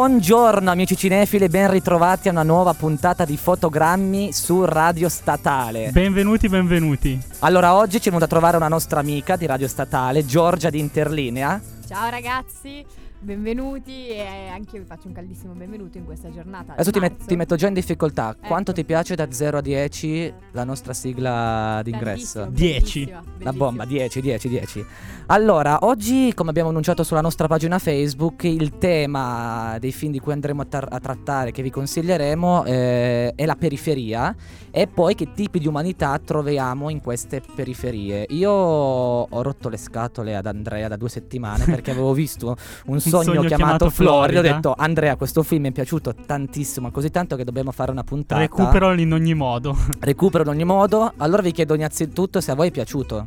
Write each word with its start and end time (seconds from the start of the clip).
Buongiorno 0.00 0.70
amici 0.70 0.96
cinefili, 0.96 1.48
ben 1.48 1.70
ritrovati 1.70 2.28
a 2.28 2.30
una 2.30 2.42
nuova 2.42 2.72
puntata 2.72 3.26
di 3.26 3.36
fotogrammi 3.36 4.32
su 4.32 4.64
Radio 4.64 5.10
Statale. 5.10 5.90
Benvenuti, 5.90 6.48
benvenuti. 6.48 7.20
Allora, 7.40 7.74
oggi 7.74 8.00
ci 8.00 8.04
è 8.04 8.06
venuta 8.06 8.24
a 8.24 8.28
trovare 8.28 8.56
una 8.56 8.68
nostra 8.68 9.00
amica 9.00 9.36
di 9.36 9.44
Radio 9.44 9.68
Statale, 9.68 10.24
Giorgia 10.24 10.70
di 10.70 10.78
Interlinea. 10.78 11.60
Ciao 11.86 12.08
ragazzi, 12.08 12.82
benvenuti 13.22 14.08
e 14.08 14.48
anche 14.50 14.76
io 14.76 14.82
vi 14.82 14.86
faccio 14.88 15.06
un 15.06 15.12
caldissimo 15.12 15.52
benvenuto 15.52 15.98
in 15.98 16.04
questa 16.06 16.30
giornata. 16.30 16.72
Adesso 16.72 16.90
ti, 16.90 16.98
met- 17.00 17.24
ti 17.26 17.36
metto 17.36 17.54
già 17.54 17.68
in 17.68 17.74
difficoltà. 17.74 18.34
Quanto 18.34 18.70
Ecco. 18.70 18.80
ti 18.80 18.86
piace 18.86 19.14
da 19.14 19.30
0 19.30 19.58
a 19.58 19.60
10 19.60 20.32
la 20.52 20.64
nostra 20.64 20.92
sigla 20.94 21.80
d'ingresso? 21.84 22.40
Tantissimo, 22.40 22.50
Dieci. 22.50 22.98
bellissima, 23.04 23.16
La 23.20 23.30
bellissima. 23.36 23.52
bomba, 23.52 23.84
10, 23.84 24.20
10, 24.20 24.48
10. 24.48 24.86
Allora, 25.26 25.78
oggi, 25.82 26.32
come 26.34 26.50
abbiamo 26.50 26.70
annunciato 26.70 27.02
sulla 27.04 27.20
nostra 27.20 27.46
pagina 27.46 27.78
Facebook, 27.78 28.44
il 28.44 28.78
tema 28.78 29.76
dei 29.78 29.92
film 29.92 30.12
di 30.12 30.18
cui 30.18 30.32
andremo 30.32 30.62
a, 30.62 30.64
tar- 30.64 30.92
a 30.92 30.98
trattare, 30.98 31.50
che 31.52 31.62
vi 31.62 31.70
consiglieremo, 31.70 32.64
eh, 32.64 33.32
è 33.34 33.44
la 33.44 33.54
periferia 33.56 34.34
e 34.72 34.86
poi 34.86 35.14
che 35.14 35.32
tipi 35.32 35.58
di 35.58 35.66
umanità 35.66 36.18
troviamo 36.18 36.88
in 36.88 37.00
queste 37.00 37.42
periferie. 37.54 38.24
Io 38.30 38.50
ho 38.50 39.42
rotto 39.42 39.68
le 39.68 39.76
scatole 39.76 40.34
ad 40.36 40.46
Andrea 40.46 40.88
da 40.88 40.96
due 40.96 41.08
settimane 41.08 41.64
perché 41.70 41.90
avevo 41.90 42.12
visto 42.12 42.56
un 42.86 42.98
sogno, 43.10 43.24
sogno 43.24 43.40
chiamato, 43.48 43.56
chiamato 43.56 43.90
Florida. 43.90 44.18
Ho 44.20 44.42
Florida. 44.42 44.54
detto, 44.54 44.74
Andrea, 44.76 45.16
questo 45.16 45.42
film 45.42 45.62
mi 45.62 45.68
è 45.68 45.72
piaciuto 45.72 46.14
tantissimo, 46.14 46.90
così 46.90 47.10
tanto 47.10 47.36
che 47.36 47.44
dobbiamo 47.44 47.72
fare 47.72 47.90
una 47.90 48.04
puntata. 48.04 48.40
Recupero 48.40 48.92
in 48.92 49.12
ogni 49.12 49.34
modo. 49.34 49.76
Recupero 50.00 50.44
in 50.44 50.48
ogni 50.48 50.64
modo. 50.64 51.12
Allora 51.18 51.42
vi 51.42 51.52
chiedo 51.52 51.74
innanzitutto 51.74 52.40
se 52.40 52.50
a 52.50 52.54
voi 52.54 52.68
è 52.68 52.70
piaciuto. 52.70 53.26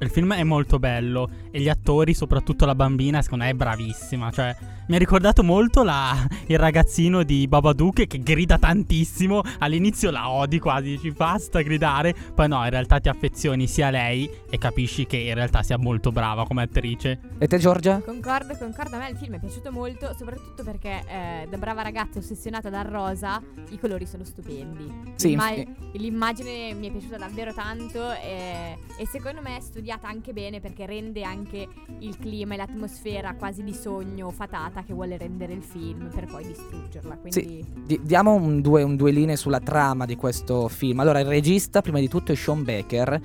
Il 0.00 0.10
film 0.10 0.32
è 0.34 0.44
molto 0.44 0.78
bello 0.78 1.28
e 1.50 1.60
gli 1.60 1.68
attori, 1.68 2.14
soprattutto 2.14 2.64
la 2.64 2.74
bambina, 2.74 3.20
secondo 3.20 3.44
me 3.44 3.50
è 3.50 3.54
bravissima. 3.54 4.30
Cioè, 4.30 4.56
mi 4.88 4.94
ha 4.94 4.98
ricordato 4.98 5.44
molto 5.44 5.82
la- 5.82 6.26
il 6.46 6.58
ragazzino 6.58 7.22
di 7.22 7.46
Babadook 7.46 8.06
che 8.06 8.18
grida 8.22 8.58
tantissimo. 8.58 9.42
All'inizio 9.58 10.10
la 10.10 10.30
odi 10.30 10.58
quasi, 10.58 10.90
dici 10.90 11.10
basta 11.10 11.60
gridare. 11.60 12.14
Poi 12.34 12.48
no, 12.48 12.64
in 12.64 12.70
realtà 12.70 12.98
ti 12.98 13.08
affezioni 13.10 13.66
sia 13.66 13.88
a 13.88 13.90
lei 13.90 14.28
e 14.48 14.56
capisci 14.56 15.04
che 15.06 15.18
in 15.18 15.34
realtà 15.34 15.62
sia 15.62 15.76
molto 15.76 16.10
brava 16.10 16.46
come 16.46 16.62
attrice. 16.62 17.20
E 17.38 17.46
te 17.46 17.58
Giorgia? 17.58 18.00
Concordo, 18.00 18.56
concordo, 18.56 18.96
a 18.96 19.00
me 19.00 19.10
il 19.10 19.16
film 19.16 19.34
è 19.34 19.38
piaciuto 19.38 19.70
molto, 19.70 20.14
soprattutto 20.16 20.64
perché 20.64 21.02
eh, 21.06 21.46
da 21.50 21.56
brava 21.58 21.82
ragazza 21.82 22.18
ossessionata 22.18 22.70
dal 22.70 22.86
rosa 22.86 23.42
i 23.70 23.78
colori 23.78 24.06
sono 24.06 24.24
stupendi. 24.24 24.90
Sì, 25.16 25.28
L'imma- 25.28 25.50
inf- 25.52 25.68
l'immagine 25.92 26.72
mi 26.72 26.88
è 26.88 26.90
piaciuta 26.90 27.18
davvero 27.18 27.52
tanto 27.52 28.10
e, 28.12 28.78
e 28.98 29.06
secondo 29.06 29.42
me 29.42 29.58
è 29.58 29.60
studiata 29.60 30.08
anche 30.08 30.32
bene 30.32 30.60
perché 30.60 30.86
rende 30.86 31.22
anche 31.24 31.68
il 31.98 32.16
clima 32.18 32.54
e 32.54 32.56
l'atmosfera 32.56 33.34
quasi 33.34 33.62
di 33.62 33.74
sogno 33.74 34.30
fatata 34.30 34.77
che 34.84 34.92
vuole 34.92 35.16
rendere 35.16 35.52
il 35.52 35.62
film 35.62 36.10
per 36.12 36.26
poi 36.26 36.46
distruggerla. 36.46 37.16
Quindi 37.16 37.64
Di- 37.84 38.00
diamo 38.02 38.34
un 38.34 38.60
due, 38.60 38.82
un 38.82 38.96
due 38.96 39.10
linee 39.10 39.36
sulla 39.36 39.60
trama 39.60 40.04
di 40.06 40.16
questo 40.16 40.68
film. 40.68 41.00
Allora, 41.00 41.20
il 41.20 41.26
regista, 41.26 41.80
prima 41.80 41.98
di 41.98 42.08
tutto, 42.08 42.32
è 42.32 42.34
Sean 42.34 42.64
Baker. 42.64 43.20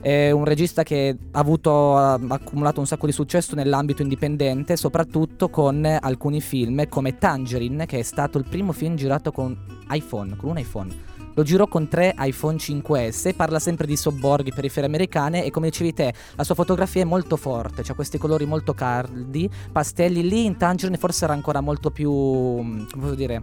È 0.00 0.30
un 0.30 0.44
regista 0.44 0.82
che 0.82 1.16
ha 1.32 1.38
avuto 1.38 1.96
ha 1.96 2.12
accumulato 2.28 2.78
un 2.80 2.86
sacco 2.86 3.06
di 3.06 3.12
successo 3.12 3.54
nell'ambito 3.56 4.02
indipendente, 4.02 4.76
soprattutto 4.76 5.48
con 5.48 5.84
alcuni 5.84 6.40
film 6.40 6.86
come 6.88 7.18
Tangerine, 7.18 7.86
che 7.86 7.98
è 7.98 8.02
stato 8.02 8.38
il 8.38 8.44
primo 8.48 8.72
film 8.72 8.94
girato 8.94 9.32
con 9.32 9.56
iPhone, 9.90 10.36
con 10.36 10.50
un 10.50 10.58
iPhone. 10.58 11.15
Lo 11.36 11.42
girò 11.42 11.66
con 11.66 11.86
tre 11.86 12.14
iPhone 12.16 12.56
5S, 12.56 13.34
parla 13.34 13.58
sempre 13.58 13.86
di 13.86 13.94
sobborghi, 13.94 14.54
periferie 14.54 14.88
americane 14.88 15.44
e 15.44 15.50
come 15.50 15.68
dicevi 15.68 15.92
te, 15.92 16.14
la 16.34 16.44
sua 16.44 16.54
fotografia 16.54 17.02
è 17.02 17.04
molto 17.04 17.36
forte, 17.36 17.82
ha 17.86 17.94
questi 17.94 18.16
colori 18.16 18.46
molto 18.46 18.72
caldi, 18.72 19.46
pastelli, 19.70 20.26
lì 20.26 20.46
in 20.46 20.56
Tangerine 20.56 20.96
forse 20.96 21.24
era 21.24 21.34
ancora 21.34 21.60
molto 21.60 21.90
più, 21.90 22.10
mm, 22.10 22.84
come 22.90 23.02
posso 23.02 23.14
dire, 23.14 23.42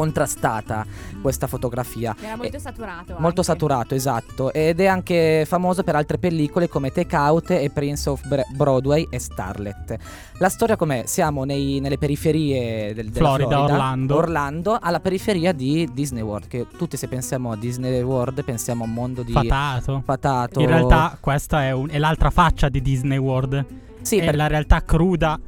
contrastata 0.00 0.86
questa 1.20 1.46
fotografia. 1.46 2.16
era 2.20 2.36
molto 2.36 2.58
saturato. 2.58 3.12
Molto 3.18 3.26
anche. 3.26 3.42
saturato, 3.42 3.94
esatto, 3.94 4.52
ed 4.52 4.80
è 4.80 4.86
anche 4.86 5.44
famoso 5.46 5.82
per 5.82 5.94
altre 5.94 6.16
pellicole 6.18 6.68
come 6.68 6.90
Take 6.90 7.14
Out 7.16 7.50
e 7.50 7.70
Prince 7.72 8.08
of 8.08 8.26
Br- 8.26 8.40
Broadway 8.54 9.06
e 9.10 9.18
Starlet. 9.18 9.96
La 10.38 10.48
storia 10.48 10.76
com'è? 10.76 11.02
Siamo 11.04 11.44
nei- 11.44 11.80
nelle 11.80 11.98
periferie 11.98 12.94
del, 12.94 13.10
della 13.10 13.26
Florida, 13.26 13.48
Florida, 13.56 13.74
Orlando. 13.74 14.16
Orlando, 14.16 14.78
alla 14.80 15.00
periferia 15.00 15.52
di 15.52 15.88
Disney 15.92 16.22
World, 16.22 16.46
che 16.48 16.66
tutti 16.78 16.96
se 16.96 17.06
pensiamo 17.08 17.52
a 17.52 17.56
Disney 17.56 18.00
World 18.00 18.42
pensiamo 18.42 18.84
a 18.84 18.86
un 18.86 18.92
mondo 18.94 19.22
di 19.22 19.32
Fatato. 19.32 20.02
fatato. 20.04 20.60
In 20.60 20.66
realtà 20.66 21.18
questa 21.20 21.64
è, 21.64 21.72
un- 21.72 21.88
è 21.90 21.98
l'altra 21.98 22.30
faccia 22.30 22.68
di 22.70 22.80
Disney 22.80 23.18
World. 23.18 23.64
sì, 24.00 24.16
è 24.16 24.24
per- 24.24 24.36
la 24.36 24.46
realtà 24.46 24.82
cruda 24.82 25.38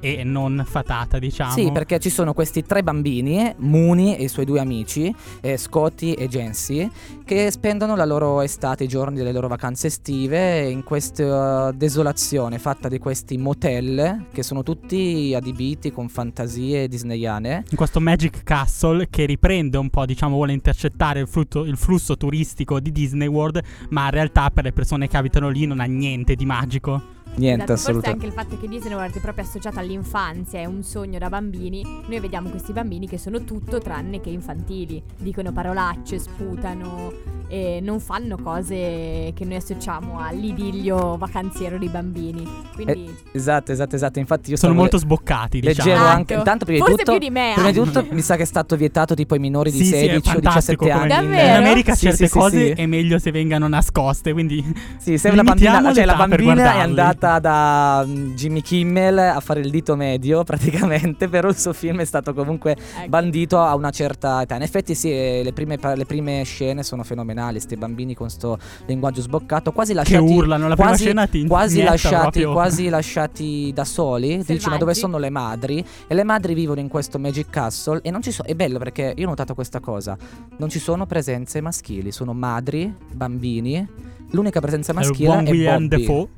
e 0.00 0.22
non 0.24 0.64
fatata, 0.66 1.18
diciamo. 1.18 1.52
Sì, 1.52 1.70
perché 1.72 1.98
ci 1.98 2.10
sono 2.10 2.32
questi 2.32 2.62
tre 2.62 2.82
bambini, 2.82 3.52
Mooney 3.58 4.14
e 4.14 4.24
i 4.24 4.28
suoi 4.28 4.44
due 4.44 4.60
amici, 4.60 5.14
eh, 5.40 5.56
Scotty 5.56 6.12
e 6.12 6.28
Jancy, 6.28 6.88
che 7.24 7.50
spendono 7.50 7.96
la 7.96 8.04
loro 8.04 8.40
estate, 8.40 8.84
i 8.84 8.88
giorni 8.88 9.16
delle 9.16 9.32
loro 9.32 9.48
vacanze 9.48 9.88
estive 9.88 10.68
in 10.68 10.84
questa 10.84 11.72
desolazione 11.72 12.58
fatta 12.58 12.88
di 12.88 12.98
questi 12.98 13.36
motel 13.38 14.26
che 14.32 14.42
sono 14.42 14.62
tutti 14.62 15.34
adibiti 15.34 15.92
con 15.92 16.08
fantasie 16.08 16.88
disneyane. 16.88 17.64
in 17.70 17.76
questo 17.76 18.00
Magic 18.00 18.42
Castle 18.42 19.08
che 19.10 19.24
riprende 19.26 19.78
un 19.78 19.90
po', 19.90 20.06
diciamo, 20.06 20.34
vuole 20.34 20.52
intercettare 20.52 21.20
il, 21.20 21.28
frutto- 21.28 21.64
il 21.64 21.76
flusso 21.76 22.16
turistico 22.16 22.80
di 22.80 22.92
Disney 22.92 23.28
World, 23.28 23.60
ma 23.90 24.04
in 24.04 24.10
realtà 24.10 24.50
per 24.50 24.64
le 24.64 24.72
persone 24.72 25.08
che 25.08 25.16
abitano 25.16 25.48
lì 25.48 25.66
non 25.66 25.80
ha 25.80 25.84
niente 25.84 26.34
di 26.34 26.46
magico. 26.46 27.16
Niente, 27.38 27.64
Esatto, 27.64 27.78
forse 27.78 27.90
assolutamente. 27.90 28.08
anche 28.10 28.26
il 28.26 28.32
fatto 28.32 28.60
che 28.60 28.68
Disney 28.68 28.94
World 28.94 29.14
è 29.16 29.20
proprio 29.20 29.44
associato 29.44 29.78
all'infanzia, 29.78 30.60
è 30.60 30.64
un 30.64 30.82
sogno 30.82 31.18
da 31.18 31.28
bambini. 31.28 31.82
Noi 32.06 32.20
vediamo 32.20 32.48
questi 32.50 32.72
bambini 32.72 33.06
che 33.08 33.18
sono 33.18 33.44
tutto 33.44 33.78
tranne 33.78 34.20
che 34.20 34.30
infantili. 34.30 35.02
Dicono 35.16 35.52
parolacce, 35.52 36.18
sputano 36.18 37.36
e 37.50 37.80
non 37.82 37.98
fanno 38.00 38.36
cose 38.36 39.32
che 39.34 39.44
noi 39.44 39.54
associamo 39.56 40.18
all'idillio 40.20 41.16
vacanziero 41.16 41.78
dei 41.78 41.88
bambini. 41.88 42.46
Quindi 42.74 43.14
Esatto, 43.32 43.72
esatto, 43.72 43.94
esatto. 43.96 44.18
Infatti 44.18 44.50
io 44.50 44.56
Sono 44.56 44.74
molto 44.74 44.98
sboccati, 44.98 45.60
diciamo. 45.60 45.76
Leggevo 45.88 45.96
Esatto. 46.04 46.16
anche 46.16 46.34
intanto 46.34 46.64
prima 46.64 46.84
di 46.84 46.90
Forse 46.90 47.04
tutto 47.04 47.18
più 47.18 47.26
di 47.28 47.32
me, 47.34 47.52
Prima 47.54 47.70
di 47.70 47.78
anche. 47.78 47.90
tutto 47.92 48.14
mi 48.14 48.20
sa 48.20 48.36
che 48.36 48.42
è 48.42 48.46
stato 48.46 48.76
vietato 48.76 49.14
tipo 49.14 49.34
ai 49.34 49.40
minori 49.40 49.70
di 49.70 49.78
Sì, 49.78 49.84
sì, 49.84 49.94
è 49.94 49.98
16 49.98 50.36
o 50.36 50.40
17 50.40 50.42
fantastico 50.42 50.86
come- 50.86 50.92
anni. 51.14 51.24
in- 51.26 51.30
Davvero? 51.30 51.48
In 51.48 51.64
America 51.64 51.94
Sì, 51.94 52.00
certe 52.06 52.16
sì, 52.26 52.26
sì, 52.32 52.38
cose 52.38 52.66
sì. 52.66 52.70
è 52.82 52.86
meglio 52.86 53.18
se 53.18 53.30
vengano 53.30 53.68
nascoste, 53.68 54.32
quindi 54.32 54.64
Sì, 54.98 55.16
se 55.18 55.28
una 55.30 55.42
bambina, 55.42 55.92
cioè 55.94 56.04
la 56.04 56.14
bambina 56.14 56.52
è 56.52 56.54
guardarli. 56.54 56.82
Andata 57.28 57.40
da 57.40 58.04
mm, 58.06 58.34
Jimmy 58.34 58.60
Kimmel 58.62 59.18
a 59.18 59.40
fare 59.40 59.60
il 59.60 59.70
dito 59.70 59.94
medio 59.94 60.42
praticamente, 60.44 61.28
però 61.28 61.48
il 61.48 61.58
suo 61.58 61.72
film 61.72 62.00
è 62.00 62.04
stato 62.04 62.32
comunque 62.34 62.72
ecco. 62.72 63.08
bandito 63.08 63.60
a 63.60 63.74
una 63.74 63.90
certa 63.90 64.42
età. 64.42 64.56
In 64.56 64.62
effetti 64.62 64.94
sì, 64.94 65.10
eh, 65.10 65.42
le 65.44 65.52
prime, 65.52 65.78
le 65.94 66.06
prime 66.06 66.42
scene 66.44 66.82
sono 66.82 67.04
fenomenali, 67.04 67.60
sti 67.60 67.76
bambini 67.76 68.14
con 68.14 68.30
sto 68.30 68.58
linguaggio 68.86 69.20
sboccato, 69.20 69.72
quasi 69.72 69.92
che 69.92 69.98
lasciati... 69.98 70.24
urlano. 70.24 70.68
La 70.68 70.74
prima 70.74 70.90
quasi- 70.90 71.04
scena 71.04 71.26
ti 71.26 71.46
Quasi 71.46 71.82
lasciati, 71.82 72.44
quasi 72.44 72.88
lasciati 72.88 73.72
da 73.74 73.84
soli, 73.84 74.38
dici 74.38 74.68
ma 74.68 74.76
dove 74.76 74.94
Selvaggi. 74.94 74.98
sono 74.98 75.18
le 75.18 75.30
madri? 75.30 75.84
E 76.06 76.14
le 76.14 76.24
madri 76.24 76.54
vivono 76.54 76.80
in 76.80 76.88
questo 76.88 77.18
Magic 77.18 77.50
Castle 77.50 78.00
e 78.02 78.10
non 78.10 78.22
ci 78.22 78.30
sono, 78.30 78.48
è 78.48 78.54
bello 78.54 78.78
perché 78.78 79.12
io 79.16 79.26
ho 79.26 79.28
notato 79.28 79.54
questa 79.54 79.80
cosa, 79.80 80.16
non 80.56 80.68
ci 80.68 80.78
sono 80.78 81.06
presenze 81.06 81.60
maschili, 81.60 82.12
sono 82.12 82.32
madri, 82.32 82.92
bambini, 83.12 83.86
l'unica 84.30 84.60
presenza 84.60 84.92
maschile 84.92 85.38
è 85.38 85.42
Bobby. 85.42 85.88
Defoe. 85.88 86.28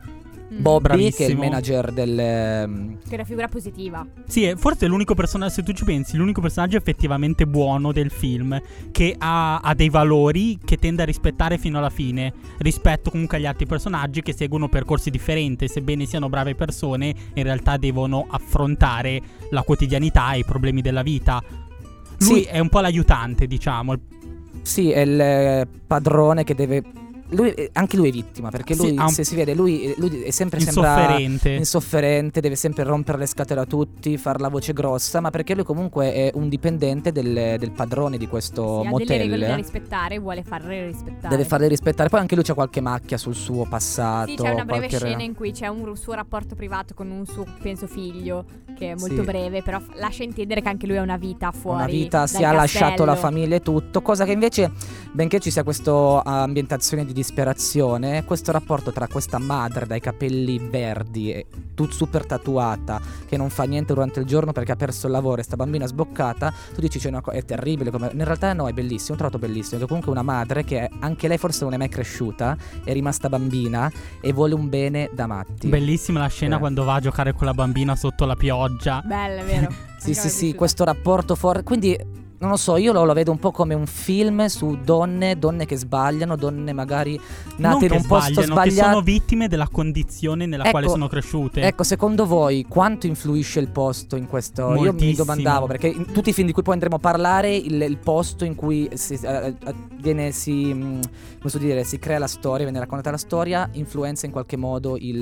Mm. 0.53 0.63
Bobby 0.63 0.89
che 0.89 1.25
è 1.27 1.29
il 1.29 1.37
Bravissimo. 1.37 1.43
manager 1.43 1.93
del... 1.93 2.19
ehm, 2.19 2.99
Che 3.03 3.11
è 3.11 3.15
una 3.15 3.25
figura 3.25 3.47
positiva. 3.49 4.05
Sì, 4.27 4.45
è 4.45 4.57
forse 4.57 4.87
l'unico 4.87 5.15
personaggio, 5.15 5.53
se 5.53 5.63
tu 5.63 5.73
ci 5.73 5.85
pensi, 5.85 6.17
l'unico 6.17 6.41
personaggio 6.41 6.77
effettivamente 6.77 7.47
buono 7.47 7.93
del 7.93 8.11
film, 8.11 8.61
che 8.91 9.15
ha, 9.17 9.59
ha 9.59 9.75
dei 9.75 9.89
valori 9.91 10.59
che 10.65 10.77
tende 10.77 11.03
a 11.03 11.05
rispettare 11.05 11.57
fino 11.57 11.79
alla 11.79 11.91
fine, 11.91 12.33
rispetto 12.59 13.11
comunque 13.11 13.37
agli 13.37 13.47
altri 13.47 13.67
personaggi 13.67 14.23
che 14.23 14.33
seguono 14.33 14.69
percorsi 14.69 15.11
differenti, 15.11 15.69
sebbene 15.69 16.05
siano 16.05 16.29
brave 16.29 16.55
persone, 16.57 17.15
in 17.35 17.43
realtà 17.45 17.77
devono 17.77 18.27
affrontare 18.29 19.21
la 19.51 19.63
quotidianità 19.63 20.33
e 20.33 20.39
i 20.39 20.45
problemi 20.45 20.81
della 20.83 21.03
vita. 21.03 21.41
Lui 22.21 22.43
Sì. 22.43 22.45
è 22.45 22.59
un 22.59 22.69
po' 22.69 22.81
l'aiutante, 22.81 23.47
diciamo. 23.47 23.93
il- 23.93 24.01
Sì, 24.63 24.91
è 24.91 25.01
il 25.01 25.21
eh, 25.21 25.67
padrone 25.87 26.45
che 26.45 26.55
deve... 26.55 26.83
Lui, 27.31 27.51
eh, 27.53 27.71
anche 27.75 27.97
lui 27.97 28.09
è 28.09 28.13
vittima 28.13 28.51
perché 28.51 28.75
Sì, 28.75 28.89
lui, 28.89 28.97
ha 28.99 29.05
un- 29.05 29.09
se 29.11 29.25
si 29.25 29.35
vede, 29.37 29.55
lui, 29.55 29.95
lui 29.99 30.23
è 30.23 30.31
sempre 30.31 30.59
insofferente. 30.59 31.51
insofferente, 31.51 32.41
deve 32.41 32.57
sempre 32.57 32.83
rompere 32.85 33.19
le 33.19 33.27
scatole 33.27 33.61
a 33.61 33.65
tutti, 33.67 34.17
far 34.17 34.41
la 34.41 34.49
voce 34.49 34.73
grossa, 34.73 35.21
ma 35.21 35.31
perché 35.31 35.55
lui 35.55 35.65
comunque 35.65 36.13
è 36.13 36.31
un 36.35 36.49
dipendente 36.49 37.13
del, 37.13 37.57
del 37.59 37.71
padrone 37.71 38.19
di 38.19 38.27
questo 38.27 38.83
Sì, 38.83 38.87
ha 38.89 38.91
delle 38.91 39.17
regole 39.19 39.39
da 39.41 39.47
motel. 39.49 39.57
rispettare 39.57 40.19
vuole 40.19 40.43
farle 40.43 40.87
rispettare. 40.87 41.29
Deve 41.29 41.45
farle 41.45 41.69
rispettare. 41.69 42.09
Poi 42.09 42.21
anche 42.21 42.35
lui 42.35 42.45
c'ha 42.45 42.55
qualche 42.55 42.81
macchia 42.81 43.17
sul 43.17 43.35
suo 43.35 43.65
passato. 43.65 44.31
Sì, 44.31 44.37
c'è 44.37 44.51
una 44.51 44.65
breve 44.65 44.89
qualche- 44.89 45.07
scena 45.07 45.23
in 45.23 45.35
cui 45.35 45.53
c'è 45.53 45.67
un 45.69 45.97
suo 45.97 46.15
rapporto 46.15 46.55
privato 46.55 46.95
con 46.95 47.11
un 47.11 47.27
suo, 47.27 47.45
penso, 47.63 47.87
figlio, 47.87 48.45
che 48.77 48.93
è 48.93 48.95
molto 48.97 49.17
Sì. 49.17 49.23
breve, 49.23 49.63
però 49.63 49.81
lascia 49.95 50.23
intendere 50.25 50.61
che 50.63 50.69
anche 50.69 50.87
lui 50.87 50.97
ha 50.97 51.03
una 51.03 51.17
vita 51.17 51.51
fuori. 51.53 51.77
Una 51.77 51.87
vita, 51.87 52.27
si 52.27 52.43
ha 52.43 52.53
lasciato 52.53 53.05
la 53.05 53.13
castello. 53.13 53.35
famiglia 53.35 53.57
e 53.57 53.61
tutto, 53.61 54.03
cosa 54.03 54.25
che 54.25 54.33
invece 54.33 54.71
benché 55.13 55.39
ci 55.39 55.51
sia 55.51 55.63
questa 55.63 56.23
ambientazione 56.25 57.05
di 57.05 57.13
disperazione, 57.21 58.25
questo 58.25 58.51
rapporto 58.51 58.93
tra 58.93 59.07
questa 59.07 59.39
madre 59.39 59.85
dai 59.85 60.01
capelli 60.01 60.59
verdi 60.59 61.33
e 61.33 61.47
tut 61.75 61.93
super 61.93 62.25
tatuata 62.25 62.99
che 63.29 63.37
non 63.37 63.51
fa 63.51 63.65
niente 63.65 63.93
durante 63.93 64.21
il 64.21 64.27
giorno 64.27 64.53
perché 64.53 64.73
ha 64.73 64.77
perso 64.77 65.07
il 65.07 65.13
lavoro 65.13 65.43
e 65.43 65.45
sta 65.45 65.57
bambina 65.57 65.87
sboccata, 65.87 66.51
tu 66.75 66.81
dici 66.81 66.99
c'è 66.99 67.09
una 67.09 67.23
è 67.31 67.45
terribile, 67.45 67.91
come... 67.91 68.11
in 68.13 68.25
realtà 68.25 68.55
no, 68.55 68.69
è 68.69 68.73
bellissimo, 68.73 69.15
ho 69.15 69.19
trovato 69.19 69.39
bellissimo, 69.39 69.79
che 69.81 69.87
comunque 69.87 70.11
una 70.11 70.23
madre 70.23 70.65
che 70.65 70.89
anche 71.01 71.29
lei 71.29 71.37
forse 71.37 71.65
non 71.65 71.75
è 71.75 71.77
mai 71.77 71.91
cresciuta, 71.91 72.57
è 72.85 72.93
rimasta 72.95 73.29
bambina 73.29 73.93
e 74.21 74.33
vuole 74.33 74.55
un 74.55 74.71
bene 74.71 75.11
da 75.13 75.27
matti. 75.27 75.69
Bellissima 75.69 76.21
la 76.21 76.29
scena 76.29 76.57
Eh. 76.57 76.59
quando 76.59 76.85
va 76.85 76.95
a 76.95 77.01
giocare 77.01 77.35
con 77.35 77.47
la 77.47 77.55
bambina 77.55 77.95
sotto 77.97 78.25
la 78.25 78.35
pioggia. 78.37 79.03
Bella, 79.05 79.43
è 79.43 79.45
vero. 79.45 79.89
Sì, 80.01 80.15
sì, 80.15 80.29
è 80.29 80.31
sì, 80.31 80.55
questo 80.55 80.85
rapporto 80.85 81.35
forte. 81.35 81.63
Quindi, 81.63 81.95
non 82.41 82.51
lo 82.51 82.57
so, 82.57 82.77
io 82.77 82.93
lo, 82.93 83.05
lo 83.05 83.13
vedo 83.13 83.31
un 83.31 83.39
po' 83.39 83.51
come 83.51 83.75
un 83.75 83.87
film 83.87 84.47
su 84.47 84.79
donne, 84.83 85.39
donne 85.39 85.67
che 85.67 85.77
sbagliano, 85.77 86.37
donne 86.37 86.73
magari 86.73 87.17
non 87.57 87.73
nate 87.73 87.85
in 87.85 87.91
che 87.91 87.97
un 87.99 88.07
posto 88.07 88.33
sbagliano, 88.33 88.63
che 88.63 88.71
sono 88.71 88.81
sbagliato. 88.81 89.01
vittime 89.03 89.49
della 89.49 89.69
condizione 89.69 90.47
nella 90.47 90.63
Ecco, 90.63 90.71
quale 90.73 90.89
sono 90.89 91.07
cresciute. 91.09 91.61
Ecco, 91.63 91.83
secondo 91.83 92.27
voi 92.27 92.65
quanto 92.67 93.07
influisce 93.07 93.61
il 93.61 93.69
posto 93.69 94.17
in 94.17 94.27
questo? 94.27 94.63
Io 94.63 94.69
mi 94.71 94.85
Moltissimo. 94.87 95.17
domandavo, 95.25 95.67
perché 95.67 95.89
in 95.89 96.07
tutti 96.13 96.31
i 96.31 96.33
film 96.33 96.47
di 96.47 96.53
cui 96.53 96.63
poi 96.63 96.75
andremo 96.75 96.97
a 96.97 96.99
parlare, 96.99 97.55
il, 97.55 97.81
il 97.83 97.99
posto 97.99 98.45
in 98.45 98.55
cui 98.55 98.89
si, 98.95 99.19
eh, 99.23 99.55
viene, 100.01 100.33
si, 100.33 100.99
posso 101.39 101.59
dire, 101.59 101.85
si 101.85 101.99
crea 101.99 102.19
la 102.19 102.27
storia, 102.27 102.65
viene 102.65 102.79
raccontata 102.79 103.11
la 103.11 103.19
storia, 103.19 103.69
influenza 103.73 104.25
in 104.27 104.33
qualche 104.33 104.57
modo 104.57 104.97
il... 104.97 105.19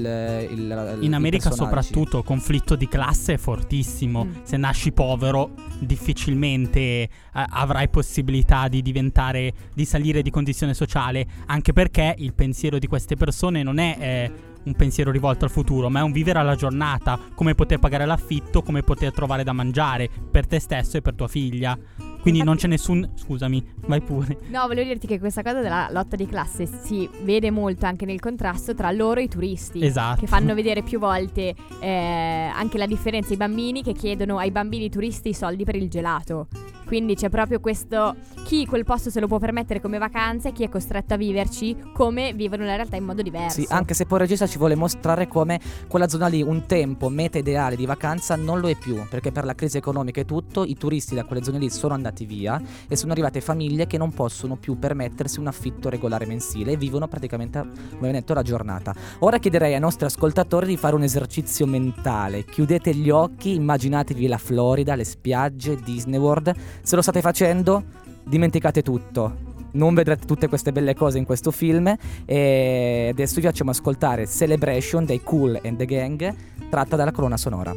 il- 0.50 0.96
In 1.00 1.14
America 1.14 1.50
soprattutto 1.50 2.22
conflitto 2.22 2.76
di 2.76 2.86
classe 2.86 3.34
è 3.34 3.36
fortissimo. 3.38 4.24
Mm. 4.24 4.30
Se 4.44 4.56
nasci 4.56 4.92
povero 4.92 5.50
difficilmente 5.80 7.07
eh, 7.34 7.44
avrai 7.48 7.88
possibilità 7.88 8.68
di 8.68 8.82
diventare, 8.82 9.52
di 9.74 9.84
salire 9.84 10.22
di 10.22 10.30
condizione 10.30 10.74
sociale, 10.74 11.26
anche 11.46 11.72
perché 11.72 12.14
il 12.18 12.34
pensiero 12.34 12.78
di 12.78 12.86
queste 12.86 13.16
persone 13.16 13.62
non 13.62 13.78
è 13.78 13.96
eh, 13.98 14.32
un 14.64 14.74
pensiero 14.74 15.10
rivolto 15.10 15.44
al 15.44 15.50
futuro, 15.50 15.88
ma 15.88 16.00
è 16.00 16.02
un 16.02 16.12
vivere 16.12 16.38
alla 16.38 16.54
giornata, 16.54 17.18
come 17.34 17.54
poter 17.54 17.78
pagare 17.78 18.04
l'affitto, 18.04 18.62
come 18.62 18.82
poter 18.82 19.12
trovare 19.12 19.44
da 19.44 19.52
mangiare 19.52 20.08
per 20.30 20.46
te 20.46 20.58
stesso 20.58 20.96
e 20.98 21.02
per 21.02 21.14
tua 21.14 21.28
figlia. 21.28 21.78
Quindi 22.20 22.42
non 22.42 22.56
c'è 22.56 22.66
nessun... 22.66 23.12
Scusami, 23.14 23.64
vai 23.86 24.02
pure. 24.02 24.38
No, 24.48 24.66
volevo 24.66 24.86
dirti 24.86 25.06
che 25.06 25.18
questa 25.18 25.42
cosa 25.42 25.60
della 25.60 25.88
lotta 25.90 26.16
di 26.16 26.26
classe 26.26 26.66
si 26.66 27.08
vede 27.22 27.50
molto 27.50 27.86
anche 27.86 28.04
nel 28.04 28.20
contrasto 28.20 28.74
tra 28.74 28.90
loro 28.90 29.20
e 29.20 29.24
i 29.24 29.28
turisti. 29.28 29.82
Esatto. 29.82 30.20
Che 30.20 30.26
fanno 30.26 30.52
vedere 30.52 30.82
più 30.82 30.98
volte 30.98 31.54
eh, 31.80 32.50
anche 32.52 32.76
la 32.76 32.86
differenza. 32.86 33.32
I 33.32 33.36
bambini 33.36 33.82
che 33.82 33.92
chiedono 33.92 34.38
ai 34.38 34.50
bambini 34.50 34.90
turisti 34.90 35.30
i 35.30 35.34
soldi 35.34 35.64
per 35.64 35.76
il 35.76 35.88
gelato. 35.88 36.48
Quindi 36.88 37.16
c'è 37.16 37.28
proprio 37.28 37.60
questo. 37.60 38.16
Chi 38.46 38.64
quel 38.64 38.84
posto 38.84 39.10
se 39.10 39.20
lo 39.20 39.26
può 39.26 39.38
permettere 39.38 39.78
come 39.78 39.98
vacanza 39.98 40.48
e 40.48 40.52
chi 40.52 40.64
è 40.64 40.70
costretto 40.70 41.12
a 41.12 41.16
viverci 41.18 41.76
come 41.92 42.32
vivono 42.32 42.64
la 42.64 42.76
realtà 42.76 42.96
in 42.96 43.04
modo 43.04 43.20
diverso. 43.20 43.60
Sì, 43.60 43.66
anche 43.68 43.92
se 43.92 44.06
poi 44.06 44.16
il 44.16 44.24
regista 44.24 44.46
ci 44.46 44.56
vuole 44.56 44.74
mostrare 44.74 45.28
come 45.28 45.60
quella 45.86 46.08
zona 46.08 46.28
lì, 46.28 46.40
un 46.40 46.64
tempo, 46.64 47.10
meta 47.10 47.36
ideale 47.36 47.76
di 47.76 47.84
vacanza, 47.84 48.36
non 48.36 48.60
lo 48.60 48.70
è 48.70 48.74
più, 48.74 49.06
perché 49.10 49.32
per 49.32 49.44
la 49.44 49.54
crisi 49.54 49.76
economica 49.76 50.22
e 50.22 50.24
tutto, 50.24 50.64
i 50.64 50.76
turisti 50.76 51.14
da 51.14 51.24
quelle 51.24 51.44
zone 51.44 51.58
lì 51.58 51.68
sono 51.68 51.92
andati 51.92 52.24
via 52.24 52.58
e 52.88 52.96
sono 52.96 53.12
arrivate 53.12 53.42
famiglie 53.42 53.86
che 53.86 53.98
non 53.98 54.14
possono 54.14 54.56
più 54.56 54.78
permettersi 54.78 55.40
un 55.40 55.46
affitto 55.48 55.90
regolare 55.90 56.24
mensile 56.24 56.72
e 56.72 56.76
vivono 56.78 57.06
praticamente, 57.06 57.66
come 57.98 58.12
detto, 58.12 58.32
la 58.32 58.42
giornata. 58.42 58.94
Ora 59.18 59.38
chiederei 59.38 59.74
ai 59.74 59.80
nostri 59.80 60.06
ascoltatori 60.06 60.66
di 60.66 60.78
fare 60.78 60.94
un 60.94 61.02
esercizio 61.02 61.66
mentale. 61.66 62.46
Chiudete 62.46 62.94
gli 62.94 63.10
occhi, 63.10 63.54
immaginatevi 63.56 64.26
la 64.26 64.38
Florida, 64.38 64.94
le 64.94 65.04
spiagge, 65.04 65.76
Disney 65.76 66.18
World. 66.18 66.54
Se 66.82 66.96
lo 66.96 67.02
state 67.02 67.20
facendo, 67.20 67.82
dimenticate 68.24 68.82
tutto. 68.82 69.46
Non 69.70 69.94
vedrete 69.94 70.26
tutte 70.26 70.48
queste 70.48 70.72
belle 70.72 70.94
cose 70.94 71.18
in 71.18 71.24
questo 71.24 71.50
film 71.50 71.94
e 72.24 73.08
adesso 73.10 73.34
vi 73.34 73.42
facciamo 73.42 73.70
ascoltare 73.70 74.26
Celebration 74.26 75.04
dei 75.04 75.22
Cool 75.22 75.60
and 75.62 75.76
the 75.76 75.84
Gang 75.84 76.34
tratta 76.70 76.96
dalla 76.96 77.12
colonna 77.12 77.36
sonora. 77.36 77.74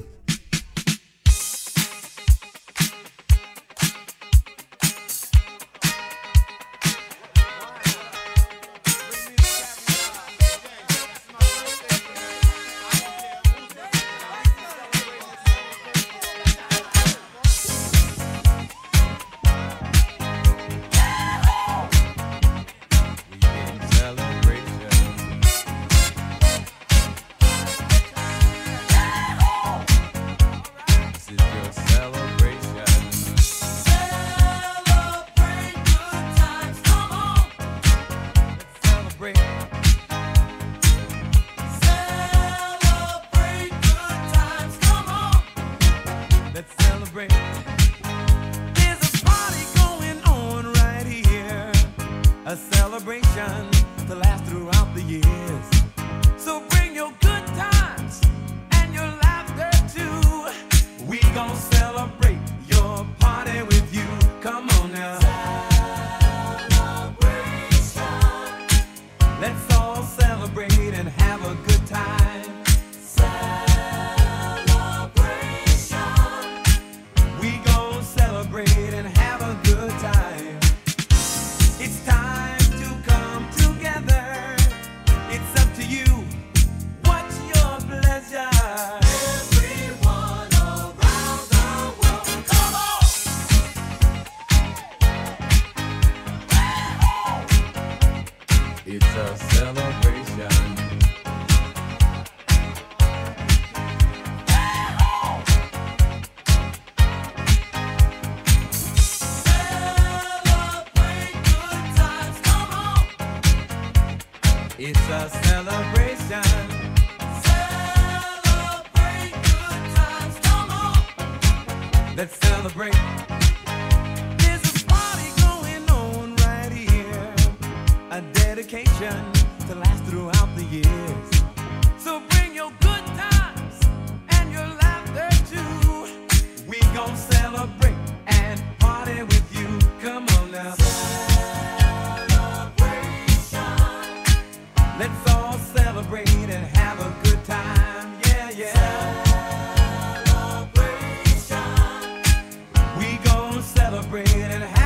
Celebrate 154.02 154.36
and 154.36 154.64
have 154.64 154.81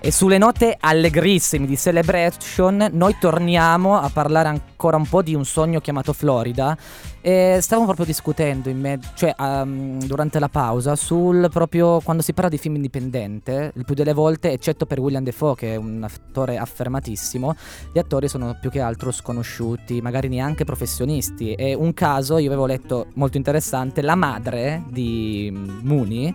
E 0.00 0.12
sulle 0.12 0.38
note 0.38 0.76
allegrissime 0.78 1.66
di 1.66 1.76
Celebration, 1.76 2.88
noi 2.92 3.16
torniamo 3.18 3.98
a 3.98 4.08
parlare 4.08 4.46
ancora 4.46 4.96
un 4.96 5.04
po' 5.04 5.22
di 5.22 5.34
un 5.34 5.44
sogno 5.44 5.80
chiamato 5.80 6.12
Florida. 6.12 6.76
E 7.20 7.58
stavamo 7.60 7.84
proprio 7.84 8.06
discutendo 8.06 8.68
in 8.68 8.78
me- 8.78 9.00
cioè, 9.14 9.34
ehm, 9.36 10.04
durante 10.04 10.38
la 10.38 10.48
pausa 10.48 10.94
sul 10.94 11.48
proprio 11.52 12.00
quando 12.00 12.22
si 12.22 12.32
parla 12.32 12.48
di 12.48 12.58
film 12.58 12.76
indipendente, 12.76 13.72
il 13.74 13.84
più 13.84 13.96
delle 13.96 14.12
volte, 14.12 14.52
eccetto 14.52 14.86
per 14.86 15.00
William 15.00 15.24
Defoe, 15.24 15.56
che 15.56 15.72
è 15.74 15.76
un 15.76 16.04
attore 16.04 16.58
affermatissimo, 16.58 17.56
gli 17.92 17.98
attori 17.98 18.28
sono 18.28 18.56
più 18.60 18.70
che 18.70 18.80
altro 18.80 19.10
sconosciuti, 19.10 20.00
magari 20.00 20.28
neanche 20.28 20.64
professionisti. 20.64 21.54
E 21.54 21.74
un 21.74 21.92
caso, 21.92 22.38
io 22.38 22.46
avevo 22.46 22.66
letto 22.66 23.08
molto 23.14 23.36
interessante, 23.36 24.00
la 24.00 24.14
madre 24.14 24.84
di 24.88 25.52
Mooney 25.82 26.32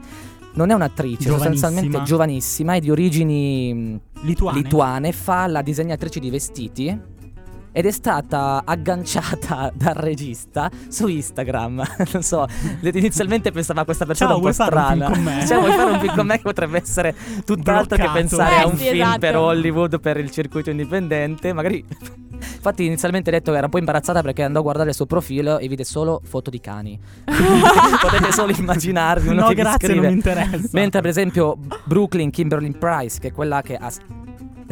non 0.54 0.70
è 0.70 0.74
un'attrice, 0.74 1.24
Giovanissima. 1.24 1.54
sostanzialmente 1.54 2.04
giovanissima 2.04 2.76
e 2.76 2.80
di 2.80 2.92
origini 2.92 4.00
Lituane. 4.22 4.58
lituane, 4.62 5.12
fa 5.12 5.48
la 5.48 5.62
disegnatrice 5.62 6.20
di 6.20 6.30
vestiti 6.30 7.00
ed 7.74 7.86
è 7.86 7.92
stata 7.92 8.62
agganciata 8.64 9.70
dal 9.76 9.96
regista 9.96 10.70
su 10.88 11.08
Instagram. 11.08 11.84
non 12.14 12.22
so, 12.24 12.46
inizialmente 12.82 13.52
pensava 13.52 13.82
a 13.82 13.84
questa 13.86 14.06
persona 14.06 14.30
Ciao, 14.30 14.38
un 14.40 14.44
po' 14.46 14.52
vuoi 14.54 14.70
fare 14.70 14.76
un 14.76 14.84
strana. 14.84 15.06
film 15.12 15.24
con 15.26 15.34
me? 15.34 15.46
Cioè, 15.48 15.60
vuoi 15.60 15.72
fare 15.74 15.92
un 15.92 16.00
film 16.00 16.16
con 16.16 16.26
me 16.28 16.36
che 16.38 16.44
potrebbe 16.44 16.82
essere 16.82 17.16
tutt'altro 17.44 17.98
che 17.98 18.10
pensare 18.14 18.56
Eh, 18.56 18.60
a 18.60 18.68
un 18.68 18.78
sì, 18.78 18.84
film 18.86 19.02
esatto. 19.02 19.20
per 19.20 19.36
Hollywood, 19.36 20.00
per 20.00 20.18
il 20.18 20.30
circuito 20.32 20.70
indipendente. 20.70 21.52
Magari. 21.52 21.84
Infatti, 22.56 22.86
inizialmente 22.86 23.30
ha 23.30 23.34
detto 23.34 23.52
che 23.52 23.58
era 23.58 23.66
un 23.66 23.72
po' 23.72 23.78
imbarazzata 23.78 24.22
perché 24.22 24.44
andò 24.44 24.60
a 24.60 24.62
guardare 24.64 24.90
il 24.90 24.96
suo 24.96 25.06
profilo 25.06 25.58
e 25.58 25.68
vide 25.68 25.84
solo 25.84 26.22
foto 26.24 26.50
di 26.50 26.60
cani. 26.62 26.98
Quindi 27.26 27.62
Potete 28.02 28.32
solo 28.32 28.52
immaginarvi 28.56 29.30
uno 29.30 29.42
No, 29.42 29.48
che 29.48 29.56
grazie, 29.56 29.88
scrive. 29.88 29.96
non 30.02 30.10
mi 30.10 30.14
interessa. 30.16 30.70
Mentre 30.72 31.02
per 31.02 31.10
esempio 31.10 31.58
Brooklyn 31.86 32.30
Kimberly 32.30 32.72
Price, 32.72 33.20
che 33.20 33.30
è 33.30 33.32
quella 33.32 33.62
che 33.62 33.76
ha- 33.76 33.92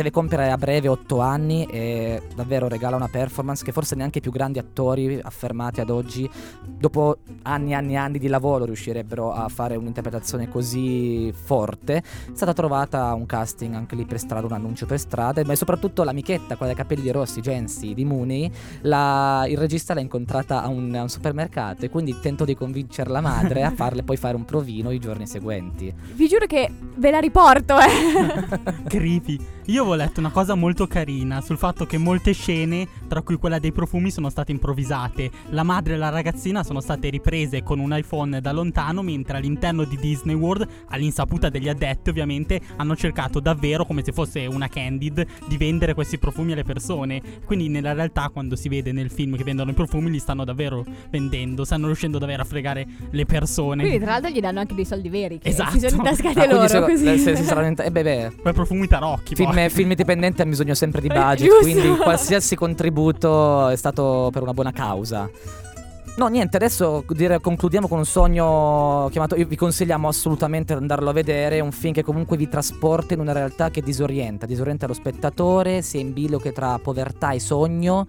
deve 0.02 0.10
compiere 0.10 0.50
a 0.50 0.58
breve 0.58 0.88
8 0.88 1.20
anni 1.20 1.66
e 1.66 2.22
davvero 2.34 2.68
regala 2.68 2.96
una 2.96 3.08
performance 3.08 3.64
che 3.64 3.72
forse 3.72 3.96
neanche 3.96 4.18
i 4.18 4.22
più 4.22 4.32
grandi 4.32 4.58
attori 4.58 5.20
affermati 5.22 5.80
ad 5.80 5.92
oggi, 5.92 6.28
dopo 6.66 7.18
anni 7.44 7.72
e 7.72 7.74
anni 7.76 7.94
e 7.94 7.98
anni 7.98 8.18
di 8.18 8.28
lavoro, 8.28 8.66
riuscirebbero 8.66 9.32
a 9.32 9.48
fare 9.48 9.76
un'interpretazione 9.76 10.50
così 10.50 11.32
forte. 11.32 11.98
È 11.98 12.04
stata 12.34 12.54
trovata 12.54 13.14
un 13.14 13.28
casting 13.28 13.76
anche 13.76 13.96
lì 13.96 14.06
per 14.06 14.18
strada, 14.18 14.48
un 14.48 14.54
annuncio 14.54 14.88
per 14.88 15.00
strada, 15.00 15.44
ma 15.46 15.54
soprattutto 15.54 16.04
l'amichetta, 16.04 16.56
quella 16.56 16.74
dei 16.74 16.82
capelli 16.82 17.12
rossi, 17.12 17.42
Jensi 17.42 17.94
di 17.94 18.04
Mooney, 18.04 18.50
la- 18.82 19.46
il 19.48 19.58
regista 19.58 19.94
l'ha 19.94 20.02
incontrata 20.02 20.64
a 20.64 20.68
un, 20.68 20.96
a 20.96 21.04
un 21.04 21.10
supermercato 21.10 21.86
e 21.86 21.90
quindi 21.90 22.18
tentò 22.20 22.44
di 22.44 22.56
convincere 22.56 23.12
la 23.12 23.22
madre 23.22 23.64
a 23.64 23.70
farle 23.76 24.02
poi 24.02 24.18
fare 24.18 24.36
un 24.36 24.46
provino 24.46 24.90
i 24.90 25.00
giorni 25.00 25.28
seguenti. 25.28 25.94
Vi 26.14 26.28
giuro 26.28 26.48
che 26.48 26.72
ve 26.96 27.12
la 27.12 27.20
riporto, 27.20 27.76
eh. 27.78 28.84
Creepy. 28.90 29.60
Io 29.72 29.84
avevo 29.84 29.96
letto 29.96 30.20
una 30.20 30.32
cosa 30.32 30.54
molto 30.54 30.86
carina 30.86 31.40
sul 31.40 31.58
fatto 31.58 31.86
che 31.86 31.98
molte 31.98 32.34
scene, 32.34 32.86
tra 33.08 33.22
cui 33.22 33.38
quella 33.38 33.58
dei 33.58 33.72
profumi, 33.72 34.12
sono 34.12 34.30
state 34.30 34.52
improvvisate. 34.52 35.32
La 35.52 35.64
madre 35.64 35.94
e 35.94 35.98
la 35.98 36.10
ragazzina 36.10 36.62
sono 36.62 36.82
state 36.82 37.08
riprese 37.10 37.64
con 37.64 37.80
un 37.80 37.96
iPhone 37.96 38.42
da 38.42 38.52
lontano, 38.52 39.02
mentre 39.02 39.38
all'interno 39.38 39.86
di 39.86 39.96
Disney 39.96 40.36
World, 40.36 40.68
all'insaputa 40.90 41.48
degli 41.48 41.70
addetti 41.70 42.10
ovviamente, 42.10 42.60
hanno 42.76 42.98
cercato 42.98 43.40
davvero, 43.40 43.86
come 43.86 44.04
se 44.04 44.12
fosse 44.12 44.46
una 44.46 44.68
candid, 44.68 45.26
di 45.48 45.56
vendere 45.56 45.94
questi 45.94 46.18
profumi 46.18 46.52
alle 46.52 46.64
persone. 46.66 47.22
Quindi 47.46 47.70
nella 47.70 47.94
realtà 47.94 48.28
quando 48.28 48.58
si 48.58 48.68
vede 48.68 48.92
nel 48.92 49.10
film 49.10 49.38
che 49.38 49.46
vendono 49.46 49.72
i 49.72 49.74
profumi 49.74 50.10
li 50.12 50.20
stanno 50.20 50.44
davvero 50.44 50.84
vendendo, 51.10 51.64
stanno 51.64 51.86
riuscendo 51.86 52.18
davvero 52.18 52.42
a 52.42 52.46
fregare 52.46 52.86
le 53.10 53.26
persone. 53.26 53.84
Quindi, 53.84 54.00
tra 54.04 54.12
l'altro, 54.12 54.32
gli 54.32 54.42
danno 54.42 54.60
anche 54.60 54.76
dei 54.76 54.86
soldi 54.86 55.08
veri. 55.08 55.38
Che 55.40 55.48
Esatto. 55.48 55.72
si 55.72 55.80
sono 55.80 55.96
intascate 55.96 56.40
Ah, 56.42 56.46
quindi 56.48 56.54
loro. 56.56 56.68
se- 56.68 56.82
così. 56.82 57.18
se- 57.20 57.36
se 57.38 57.44
saranno 57.44 57.68
int- 57.68 57.80
eh, 57.86 57.90
beh, 57.92 58.04
beh, 58.04 58.32
Poi 58.44 58.52
profumi 58.54 58.86
tarocchi. 58.88 59.34
film, 59.36 59.60
poi. 59.68 59.76
film 59.76 59.90
indipendenti 59.92 60.42
hanno 60.42 60.52
bisogno 60.52 60.74
sempre 60.74 61.02
di 61.02 61.08
budget, 61.14 61.60
quindi 61.62 61.96
qualsiasi 61.98 62.56
contributo 62.56 63.68
è 63.68 63.76
stato 63.76 64.30
per 64.32 64.42
una 64.42 64.54
buona 64.54 64.72
causa. 64.72 65.30
No, 66.14 66.28
niente, 66.28 66.58
adesso 66.58 67.06
dire- 67.08 67.40
concludiamo 67.40 67.88
con 67.88 68.00
un 68.00 68.06
sogno 68.06 69.08
chiamato. 69.12 69.36
Io 69.36 69.48
vi 69.48 69.56
consigliamo 69.56 70.10
assolutamente 70.10 70.74
di 70.74 70.82
andarlo 70.82 71.10
a 71.10 71.14
vedere. 71.14 71.58
È 71.58 71.60
un 71.62 71.72
film 71.72 71.94
che 71.94 72.04
comunque 72.04 72.36
vi 72.36 72.50
trasporta 72.50 73.14
in 73.14 73.22
una 73.22 73.32
realtà 73.32 73.70
che 73.70 73.82
disorienta, 73.82 74.46
disorienta 74.46 74.88
lo 74.88 74.94
spettatore, 74.94 75.82
si 75.82 75.98
è 75.98 76.02
in 76.02 76.12
biloche 76.12 76.52
tra 76.52 76.78
povertà 76.80 77.32
e 77.32 77.40
sogno. 77.40 78.08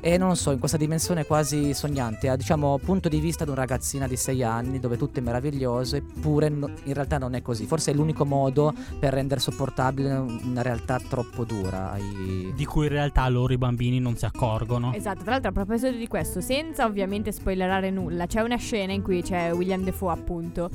E 0.00 0.18
non 0.18 0.28
lo 0.28 0.34
so, 0.34 0.52
in 0.52 0.58
questa 0.58 0.76
dimensione 0.76 1.24
quasi 1.24 1.74
sognante, 1.74 2.28
ha 2.28 2.36
diciamo 2.36 2.78
punto 2.78 3.08
di 3.08 3.18
vista 3.18 3.44
di 3.44 3.50
una 3.50 3.60
ragazzina 3.60 4.06
di 4.06 4.16
6 4.16 4.42
anni 4.42 4.78
dove 4.78 4.96
tutto 4.96 5.18
è 5.18 5.22
meraviglioso, 5.22 5.96
eppure 5.96 6.48
no- 6.48 6.70
in 6.84 6.94
realtà 6.94 7.18
non 7.18 7.34
è 7.34 7.42
così. 7.42 7.66
Forse 7.66 7.90
è 7.90 7.94
l'unico 7.94 8.24
modo 8.24 8.72
per 9.00 9.12
rendere 9.12 9.40
sopportabile 9.40 10.12
una 10.14 10.62
realtà 10.62 11.00
troppo 11.00 11.44
dura. 11.44 11.92
ai- 11.92 12.52
Di 12.54 12.64
cui 12.64 12.86
in 12.86 12.92
realtà 12.92 13.28
loro 13.28 13.52
i 13.52 13.58
bambini 13.58 13.98
non 13.98 14.16
si 14.16 14.24
accorgono. 14.24 14.92
Esatto, 14.92 15.22
tra 15.22 15.32
l'altro 15.32 15.50
a 15.50 15.52
proposito 15.52 15.90
di 15.90 16.06
questo, 16.06 16.40
senza 16.40 16.84
ovviamente 16.84 17.32
spoilerare 17.32 17.90
nulla, 17.90 18.26
c'è 18.26 18.42
una 18.42 18.56
scena 18.56 18.92
in 18.92 19.02
cui 19.02 19.22
c'è 19.22 19.52
William 19.52 19.82
Defoe 19.82 20.12
appunto 20.12 20.70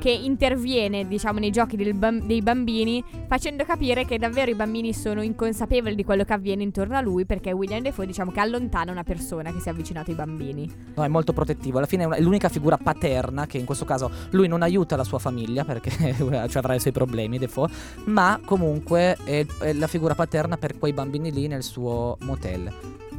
che 0.00 0.10
interviene, 0.10 1.06
diciamo, 1.06 1.38
nei 1.38 1.50
giochi 1.50 1.76
del 1.76 1.94
bam- 1.94 2.24
dei 2.24 2.42
bambini 2.42 3.04
facendo 3.28 3.64
capire 3.64 4.04
che 4.04 4.18
davvero 4.18 4.50
i 4.50 4.54
bambini 4.54 4.92
sono 4.92 5.22
inconsapevoli 5.22 5.94
di 5.94 6.02
quello 6.02 6.24
che 6.24 6.32
avviene 6.32 6.64
intorno 6.64 6.96
a 6.96 7.00
lui 7.00 7.24
perché 7.24 7.52
William 7.52 7.82
Defoe 7.82 8.06
diciamo 8.06 8.32
che 8.32 8.40
allontana 8.40 8.61
una 8.90 9.02
persona 9.02 9.52
che 9.52 9.60
si 9.60 9.68
è 9.68 9.70
avvicinata 9.70 10.10
ai 10.10 10.16
bambini. 10.16 10.70
No, 10.94 11.04
è 11.04 11.08
molto 11.08 11.32
protettivo. 11.32 11.78
Alla 11.78 11.86
fine 11.86 12.04
è, 12.04 12.06
una- 12.06 12.16
è 12.16 12.20
l'unica 12.20 12.48
figura 12.48 12.76
paterna 12.76 13.46
che 13.46 13.58
in 13.58 13.64
questo 13.64 13.84
caso 13.84 14.10
lui 14.30 14.48
non 14.48 14.62
aiuta 14.62 14.96
la 14.96 15.04
sua 15.04 15.18
famiglia 15.18 15.64
perché 15.64 15.90
cioè, 16.16 16.48
avrà 16.54 16.74
i 16.74 16.80
suoi 16.80 16.92
problemi, 16.92 17.38
Defoe, 17.38 17.68
ma 18.06 18.40
comunque 18.44 19.16
è, 19.24 19.44
è 19.60 19.72
la 19.72 19.86
figura 19.86 20.14
paterna 20.14 20.56
per 20.56 20.78
quei 20.78 20.92
bambini 20.92 21.30
lì 21.32 21.46
nel 21.46 21.62
suo 21.62 22.16
motel. 22.20 22.72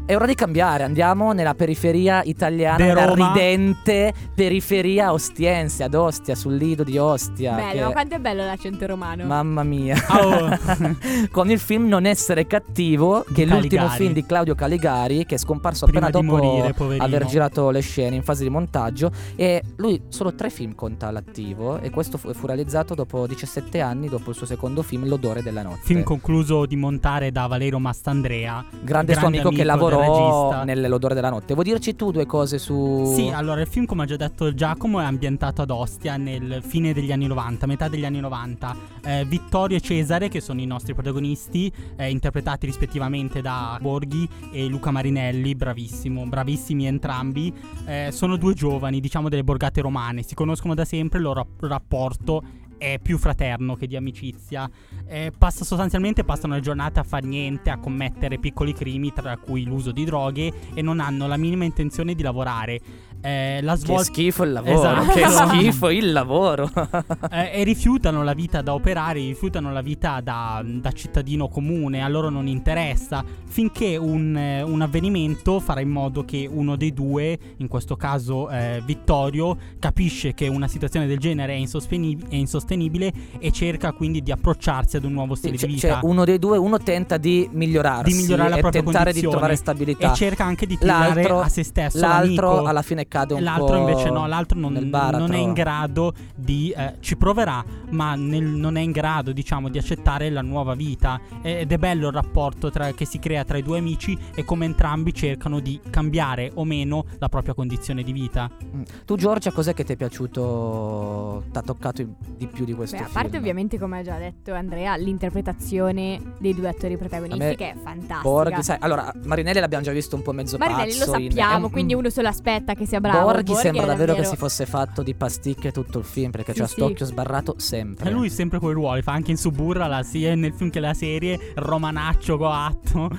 È 0.06 0.14
ora 0.18 0.26
di 0.26 0.36
cambiare, 0.36 0.84
andiamo 0.84 1.32
nella 1.32 1.54
periferia 1.54 2.24
italiana, 2.26 2.76
De 2.76 2.84
nella 2.88 3.06
Roma. 3.06 3.32
ridente 3.32 4.14
periferia 4.36 5.14
ostiense, 5.14 5.82
ad 5.84 5.94
Ostia, 5.94 6.36
sul 6.36 6.56
lido 6.58 6.84
di 6.84 6.98
Ostia. 6.98 7.54
bello, 7.56 7.72
che- 7.72 7.80
ma 7.86 7.92
quanto 7.92 8.16
è 8.16 8.20
bello 8.20 8.44
l'accento 8.44 8.86
romano. 8.86 9.24
Mamma 9.24 9.64
mia. 9.64 9.96
Oh. 10.10 10.60
Con 11.32 11.50
il 11.50 11.58
film 11.58 11.88
Non 11.88 12.06
essere 12.06 12.46
cattivo, 12.48 13.24
che 13.34 13.44
è 13.44 13.46
l'ultimo 13.46 13.84
Caligari. 13.84 13.98
film 13.98 14.12
di 14.14 14.26
Claudio 14.26 14.56
Caligari, 14.56 15.26
che 15.26 15.36
è 15.36 15.38
scomparso 15.38 15.86
Prima 15.86 16.08
appena 16.08 16.20
di 16.22 16.28
dopo 16.28 16.42
morire, 16.44 16.74
poverino. 16.74 17.06
aver 17.06 17.26
girato 17.26 17.70
le 17.70 17.80
scene 17.80 18.18
in 18.18 18.24
fase 18.24 18.44
di 18.44 18.50
montaggio. 18.50 19.10
E 19.38 19.64
lui 19.78 20.02
solo 20.10 20.36
tre 20.36 20.50
film 20.50 20.76
conta 20.76 21.08
all'attivo. 21.08 21.80
E 21.80 21.90
questo 21.92 22.18
fu, 22.18 22.34
fu 22.34 22.46
realizzato 22.46 22.94
dopo 22.94 23.26
17 23.26 23.80
anni, 23.80 24.10
dopo 24.10 24.32
il 24.32 24.36
suo 24.36 24.46
secondo 24.46 24.82
film, 24.84 25.08
L'odore 25.08 25.42
della 25.42 25.62
notte. 25.64 25.80
Film 25.84 26.04
concluso 26.04 26.66
di 26.66 26.76
montare 26.76 27.32
da 27.32 27.48
Valerio 27.48 27.80
Mastandrea. 27.80 28.66
Grande, 28.82 29.14
suo 29.16 29.28
amico, 29.28 29.50
che 29.50 29.64
lavorò 29.64 29.92
regista. 30.00 30.64
nell'Odore 30.64 31.14
della 31.14 31.30
notte. 31.30 31.54
Vuoi 31.54 31.66
dirci 31.66 31.96
tu 31.96 32.12
due 32.12 32.26
cose 32.26 32.58
su. 32.58 33.12
Sì, 33.16 33.30
allora 33.30 33.62
il 33.62 33.68
film, 33.68 33.86
come 33.86 34.04
ha 34.04 34.06
già 34.06 34.16
detto 34.16 34.54
Giacomo, 34.54 35.00
è 35.00 35.04
ambientato 35.04 35.62
ad 35.62 35.70
Ostia 35.70 36.18
nel 36.18 36.62
fine 36.66 36.94
degli 36.94 37.12
anni 37.12 37.28
90, 37.28 37.66
metà 37.66 37.88
degli 37.88 38.06
anni 38.06 38.20
90. 38.20 38.76
Eh, 39.06 39.26
Vittorio 39.26 39.78
e 39.78 39.82
Cesare, 39.82 40.30
che 40.30 40.42
sono 40.42 40.62
i 40.62 40.66
nostri 40.66 40.94
protagonisti, 40.94 41.72
eh, 41.98 42.10
interpretati 42.10 42.66
rispettivamente 42.66 43.42
da 43.42 43.78
Borghi 43.82 44.28
e 44.52 44.66
Luca 44.68 44.92
Marinelli, 44.92 45.56
bravissimo, 45.56 46.26
bravissimi 46.26 46.86
entrambi. 46.86 47.54
Eh, 47.86 48.10
sono 48.12 48.38
due 48.38 48.54
giovani, 48.54 49.00
diciamo 49.00 49.30
delle 49.30 49.44
borgate 49.44 49.82
romane, 49.82 50.24
si 50.24 50.36
conoscono 50.36 50.74
da 50.74 50.86
sempre, 50.86 51.20
il 51.20 51.26
loro 51.26 51.42
rap- 51.42 51.64
rapporto 51.64 52.42
è 52.84 53.00
più 53.00 53.18
fraterno 53.18 53.76
che 53.76 53.88
di 53.88 53.96
amicizia. 53.96 54.70
Eh, 55.08 55.32
passa 55.38 55.64
sostanzialmente 55.64 56.26
passano 56.26 56.56
le 56.56 56.60
giornate 56.60 57.00
a 57.00 57.04
far 57.04 57.24
niente, 57.24 57.70
a 57.70 57.78
commettere 57.78 58.40
piccoli 58.40 58.74
crimini, 58.74 59.14
tra 59.14 59.38
cui 59.38 59.64
l'uso 59.64 59.92
di 59.94 60.04
droghe, 60.04 60.52
e 60.74 60.82
non 60.82 61.00
hanno 61.00 61.26
la 61.28 61.38
minima 61.38 61.64
intenzione 61.64 62.14
di 62.14 62.22
lavorare. 62.22 62.82
Eh, 63.24 63.60
la 63.62 63.74
Che 63.74 63.80
svolta 63.80 64.04
schifo 64.04 64.44
il 64.44 64.52
lavoro, 64.52 64.76
Esatto. 64.78 65.12
che 65.14 65.28
schifo 65.28 65.90
il 65.90 66.12
lavoro. 66.12 66.70
eh, 67.32 67.52
e 67.54 67.64
rifiutano 67.64 68.22
la 68.24 68.34
vita 68.34 68.62
da 68.62 68.74
operare, 68.74 69.20
rifiutano 69.20 69.72
la 69.72 69.82
vita 69.82 70.20
da, 70.22 70.62
da 70.64 70.92
cittadino 70.92 71.48
comune, 71.48 72.02
a 72.04 72.08
loro 72.10 72.30
non 72.30 72.48
interessa, 72.48 73.24
finché 73.46 73.96
un, 73.98 74.36
eh, 74.36 74.62
un 74.62 74.82
avvenimento 74.82 75.60
farà 75.60 75.80
in 75.80 75.90
modo 75.90 76.26
che 76.26 76.50
uno 76.52 76.76
dei 76.76 76.94
due, 76.94 77.38
in 77.58 77.68
questo 77.68 77.96
caso 77.96 78.50
eh, 78.50 78.82
Vittorio, 78.86 79.58
capisce 79.80 80.34
che 80.34 80.48
una 80.48 80.68
situazione 80.68 81.08
del 81.08 81.18
genere 81.20 81.54
è, 81.54 81.58
insostenib- 81.58 82.28
è 82.30 82.36
insostenibile 82.36 83.12
e 83.40 83.52
cerca 83.52 83.92
quindi 83.94 84.22
di 84.22 84.32
approcciarsi 84.32 84.98
ad 84.98 85.06
un 85.06 85.14
nuovo 85.14 85.36
stile 85.36 85.56
C'è, 85.58 85.68
di 85.68 85.76
c'è 85.76 85.88
vita. 85.96 86.00
uno 86.04 86.26
dei 86.26 86.40
due, 86.40 86.58
uno 86.58 86.78
tenta 86.78 87.18
di 87.18 87.48
migliorarsi 87.52 88.12
Di 88.12 88.22
migliorare 88.22 88.50
la 88.50 88.58
propria 88.58 88.82
tentare 88.82 89.04
condizione. 89.06 89.28
di 89.28 89.32
trovare 89.32 89.56
stabilità. 89.56 90.12
e 90.12 90.16
cerca 90.16 90.44
anche 90.44 90.66
di 90.66 90.78
tirare 90.78 91.14
L'altro- 91.14 91.40
a 91.42 91.48
se 91.48 91.64
stesso 91.64 92.00
L'altro 92.00 92.50
l'amico. 92.50 92.68
alla 92.68 92.82
fine 92.82 93.08
cade 93.14 93.34
un 93.36 93.44
L'altro 93.44 93.66
po' 93.68 93.76
invece 93.90 94.10
no, 94.10 94.26
l'altro 94.26 94.58
non, 94.58 94.74
non 94.74 95.34
è 95.34 95.38
in 95.38 95.54
grado 95.54 96.14
di... 96.36 96.72
eh, 96.76 96.96
ci 97.00 97.16
proverà, 97.16 97.64
ma 97.92 98.16
nel- 98.16 98.44
non 98.44 98.76
è 98.76 98.82
in 98.82 98.92
grado, 98.92 99.32
diciamo, 99.32 99.70
di 99.70 99.78
accettare 99.78 100.30
la 100.32 100.42
nuova 100.42 100.74
vita. 100.74 101.20
Ed 101.42 101.72
è 101.72 101.78
bello 101.78 102.08
il 102.08 102.14
rapporto 102.14 102.72
tra- 102.72 102.92
che 102.94 103.06
si 103.06 103.20
crea 103.20 103.44
tra 103.44 103.58
i 103.58 103.62
due 103.62 103.78
amici 103.78 104.18
e 104.34 104.44
come 104.44 104.66
entrambi 104.66 105.14
cercano 105.14 105.60
di 105.60 105.80
cambiare 105.90 106.52
o 106.56 106.64
meno 106.66 107.06
la 107.20 107.30
propria 107.30 107.54
condizione 107.54 108.02
di 108.04 108.12
vita. 108.12 108.50
Mm. 108.76 108.82
Tu 109.06 109.16
Giorgia, 109.16 109.52
cos'è 109.52 109.74
che 109.74 109.84
ti 109.84 109.94
è 109.94 109.96
piaciuto? 109.96 111.44
Ti 111.52 111.58
ha 111.58 111.62
toccato 111.62 112.04
di 112.38 112.48
più 112.48 112.66
di 112.66 112.74
questo 112.74 112.96
Beh, 112.96 113.04
a 113.04 113.06
film? 113.06 113.22
parte 113.22 113.38
ovviamente, 113.38 113.78
come 113.78 114.00
ha 114.00 114.04
già 114.04 114.18
detto 114.18 114.54
Andrea, 114.54 114.96
l'interpretazione 114.96 116.20
dei 116.40 116.54
due 116.56 116.70
attori 116.70 116.98
protagonisti 116.98 117.40
me 117.44 117.56
che 117.56 117.72
è 117.72 117.76
fantastica. 117.76 118.22
Borghi, 118.22 118.64
sai, 118.64 118.78
allora 118.80 119.12
Marinelli 119.26 119.60
l'abbiamo 119.60 119.84
già 119.84 119.92
visto 119.92 120.16
un 120.16 120.22
po' 120.22 120.32
mezzo 120.32 120.58
Marinelli 120.58 120.98
lo 120.98 121.06
pazzo 121.06 121.18
in- 121.20 121.30
sappiamo, 121.32 121.66
un- 121.66 121.72
quindi 121.72 121.94
uno 121.94 122.10
solo 122.10 122.28
aspetta 122.28 122.74
che 122.74 122.86
sia 122.86 123.00
bravo. 123.12 123.32
Borghi 123.32 123.54
sembra 123.56 123.84
è 123.84 123.86
davvero, 123.86 124.14
che 124.16 124.24
si 124.24 124.36
fosse 124.36 124.66
fatto 124.66 125.04
di 125.04 125.14
pasticche 125.14 125.72
tutto 125.72 126.00
il 126.00 126.06
film 126.06 126.32
perché 126.32 126.54
Sì, 126.54 126.60
c'ha 126.60 126.68
sì. 126.68 126.74
st'occhio 126.74 127.06
sbarrato 127.06 127.56
sempre. 127.58 128.10
E 128.10 128.12
lui 128.12 128.30
sempre 128.30 128.60
quei 128.60 128.74
ruoli, 128.74 129.02
fa 129.02 129.12
anche 129.12 129.32
in 129.32 129.38
Suburra, 129.38 130.02
sia 130.04 130.34
nel 130.36 130.54
film 130.54 130.70
che 130.70 130.80
nella 130.80 130.94
serie, 130.94 131.54
romanaccio 131.56 132.38
coatto. 132.38 133.10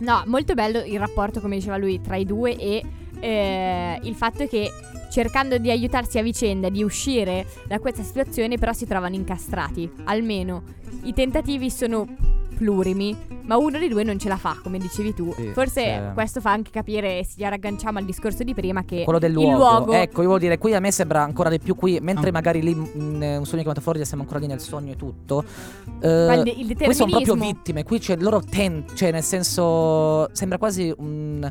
No, 0.00 0.22
molto 0.26 0.54
bello 0.54 0.78
il 0.84 0.98
rapporto, 0.98 1.40
come 1.40 1.56
diceva 1.56 1.76
lui, 1.76 2.00
tra 2.00 2.16
i 2.16 2.24
due 2.24 2.56
e 2.56 2.82
eh, 3.20 3.98
il 4.02 4.14
fatto 4.14 4.46
che 4.46 4.70
cercando 5.10 5.58
di 5.58 5.70
aiutarsi 5.70 6.18
a 6.18 6.22
vicenda, 6.22 6.68
di 6.68 6.82
uscire 6.82 7.46
da 7.66 7.78
questa 7.78 8.02
situazione, 8.02 8.56
però 8.58 8.72
si 8.72 8.86
trovano 8.86 9.14
incastrati. 9.14 9.90
Almeno 10.04 10.62
i 11.04 11.12
tentativi 11.12 11.70
sono 11.70 12.06
plurimi, 12.58 13.16
ma 13.44 13.56
uno 13.56 13.78
dei 13.78 13.88
due 13.88 14.02
non 14.02 14.18
ce 14.18 14.28
la 14.28 14.36
fa, 14.36 14.58
come 14.60 14.78
dicevi 14.78 15.14
tu. 15.14 15.32
Sì, 15.36 15.50
Forse 15.54 15.80
sì. 16.08 16.12
questo 16.12 16.40
fa 16.40 16.50
anche 16.50 16.72
capire, 16.72 17.22
se 17.22 17.48
ragganciamo 17.48 17.98
al 17.98 18.04
discorso 18.04 18.42
di 18.42 18.52
prima, 18.52 18.82
che 18.84 19.04
Quello 19.04 19.20
del 19.20 19.30
il 19.30 19.36
luogo. 19.36 19.56
luogo 19.56 19.92
Ecco, 19.92 20.22
io 20.22 20.26
voglio 20.28 20.40
dire, 20.40 20.58
qui 20.58 20.74
a 20.74 20.80
me 20.80 20.90
sembra 20.90 21.22
ancora 21.22 21.50
di 21.50 21.60
più 21.60 21.76
qui, 21.76 22.00
mentre 22.02 22.30
Ah. 22.30 22.32
magari 22.32 22.60
lì 22.60 22.72
in 22.72 22.80
un 23.38 23.44
sogno 23.46 23.60
chiamato 23.62 23.80
fuori 23.80 24.04
siamo 24.04 24.24
ancora 24.24 24.40
lì 24.40 24.48
nel 24.48 24.58
sogno 24.60 24.90
e 24.92 24.96
tutto. 24.96 25.44
ma 26.00 26.34
il, 26.34 26.48
Eh, 26.78 26.84
qui 26.84 26.94
sono 26.94 27.10
proprio 27.12 27.34
vittime, 27.34 27.84
qui 27.84 28.00
c'è 28.00 28.16
loro 28.16 28.40
ten, 28.42 28.84
cioè 28.94 29.12
nel 29.12 29.22
senso 29.22 30.28
sembra 30.32 30.58
quasi 30.58 30.92
un 30.98 31.48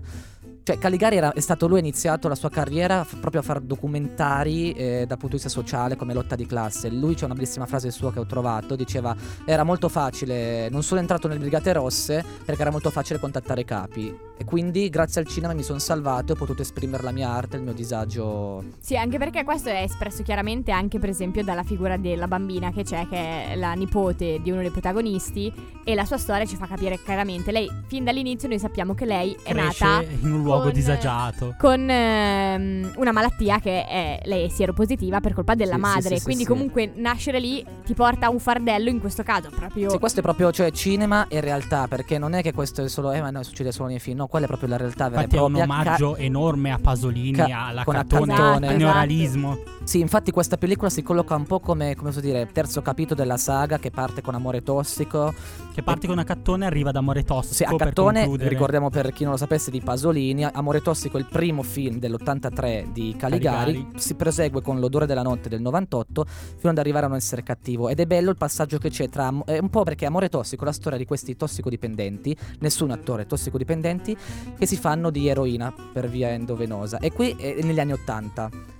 cioè 0.67 0.77
Caligari 0.77 1.15
era, 1.15 1.31
è 1.31 1.39
stato 1.39 1.65
lui 1.65 1.77
ha 1.77 1.79
iniziato 1.79 2.27
la 2.27 2.35
sua 2.35 2.49
carriera 2.49 3.05
f- 3.05 3.19
proprio 3.21 3.39
a 3.39 3.43
fare 3.45 3.65
documentari 3.65 4.73
eh, 4.73 5.05
dal 5.07 5.17
punto 5.17 5.37
di 5.37 5.41
vista 5.41 5.47
sociale 5.47 5.95
come 5.95 6.13
lotta 6.13 6.35
di 6.35 6.45
classe. 6.45 6.89
Lui 6.89 7.15
c'è 7.15 7.23
una 7.23 7.35
bellissima 7.35 7.65
frase 7.65 7.89
sua 7.89 8.11
che 8.11 8.19
ho 8.19 8.25
trovato, 8.25 8.75
diceva 8.75 9.15
era 9.45 9.63
molto 9.63 9.87
facile, 9.87 10.67
non 10.67 10.83
sono 10.83 10.99
entrato 10.99 11.29
nelle 11.29 11.39
Brigate 11.39 11.71
Rosse 11.71 12.21
perché 12.43 12.59
era 12.59 12.71
molto 12.71 12.89
facile 12.89 13.17
contattare 13.17 13.61
i 13.61 13.63
capi 13.63 14.26
e 14.37 14.45
quindi 14.45 14.89
grazie 14.89 15.21
al 15.21 15.27
cinema 15.27 15.53
mi 15.53 15.63
sono 15.63 15.79
salvato 15.79 16.31
e 16.31 16.35
ho 16.35 16.37
potuto 16.37 16.61
esprimere 16.61 17.03
la 17.03 17.11
mia 17.11 17.29
arte, 17.29 17.57
il 17.57 17.63
mio 17.63 17.73
disagio. 17.73 18.63
Sì, 18.79 18.95
anche 18.95 19.17
perché 19.17 19.43
questo 19.43 19.69
è 19.69 19.81
espresso 19.81 20.23
chiaramente 20.23 20.71
anche 20.71 20.99
per 20.99 21.09
esempio 21.09 21.43
dalla 21.43 21.63
figura 21.63 21.97
della 21.97 22.27
bambina 22.27 22.71
che 22.71 22.83
c'è, 22.83 23.07
che 23.07 23.51
è 23.51 23.55
la 23.55 23.73
nipote 23.73 24.39
di 24.41 24.51
uno 24.51 24.61
dei 24.61 24.69
protagonisti 24.69 25.51
e 25.83 25.95
la 25.95 26.05
sua 26.05 26.17
storia 26.17 26.45
ci 26.45 26.55
fa 26.55 26.67
capire 26.67 26.99
chiaramente. 27.03 27.51
Lei, 27.51 27.69
fin 27.87 28.03
dall'inizio 28.03 28.47
noi 28.47 28.59
sappiamo 28.59 28.93
che 28.93 29.05
lei 29.05 29.35
è 29.43 29.51
Cresce 29.53 29.85
nata 29.85 30.03
in 30.03 30.31
un 30.33 30.43
luogo 30.43 30.63
con- 30.63 30.71
disagiato. 30.73 31.55
con 31.57 31.89
ehm, 31.89 32.93
una 32.97 33.11
malattia 33.11 33.59
che 33.59 33.85
è, 33.85 34.19
lei 34.25 34.45
è 34.45 34.49
sieropositiva 34.49 35.19
per 35.19 35.33
colpa 35.33 35.55
della 35.55 35.75
Sì, 35.75 35.79
madre, 35.79 36.09
sì, 36.09 36.17
sì, 36.17 36.23
quindi 36.23 36.43
sì. 36.43 36.49
comunque 36.49 36.91
nascere 36.95 37.39
lì 37.39 37.65
ti 37.85 37.93
porta 37.93 38.27
a 38.27 38.29
un 38.29 38.39
fardello 38.39 38.89
in 38.89 38.99
questo 38.99 39.23
caso 39.23 39.49
proprio... 39.49 39.89
Sì, 39.89 39.97
questo 39.97 40.19
è 40.19 40.23
proprio 40.23 40.51
cioè, 40.51 40.71
cinema 40.71 41.27
e 41.27 41.39
realtà, 41.39 41.87
perché 41.87 42.17
non 42.17 42.33
è 42.33 42.41
che 42.41 42.53
questo 42.53 42.83
è 42.83 42.89
solo, 42.89 43.11
eh, 43.11 43.21
ma 43.21 43.29
no, 43.29 43.43
succede 43.43 43.71
solo 43.71 43.89
nei 43.89 43.99
film, 43.99 44.17
no, 44.17 44.26
quella 44.27 44.45
è 44.45 44.47
proprio 44.47 44.69
la 44.69 44.77
realtà 44.77 45.09
vera 45.09 45.21
e 45.21 45.23
Infatti 45.23 45.41
è 45.41 45.45
un 45.45 45.53
propria. 45.53 45.75
Ca- 45.75 45.89
omaggio 45.89 46.15
enorme 46.15 46.71
a 46.71 46.79
Pasolini, 46.79 47.31
ca- 47.37 47.65
alla 47.67 47.83
con 47.83 47.93
Catone, 47.95 48.33
al 48.33 48.63
Esatto, 48.63 48.77
neorealismo. 48.77 49.57
Sì, 49.83 49.99
infatti 50.01 50.31
questa 50.31 50.57
pellicola 50.57 50.89
si 50.89 51.01
colloca 51.01 51.35
un 51.35 51.45
po' 51.45 51.59
come, 51.61 51.95
come 51.95 52.09
posso 52.09 52.19
dire, 52.19 52.49
terzo 52.51 52.81
capitolo 52.81 53.21
della 53.21 53.37
saga 53.37 53.79
che 53.79 53.89
parte 53.89 54.21
con 54.21 54.35
Amore 54.35 54.61
Tossico. 54.61 55.33
Che 55.73 55.83
parte 55.83 56.07
con 56.07 56.17
Accattone 56.19 56.65
e 56.65 56.67
arriva 56.67 56.91
da 56.91 56.99
Amore 56.99 57.23
Tossico. 57.23 57.53
Sì, 57.53 57.63
per 57.63 57.73
Accattone, 57.73 58.19
concludere. 58.21 58.49
ricordiamo 58.49 58.89
per 58.89 59.13
chi 59.13 59.23
non 59.23 59.33
lo 59.33 59.37
sapesse, 59.37 59.71
di 59.71 59.79
Pasolini. 59.79 60.43
Amore 60.43 60.81
Tossico 60.81 61.17
è 61.17 61.19
il 61.19 61.27
primo 61.29 61.61
film 61.61 61.99
dell'83 61.99 62.91
di 62.91 63.15
Caligari. 63.17 63.73
Caligari. 63.73 63.99
Si 63.99 64.15
prosegue 64.15 64.61
con 64.61 64.79
L'odore 64.79 65.05
della 65.05 65.21
notte 65.21 65.47
del 65.47 65.61
98 65.61 66.25
fino 66.57 66.71
ad 66.71 66.77
arrivare 66.79 67.05
a 67.05 67.07
non 67.07 67.17
essere 67.17 67.43
cattivo. 67.43 67.87
Ed 67.87 67.99
è 67.99 68.05
bello 68.05 68.29
il 68.31 68.37
passaggio 68.37 68.79
che 68.79 68.89
c'è 68.89 69.07
tra... 69.07 69.31
È 69.45 69.57
un 69.59 69.69
po' 69.69 69.83
perché 69.83 70.05
Amore 70.05 70.27
Tossico 70.27 70.65
la 70.65 70.73
storia 70.73 70.97
di 70.97 71.05
questi 71.05 71.35
tossicodipendenti, 71.35 72.35
nessun 72.59 72.91
attore 72.91 73.25
tossicodipendenti, 73.25 74.16
che 74.57 74.65
si 74.65 74.77
fanno 74.77 75.09
di 75.09 75.27
eroina 75.27 75.73
per 75.93 76.09
via 76.09 76.29
endovenosa. 76.29 76.99
E 76.99 77.11
qui 77.11 77.35
è 77.37 77.61
negli 77.61 77.79
anni 77.79 77.93
80. 77.93 78.75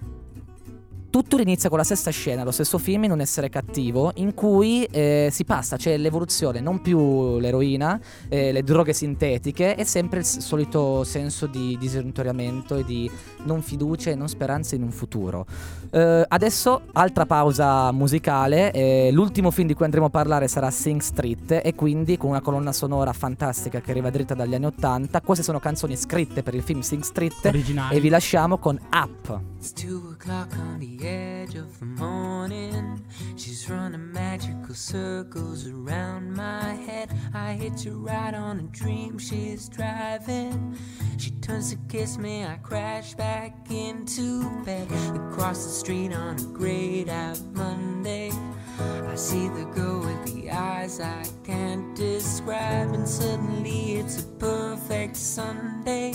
Tutto 1.10 1.40
inizia 1.40 1.70
con 1.70 1.78
la 1.78 1.86
stessa 1.86 2.12
scena, 2.12 2.44
lo 2.44 2.52
stesso 2.52 2.78
film 2.78 3.06
in 3.06 3.12
un 3.12 3.22
essere 3.22 3.50
cattivo, 3.50 4.12
in 4.16 4.34
cui 4.34 4.84
eh, 4.84 5.30
si 5.32 5.46
passa, 5.46 5.78
c'è 5.78 5.96
l'evoluzione, 5.98 6.60
non 6.60 6.82
più 6.82 7.40
l'eroina, 7.40 8.00
eh, 8.28 8.52
le 8.52 8.62
droghe 8.62 8.92
sintetiche, 8.92 9.76
è 9.76 9.84
sempre 9.86 10.20
il 10.20 10.26
solito 10.26 11.06
senso 11.06 11.48
di 11.48 11.78
disorientamento 11.80 12.76
e 12.76 12.84
di 12.84 13.10
non 13.46 13.62
fiducia 13.62 14.12
e 14.12 14.16
non 14.16 14.28
speranza 14.28 14.76
in 14.76 14.84
un 14.84 14.92
futuro. 14.92 15.46
Eh, 15.90 16.26
adesso, 16.28 16.82
altra 16.94 17.26
pausa 17.26 17.92
musicale, 17.92 18.72
eh, 18.72 19.10
l'ultimo 19.12 19.52
film 19.52 19.68
di 19.68 19.74
cui 19.74 19.86
andremo 19.86 20.08
a 20.08 20.10
parlare 20.10 20.48
sarà 20.48 20.70
Sing 20.72 21.02
Street 21.02 21.62
e 21.64 21.76
quindi 21.76 22.18
con 22.18 22.30
una 22.30 22.42
colonna 22.42 22.72
sonora 22.72 23.14
fantastica 23.14 23.80
che 23.82 23.92
arriva 23.92 24.10
dritta 24.10 24.34
dagli 24.34 24.56
anni 24.56 24.66
80. 24.66 25.22
Queste 25.22 25.44
sono 25.44 25.60
canzoni 25.60 25.96
scritte 25.96 26.44
per 26.44 26.54
il 26.56 26.62
film 26.64 26.80
Sing 26.82 27.02
Street 27.04 27.46
originali. 27.46 27.96
e 27.96 28.00
vi 28.00 28.10
lasciamo 28.10 28.58
con 28.58 28.80
Up. 28.94 29.40
It's 29.58 29.72
two 29.74 30.14
o'clock 30.14 30.54
on 30.58 30.78
the 30.80 30.98
edge 31.08 31.58
of 31.58 31.68
the 31.80 31.86
morning. 31.86 33.02
She's 33.36 33.68
running 33.68 34.12
magical 34.12 34.76
circles 34.76 35.66
around 35.66 36.36
my 36.36 36.76
head. 36.88 37.10
I 37.34 37.56
hitch 37.60 37.86
a 37.88 37.92
ride 37.92 38.36
on 38.36 38.60
a 38.60 38.68
dream 38.72 39.18
she's 39.18 39.68
driving. 39.68 40.78
She 41.18 41.32
turns 41.48 41.70
to 41.72 41.78
kiss 41.88 42.18
me, 42.18 42.44
I 42.44 42.58
crash 42.62 43.14
back 43.14 43.54
into 43.72 44.44
bed. 44.66 44.92
Across 45.16 45.64
the 45.64 45.72
street 45.72 46.14
on 46.14 46.38
a 46.38 46.42
grayed 46.42 47.08
out 47.08 47.40
Monday. 47.54 48.32
I 48.80 49.16
see 49.16 49.48
the 49.48 49.64
girl 49.74 50.00
with 50.02 50.26
the 50.26 50.52
eyes 50.52 51.00
I 51.00 51.24
can't 51.46 51.96
describe, 51.96 52.94
and 52.94 53.08
suddenly 53.08 53.94
it's 53.94 54.22
a 54.22 54.26
perfect 54.40 55.16
Sunday, 55.16 56.14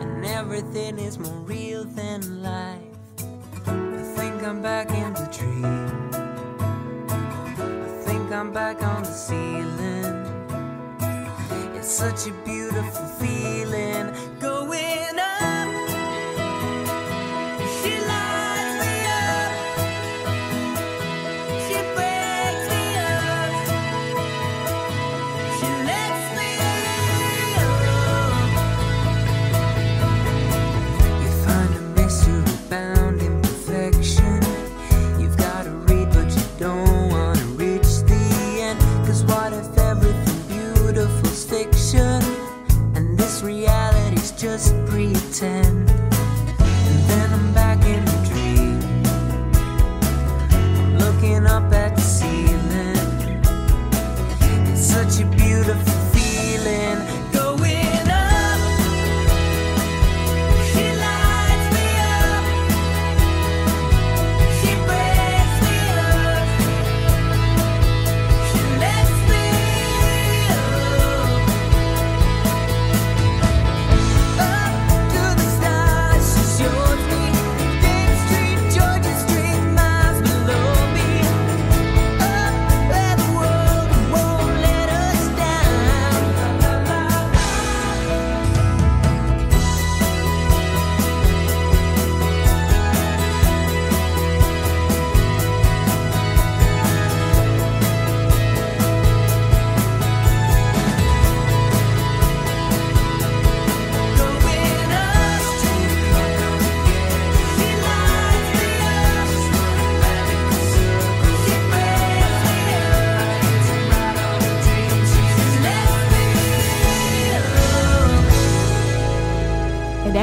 and 0.00 0.24
everything 0.24 0.98
is 0.98 1.18
more 1.18 1.40
real 1.40 1.84
than 1.84 2.42
life. 2.42 2.78
I 3.66 4.02
think 4.16 4.42
I'm 4.42 4.62
back 4.62 4.88
in 4.90 5.12
the 5.12 5.28
dream. 5.30 6.10
I 7.60 8.02
think 8.06 8.32
I'm 8.32 8.50
back 8.50 8.82
on 8.82 9.02
the 9.02 9.12
ceiling. 9.12 10.13
Such 11.84 12.26
a 12.28 12.32
beautiful 12.46 13.06
feeling 13.20 14.10
going 14.40 15.18
up. 15.18 15.43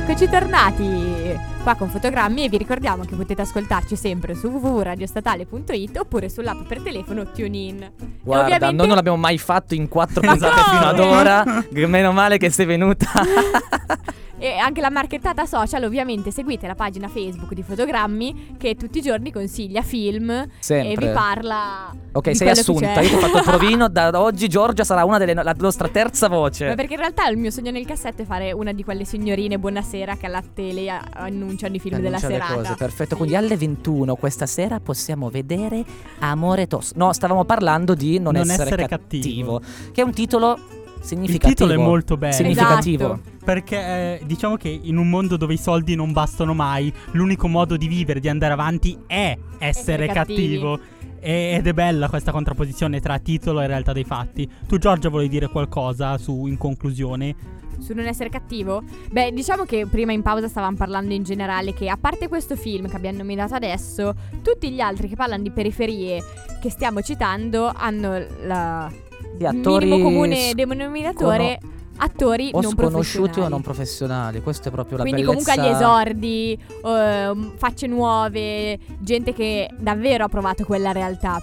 Eccoci 0.04 0.28
tornati 0.28 1.40
qua 1.62 1.76
con 1.76 1.88
fotogrammi 1.88 2.44
e 2.46 2.50
vi 2.50 2.58
ricordiamo 2.58 3.04
che 3.06 3.16
potete 3.16 3.44
ascoltarci 3.44 3.96
sempre 3.96 4.34
su 4.34 4.48
www.radiostatale.it 4.48 5.96
oppure 6.00 6.28
sull'app 6.28 6.66
per 6.68 6.82
telefono 6.82 7.32
TuneIn. 7.32 7.92
Guarda, 8.24 8.44
ovviamente- 8.46 8.76
noi 8.76 8.88
non 8.88 8.96
l'abbiamo 8.96 9.18
mai 9.18 9.38
fatto 9.38 9.76
in 9.76 9.88
quattro 9.88 10.22
puntate 10.22 10.62
fino 10.72 10.86
ad 10.86 11.00
ora. 11.00 11.44
Meno 11.88 12.12
male 12.14 12.40
che 12.40 12.50
sei 12.50 12.66
venuta. 12.66 13.06
E 14.44 14.58
anche 14.58 14.82
la 14.82 14.90
marchettata 14.90 15.46
social, 15.46 15.84
ovviamente 15.84 16.32
seguite 16.32 16.66
la 16.66 16.74
pagina 16.74 17.08
Facebook 17.08 17.54
di 17.54 17.62
Fotogrammi 17.62 18.56
che 18.58 18.76
tutti 18.76 18.98
i 18.98 19.02
giorni 19.04 19.32
consiglia 19.32 19.84
film 19.84 20.32
e 20.32 20.50
Sempre. 20.58 21.08
vi 21.08 21.14
parla. 21.14 21.94
Ok, 22.14 22.30
di 22.30 22.36
sei 22.36 22.50
assunta. 22.50 22.94
c'è. 22.94 23.02
Io 23.04 23.10
ti 23.10 23.14
ho 23.14 23.20
fatto 23.20 23.38
il 23.38 23.44
provino. 23.46 23.88
Da 23.88 24.10
oggi 24.20 24.48
Giorgia 24.50 24.84
sarà 24.84 25.06
una 25.06 25.20
delle 25.20 25.36
la 25.36 25.56
nostra 25.60 25.88
terza 25.90 26.28
voce. 26.28 26.70
Ma 26.70 26.74
perché 26.74 26.94
in 26.94 27.00
realtà 27.00 27.28
il 27.28 27.38
mio 27.38 27.52
sogno 27.52 27.70
nel 27.70 27.86
cassetto 27.86 28.24
è 28.24 28.26
fare 28.26 28.52
una 28.52 28.72
di 28.72 28.84
quelle 28.84 29.06
signorine 29.06 29.60
buonasera 29.60 30.16
che 30.18 30.26
alla 30.26 30.42
tele 30.42 30.90
annunciano 30.90 31.76
i 31.76 31.80
film 31.80 32.00
della 32.00 32.16
Annuncia 32.18 32.28
le 32.30 32.34
serata. 32.34 32.54
cose, 32.56 32.74
perfetto. 32.76 33.10
Sì. 33.12 33.16
Quindi 33.18 33.36
alle 33.36 33.56
21 33.58 34.16
questa 34.16 34.48
sera 34.48 34.80
possiamo 34.80 35.30
vedere 35.30 35.86
Amore 36.18 36.66
Tosto. 36.66 36.98
No, 36.98 37.14
stavamo 37.14 37.46
parlando 37.46 37.94
di 37.94 38.18
Non, 38.18 38.34
Non 38.34 38.50
essere, 38.50 38.64
essere 38.64 38.88
cattivo, 38.88 39.60
cattivo. 39.60 39.92
Che 39.92 40.02
è 40.02 40.04
un 40.04 40.12
titolo 40.14 40.60
Il 41.02 41.08
significativo. 41.08 41.50
titolo 41.50 41.74
è 41.74 41.78
molto 41.78 42.16
bello. 42.18 42.34
Significativo. 42.34 43.14
Esatto. 43.14 43.30
Perché 43.44 43.78
eh, 43.78 44.22
diciamo 44.26 44.56
che 44.56 44.70
in 44.70 44.98
un 44.98 45.10
mondo 45.10 45.36
dove 45.36 45.54
i 45.54 45.58
soldi 45.58 45.96
non 45.96 46.12
bastano 46.12 46.54
mai, 46.54 46.94
l'unico 47.12 47.48
modo 47.48 47.76
di 47.76 47.88
vivere, 47.88 48.20
di 48.20 48.30
andare 48.30 48.54
avanti 48.54 48.98
è 49.08 49.38
essere, 49.58 50.06
Essere 50.06 50.08
cattivo. 50.08 50.80
E- 51.20 51.54
Ed 51.56 51.68
è 51.68 51.74
bella 51.74 52.10
questa 52.10 52.32
contrapposizione 52.32 53.00
tra 53.00 53.20
titolo 53.20 53.62
e 53.62 53.68
realtà 53.68 53.94
dei 53.94 54.04
fatti. 54.04 54.50
Tu, 54.68 54.78
Giorgia, 54.78 55.10
volevi 55.10 55.30
dire 55.30 55.48
qualcosa 55.50 56.18
su, 56.18 56.46
in 56.46 56.58
conclusione? 56.58 57.36
Su 57.80 57.94
non 57.94 58.06
essere 58.06 58.30
cattivo? 58.30 58.84
Beh, 59.12 59.32
diciamo 59.32 59.64
che 59.64 59.88
prima 59.88 60.12
in 60.12 60.22
pausa 60.22 60.48
stavamo 60.48 60.78
parlando 60.78 61.14
in 61.14 61.24
generale 61.24 61.74
che 61.74 61.90
a 61.90 61.98
parte 61.98 62.28
questo 62.28 62.56
film 62.56 62.88
che 62.88 62.96
abbiamo 62.96 63.18
nominato 63.18 63.56
adesso, 63.56 64.14
tutti 64.44 64.72
gli 64.72 64.80
altri 64.80 65.08
che 65.08 65.16
parlano 65.16 65.42
di 65.42 65.50
periferie 65.52 66.22
che 66.62 66.70
stiamo 66.70 67.02
citando 67.02 67.72
hanno 67.76 68.24
la 68.44 68.92
Di 69.38 69.46
attori 69.46 69.86
minimo 69.86 70.10
comune 70.10 70.54
denominatore 70.54 71.60
attori 71.98 72.50
o 72.54 72.62
non 72.62 72.72
sconosciuti 72.72 73.40
o 73.40 73.48
non 73.48 73.62
professionali. 73.62 74.42
Questa 74.42 74.70
è 74.70 74.72
proprio 74.72 74.98
la 74.98 75.04
Quindi 75.04 75.22
bellezza. 75.24 75.54
comunque 75.54 75.70
agli 75.70 75.76
esordi, 75.76 76.60
ehm, 76.84 77.54
facce 77.58 77.88
nuove, 77.88 78.80
gente 79.00 79.34
che 79.34 79.70
davvero 79.78 80.26
ha 80.26 80.30
provato 80.30 80.64
quella 80.66 80.92
realtà. 80.92 81.40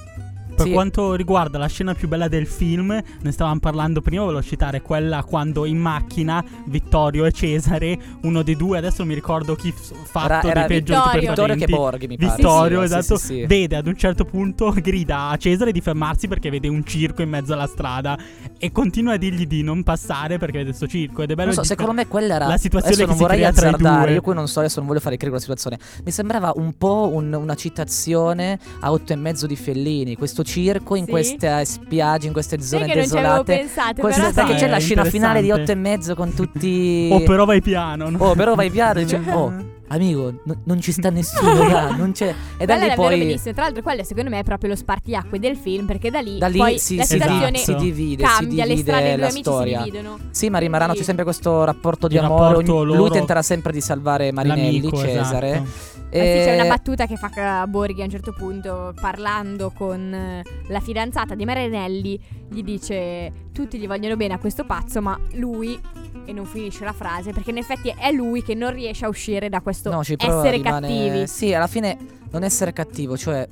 Per 0.58 0.66
Sì. 0.66 0.72
quanto 0.72 1.14
riguarda 1.14 1.56
la 1.56 1.68
scena 1.68 1.94
più 1.94 2.08
bella 2.08 2.26
del 2.26 2.46
film, 2.46 3.00
ne 3.20 3.30
stavamo 3.32 3.60
parlando 3.60 4.00
prima, 4.00 4.22
volevo 4.24 4.42
citare 4.42 4.82
quella 4.82 5.22
quando 5.22 5.64
in 5.66 5.78
macchina 5.78 6.44
Vittorio 6.66 7.24
e 7.26 7.32
Cesare, 7.32 7.96
uno 8.22 8.42
dei 8.42 8.56
due, 8.56 8.76
adesso 8.78 8.96
non 8.98 9.08
mi 9.08 9.14
ricordo 9.14 9.54
chi 9.54 9.70
f- 9.70 9.92
fatto 10.04 10.48
Era, 10.48 10.50
era 10.50 10.66
dei 10.66 10.78
peggio 10.82 10.94
Vittorio. 10.94 11.28
Vittorio 11.28 11.54
che. 11.54 11.66
Borghi, 11.66 12.06
mi 12.08 12.16
pare. 12.16 12.34
Vittorio, 12.34 12.80
Sì, 12.82 12.88
sì, 12.88 12.94
esatto, 12.98 13.46
vede 13.46 13.76
ad 13.76 13.86
un 13.86 13.96
certo 13.96 14.24
punto, 14.24 14.74
grida 14.82 15.28
a 15.28 15.36
Cesare 15.36 15.70
di 15.70 15.80
fermarsi 15.80 16.26
perché 16.26 16.50
vede 16.50 16.66
un 16.66 16.84
circo 16.84 17.22
in 17.22 17.28
mezzo 17.28 17.52
alla 17.52 17.66
strada 17.68 18.18
e 18.58 18.72
continua 18.72 19.12
a 19.12 19.16
dirgli 19.16 19.46
di 19.46 19.62
non 19.62 19.84
passare 19.84 20.38
perché 20.38 20.58
vede 20.58 20.70
questo 20.70 20.88
circo 20.88 21.22
ed 21.22 21.30
è 21.30 21.34
bello 21.34 21.46
Non 21.54 21.56
so, 21.58 21.62
secondo 21.62 21.92
me 21.92 22.08
quella 22.08 22.34
era 22.34 22.46
la 22.48 22.56
situazione 22.58 22.94
adesso 22.94 23.12
che 23.12 23.16
non 23.16 23.28
vorrei 23.28 23.44
azzardare, 23.44 24.12
io 24.14 24.20
qui 24.20 24.34
non 24.34 24.48
so, 24.48 24.58
adesso 24.58 24.78
non 24.80 24.88
voglio 24.88 25.00
fare 25.00 25.16
critico 25.16 25.36
alla 25.36 25.40
situazione. 25.44 25.78
Mi 26.04 26.10
sembrava 26.10 26.52
un 26.56 26.76
po' 26.76 27.10
un- 27.12 27.32
una 27.32 27.54
citazione 27.54 28.58
a 28.80 28.90
otto 28.90 29.12
e 29.12 29.16
mezzo 29.16 29.46
di 29.46 29.54
Fellini, 29.56 30.16
questo 30.16 30.42
circo 30.48 30.94
in 30.96 31.04
Sì. 31.04 31.10
queste 31.10 31.64
spiagge, 31.64 32.26
in 32.26 32.32
queste 32.32 32.60
zone 32.60 32.86
che 32.86 32.94
non 32.94 33.04
ci 33.06 33.10
avevo 33.12 33.42
desolate. 33.42 33.56
pensato, 33.56 34.00
Questo- 34.00 34.20
però 34.20 34.32
perché 34.32 34.52
sì. 34.52 34.58
c'è 34.64 34.70
la 34.70 34.78
scena 34.78 35.04
finale 35.04 35.40
di 35.42 35.48
interessante. 35.48 35.72
otto 35.72 35.86
e 35.88 35.90
mezzo 35.90 36.14
con 36.14 36.34
tutti 36.34 37.08
Oh, 37.12 37.22
però 37.22 37.44
vai 37.44 37.60
piano. 37.60 38.08
no? 38.10 38.18
Oh, 38.18 38.34
però 38.34 38.54
vai 38.54 38.70
piano, 38.70 39.00
dice, 39.00 39.20
oh, 39.30 39.52
amico, 39.88 40.32
no- 40.44 40.60
non 40.64 40.80
ci 40.80 40.92
sta 40.92 41.10
nessuno, 41.10 41.68
là, 41.68 41.90
non 41.96 42.12
c'è. 42.12 42.34
E 42.56 42.64
da 42.66 42.74
lì 42.74 42.84
è 42.84 42.86
davvero 42.88 42.94
poi 43.08 43.18
bellissima. 43.18 43.52
Tra 43.54 43.62
l'altro, 43.64 43.82
quello 43.82 44.04
secondo 44.04 44.30
me 44.30 44.38
è 44.40 44.42
proprio 44.42 44.70
lo 44.70 44.76
spartiacque 44.76 45.38
del 45.38 45.56
film. 45.56 45.86
Perché 45.86 46.10
da 46.10 46.20
lì, 46.20 46.38
da 46.38 46.46
lì 46.48 46.58
poi 46.58 46.78
si, 46.78 46.96
la 46.96 47.04
si- 47.04 47.12
situazione 47.18 47.58
si 47.58 47.74
divide, 47.74 48.22
cambia, 48.22 48.64
si 48.64 48.70
le 48.70 48.76
strade 48.78 48.98
divide 48.98 49.14
due 49.14 49.20
la 49.20 49.26
amici 49.28 49.40
storia. 49.42 49.78
si 49.82 49.90
dividono. 49.90 50.18
Sì, 50.30 50.48
ma 50.50 50.58
rimarranno 50.58 50.92
Sì. 50.92 50.98
c'è 50.98 51.04
sempre 51.04 51.24
questo 51.24 51.64
rapporto 51.64 52.08
di 52.08 52.14
Il 52.14 52.20
amore. 52.24 52.42
rapporto 52.48 52.74
ogni- 52.74 52.86
Lui 52.86 52.96
loro- 52.96 53.10
tenterà 53.14 53.42
sempre 53.42 53.72
di 53.72 53.80
salvare 53.80 54.32
Marinelli, 54.32 54.76
L'amico, 54.80 54.96
Cesare. 54.98 55.50
esatto. 55.50 55.97
Ma 56.10 56.24
sì, 56.24 56.40
c'è 56.44 56.54
una 56.54 56.66
battuta 56.68 57.06
che 57.06 57.16
fa 57.16 57.62
eh, 57.62 57.66
Borghi 57.66 58.00
a 58.00 58.04
un 58.04 58.10
certo 58.10 58.32
punto, 58.32 58.94
parlando 59.00 59.70
con 59.70 60.12
eh, 60.12 60.42
la 60.68 60.80
fidanzata 60.80 61.34
di 61.34 61.44
Marinelli, 61.44 62.18
gli 62.48 62.62
dice: 62.62 63.30
Tutti 63.52 63.78
gli 63.78 63.86
vogliono 63.86 64.16
bene 64.16 64.34
a 64.34 64.38
questo 64.38 64.64
pazzo, 64.64 65.02
ma 65.02 65.18
lui. 65.34 65.78
E 66.24 66.32
non 66.32 66.44
finisce 66.44 66.84
la 66.84 66.92
frase, 66.92 67.32
perché 67.32 67.50
in 67.50 67.56
effetti 67.56 67.94
è 67.96 68.10
lui 68.12 68.42
che 68.42 68.54
non 68.54 68.72
riesce 68.72 69.06
a 69.06 69.08
uscire 69.08 69.48
da 69.48 69.60
questo 69.62 69.90
No, 69.90 70.04
ci 70.04 70.14
essere 70.18 70.50
rimane- 70.50 70.86
cattivi. 70.86 71.26
Sì, 71.26 71.54
alla 71.54 71.66
fine 71.66 71.96
non 72.30 72.42
essere 72.42 72.72
cattivo, 72.74 73.16
cioè 73.16 73.48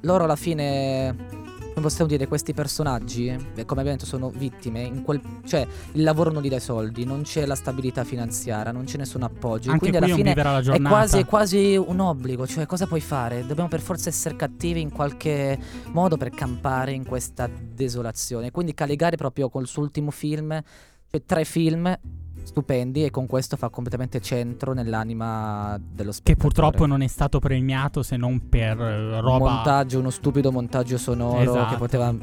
loro 0.00 0.24
alla 0.24 0.36
fine 0.36 1.14
come 1.74 1.86
possiamo 1.86 2.08
dire 2.08 2.28
questi 2.28 2.54
personaggi, 2.54 3.26
eh, 3.26 3.64
come 3.64 3.80
abbiamo 3.80 3.98
detto, 3.98 4.06
sono 4.06 4.30
vittime, 4.30 4.82
in 4.82 5.02
quel, 5.02 5.20
cioè 5.44 5.66
il 5.92 6.02
lavoro 6.04 6.30
non 6.30 6.40
gli 6.40 6.48
dà 6.48 6.56
i 6.56 6.60
soldi, 6.60 7.04
non 7.04 7.22
c'è 7.22 7.44
la 7.46 7.56
stabilità 7.56 8.04
finanziaria, 8.04 8.70
non 8.70 8.84
c'è 8.84 8.96
nessun 8.96 9.24
appoggio, 9.24 9.72
Anche 9.72 9.90
quindi 9.90 9.98
qui 9.98 10.06
alla 10.06 10.14
fine 10.14 10.72
è 10.72 10.80
quasi, 10.80 11.18
è 11.18 11.24
quasi 11.24 11.76
un 11.76 11.98
obbligo, 11.98 12.46
cioè 12.46 12.64
cosa 12.66 12.86
puoi 12.86 13.00
fare? 13.00 13.44
Dobbiamo 13.44 13.68
per 13.68 13.80
forza 13.80 14.08
essere 14.08 14.36
cattivi 14.36 14.80
in 14.80 14.92
qualche 14.92 15.58
modo 15.90 16.16
per 16.16 16.30
campare 16.30 16.92
in 16.92 17.04
questa 17.04 17.48
desolazione. 17.48 18.52
Quindi 18.52 18.72
Caligari 18.72 19.16
proprio 19.16 19.48
col 19.48 19.66
suo 19.66 19.82
ultimo 19.82 20.12
film, 20.12 20.50
cioè 21.10 21.22
tre 21.26 21.44
film 21.44 21.98
stupendi 22.44 23.04
e 23.04 23.10
con 23.10 23.26
questo 23.26 23.56
fa 23.56 23.68
completamente 23.70 24.20
centro 24.20 24.72
nell'anima 24.72 25.76
dello 25.80 26.10
Che 26.10 26.16
spettatore. 26.16 26.36
purtroppo 26.52 26.86
non 26.86 27.00
è 27.02 27.06
stato 27.06 27.38
premiato 27.40 28.02
se 28.02 28.16
non 28.16 28.48
per 28.48 28.80
eh, 28.80 29.20
roba. 29.20 29.50
montaggio, 29.50 29.98
uno 29.98 30.10
stupido 30.10 30.52
montaggio 30.52 30.98
sonoro 30.98 31.40
Esatto. 31.40 31.72
che 31.72 31.76
poteva 31.76 32.14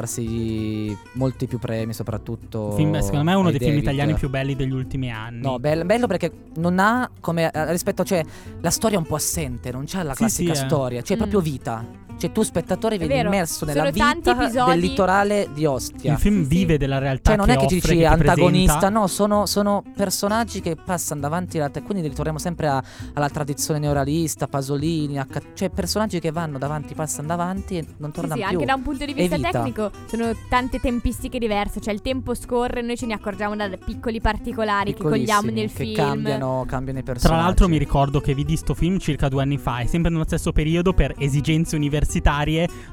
meritarsi 0.00 0.96
molti 1.12 1.46
più 1.46 1.58
premi, 1.58 1.92
soprattutto. 1.92 2.72
Film- 2.72 2.98
secondo 2.98 3.24
me 3.24 3.32
è 3.32 3.36
uno 3.36 3.50
dei 3.50 3.58
film 3.58 3.70
David. 3.72 3.82
italiani 3.84 4.14
più 4.14 4.28
belli 4.30 4.56
degli 4.56 4.72
ultimi 4.72 5.10
anni. 5.10 5.40
No, 5.40 5.58
bello, 5.58 5.84
bello 5.84 6.06
perché 6.06 6.32
non 6.56 6.78
ha 6.78 7.08
come 7.20 7.50
eh, 7.50 7.70
rispetto, 7.70 8.04
cioè 8.04 8.24
la 8.60 8.70
storia 8.70 8.96
è 8.96 9.00
un 9.00 9.06
po' 9.06 9.16
assente, 9.16 9.70
non 9.70 9.84
c'ha 9.86 10.02
la 10.02 10.12
Sì, 10.12 10.18
classica 10.18 10.54
sì, 10.54 10.60
eh. 10.60 10.66
c'è 10.66 11.02
c'è 11.02 11.14
Mm. 11.14 11.18
proprio 11.18 11.40
vita. 11.40 11.84
Cioè 12.18 12.32
tu 12.32 12.42
spettatore 12.42 12.96
È 12.96 13.06
vero, 13.06 13.28
immerso 13.28 13.64
nella 13.66 13.90
vita 13.90 14.14
del 14.32 14.78
litorale 14.78 15.48
di 15.52 15.66
Ostia. 15.66 16.12
Il 16.12 16.18
film 16.18 16.36
Sì, 16.38 16.42
sì. 16.44 16.48
vive 16.48 16.78
della 16.78 16.98
realtà. 16.98 17.30
Cioè 17.30 17.36
non 17.36 17.50
è 17.50 17.58
che 17.58 17.66
ti 17.66 17.74
dici 17.74 17.96
che 17.96 18.06
antagonista, 18.06 18.74
presenta. 18.78 18.98
no, 19.00 19.06
sono, 19.06 19.44
sono 19.46 19.82
personaggi 19.94 20.60
che 20.60 20.76
passano 20.76 21.20
davanti 21.20 21.58
alla 21.58 21.68
te, 21.68 21.82
quindi 21.82 22.06
ritorniamo 22.08 22.38
sempre 22.38 22.68
a- 22.68 22.82
alla 23.12 23.28
tradizione 23.28 23.78
neoralista, 23.80 24.46
Pasolini, 24.46 25.18
a 25.18 25.26
ca- 25.26 25.42
cioè 25.54 25.68
personaggi 25.70 26.18
che 26.20 26.30
vanno 26.30 26.56
davanti, 26.58 26.94
passano 26.94 27.26
davanti 27.28 27.76
e 27.78 27.84
non 27.98 28.10
Sì, 28.10 28.20
tornano 28.20 28.40
sì, 28.40 28.46
più. 28.48 28.56
anche 28.58 28.64
da 28.66 28.74
un 28.74 28.82
punto 28.82 29.04
di 29.04 29.12
vista 29.12 29.36
vita. 29.36 29.50
tecnico 29.50 29.90
sono 30.06 30.30
tante 30.48 30.78
tempistiche 30.80 31.38
diverse, 31.38 31.80
cioè 31.80 31.92
il 31.92 32.00
tempo 32.00 32.34
scorre, 32.34 32.80
noi 32.82 32.96
ce 32.96 33.04
ne 33.06 33.12
accorgiamo 33.14 33.54
da 33.56 33.68
piccoli 33.84 34.20
particolari 34.22 34.94
che 34.94 35.02
cogliamo 35.02 35.50
nel 35.50 35.68
che 35.70 35.84
film. 35.84 35.94
cambiano, 35.94 36.64
cambiano 36.66 36.98
i 36.98 37.02
Tra 37.02 37.12
personaggi. 37.12 37.42
l'altro 37.42 37.68
mi 37.68 37.76
ricordo 37.78 38.20
che 38.20 38.32
vidi 38.34 38.56
sto 38.56 38.72
film 38.74 38.98
circa 38.98 39.28
due 39.28 39.42
anni 39.42 39.58
fa 39.58 39.80
e 39.80 39.86
sempre 39.86 40.10
nello 40.10 40.24
stesso 40.24 40.52
periodo 40.52 40.92
per 40.94 41.14
esigenze 41.18 41.76
universitarie 41.76 42.04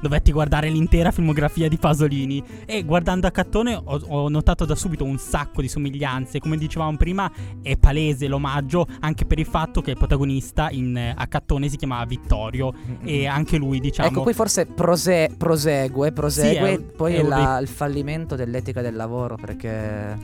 dovetti 0.00 0.32
guardare 0.32 0.68
l'intera 0.68 1.10
filmografia 1.10 1.68
di 1.68 1.76
Pasolini. 1.76 2.42
E 2.66 2.84
guardando 2.84 3.26
a 3.26 3.30
Cattone 3.30 3.74
ho, 3.74 4.00
ho 4.08 4.28
notato 4.28 4.64
da 4.64 4.74
subito 4.74 5.04
un 5.04 5.18
sacco 5.18 5.60
di 5.60 5.68
somiglianze. 5.68 6.38
Come 6.38 6.56
dicevamo 6.56 6.96
prima 6.96 7.30
è 7.62 7.76
palese 7.76 8.26
l'omaggio 8.28 8.86
anche 9.00 9.24
per 9.24 9.38
il 9.38 9.46
fatto 9.46 9.80
che 9.80 9.90
il 9.92 9.96
protagonista 9.96 10.68
in, 10.70 11.12
a 11.14 11.26
Cattone 11.26 11.68
si 11.68 11.76
chiamava 11.76 12.04
Vittorio. 12.04 12.72
E 13.02 13.26
anche 13.26 13.56
lui 13.56 13.80
diciamo 13.80 14.08
Ecco, 14.08 14.22
qui 14.22 14.32
forse 14.32 14.66
prose- 14.66 15.30
prosegue, 15.36 16.12
prosegue, 16.12 16.68
Sì, 16.68 16.74
è- 16.74 16.80
poi 16.80 17.14
è 17.14 17.20
è 17.20 17.22
la- 17.22 17.58
il 17.58 17.68
fallimento 17.68 18.34
dell'etica 18.36 18.80
del 18.82 18.94
lavoro 18.96 19.36
perché 19.36 20.18